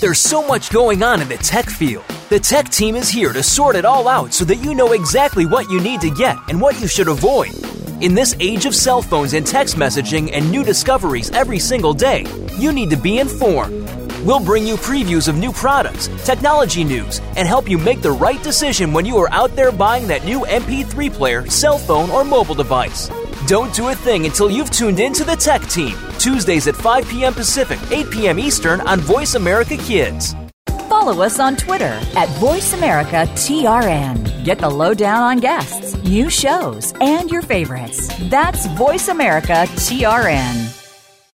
There's 0.00 0.20
so 0.20 0.46
much 0.46 0.70
going 0.70 1.02
on 1.02 1.20
in 1.20 1.28
the 1.28 1.36
tech 1.38 1.68
field. 1.68 2.04
The 2.28 2.38
tech 2.38 2.68
team 2.68 2.94
is 2.94 3.08
here 3.08 3.32
to 3.32 3.42
sort 3.42 3.74
it 3.74 3.84
all 3.84 4.06
out 4.06 4.32
so 4.32 4.44
that 4.44 4.62
you 4.62 4.76
know 4.76 4.92
exactly 4.92 5.44
what 5.44 5.68
you 5.68 5.80
need 5.80 6.00
to 6.02 6.10
get 6.10 6.36
and 6.48 6.60
what 6.60 6.80
you 6.80 6.86
should 6.86 7.08
avoid. 7.08 7.52
In 8.00 8.14
this 8.14 8.36
age 8.38 8.64
of 8.64 8.76
cell 8.76 9.02
phones 9.02 9.34
and 9.34 9.44
text 9.44 9.74
messaging 9.74 10.30
and 10.32 10.48
new 10.48 10.62
discoveries 10.62 11.32
every 11.32 11.58
single 11.58 11.94
day, 11.94 12.26
you 12.56 12.72
need 12.72 12.90
to 12.90 12.96
be 12.96 13.18
informed. 13.18 13.90
We'll 14.24 14.44
bring 14.44 14.64
you 14.64 14.76
previews 14.76 15.26
of 15.26 15.36
new 15.36 15.52
products, 15.52 16.08
technology 16.24 16.84
news, 16.84 17.20
and 17.36 17.48
help 17.48 17.68
you 17.68 17.76
make 17.76 18.02
the 18.02 18.12
right 18.12 18.42
decision 18.44 18.92
when 18.92 19.04
you 19.04 19.16
are 19.18 19.30
out 19.32 19.56
there 19.56 19.72
buying 19.72 20.06
that 20.06 20.24
new 20.24 20.46
MP3 20.46 21.12
player, 21.12 21.50
cell 21.50 21.76
phone, 21.76 22.10
or 22.10 22.22
mobile 22.24 22.54
device. 22.54 23.10
Don't 23.46 23.74
do 23.74 23.88
a 23.88 23.94
thing 23.94 24.24
until 24.24 24.50
you've 24.50 24.70
tuned 24.70 25.00
in 25.00 25.12
to 25.12 25.22
the 25.22 25.36
Tech 25.36 25.60
Team, 25.62 25.98
Tuesdays 26.18 26.66
at 26.66 26.74
5 26.74 27.06
p.m. 27.06 27.34
Pacific, 27.34 27.78
8 27.90 28.10
p.m. 28.10 28.38
Eastern 28.38 28.80
on 28.82 29.00
Voice 29.00 29.34
America 29.34 29.76
Kids. 29.76 30.34
Follow 30.88 31.22
us 31.22 31.38
on 31.38 31.54
Twitter 31.56 32.00
at 32.16 32.30
VoiceAmericaTRN. 32.40 34.44
Get 34.44 34.60
the 34.60 34.70
lowdown 34.70 35.22
on 35.22 35.40
guests, 35.40 35.94
new 36.04 36.30
shows, 36.30 36.94
and 37.02 37.30
your 37.30 37.42
favorites. 37.42 38.08
That's 38.30 38.64
Voice 38.68 39.08
America 39.08 39.66
TRN. 39.76 40.83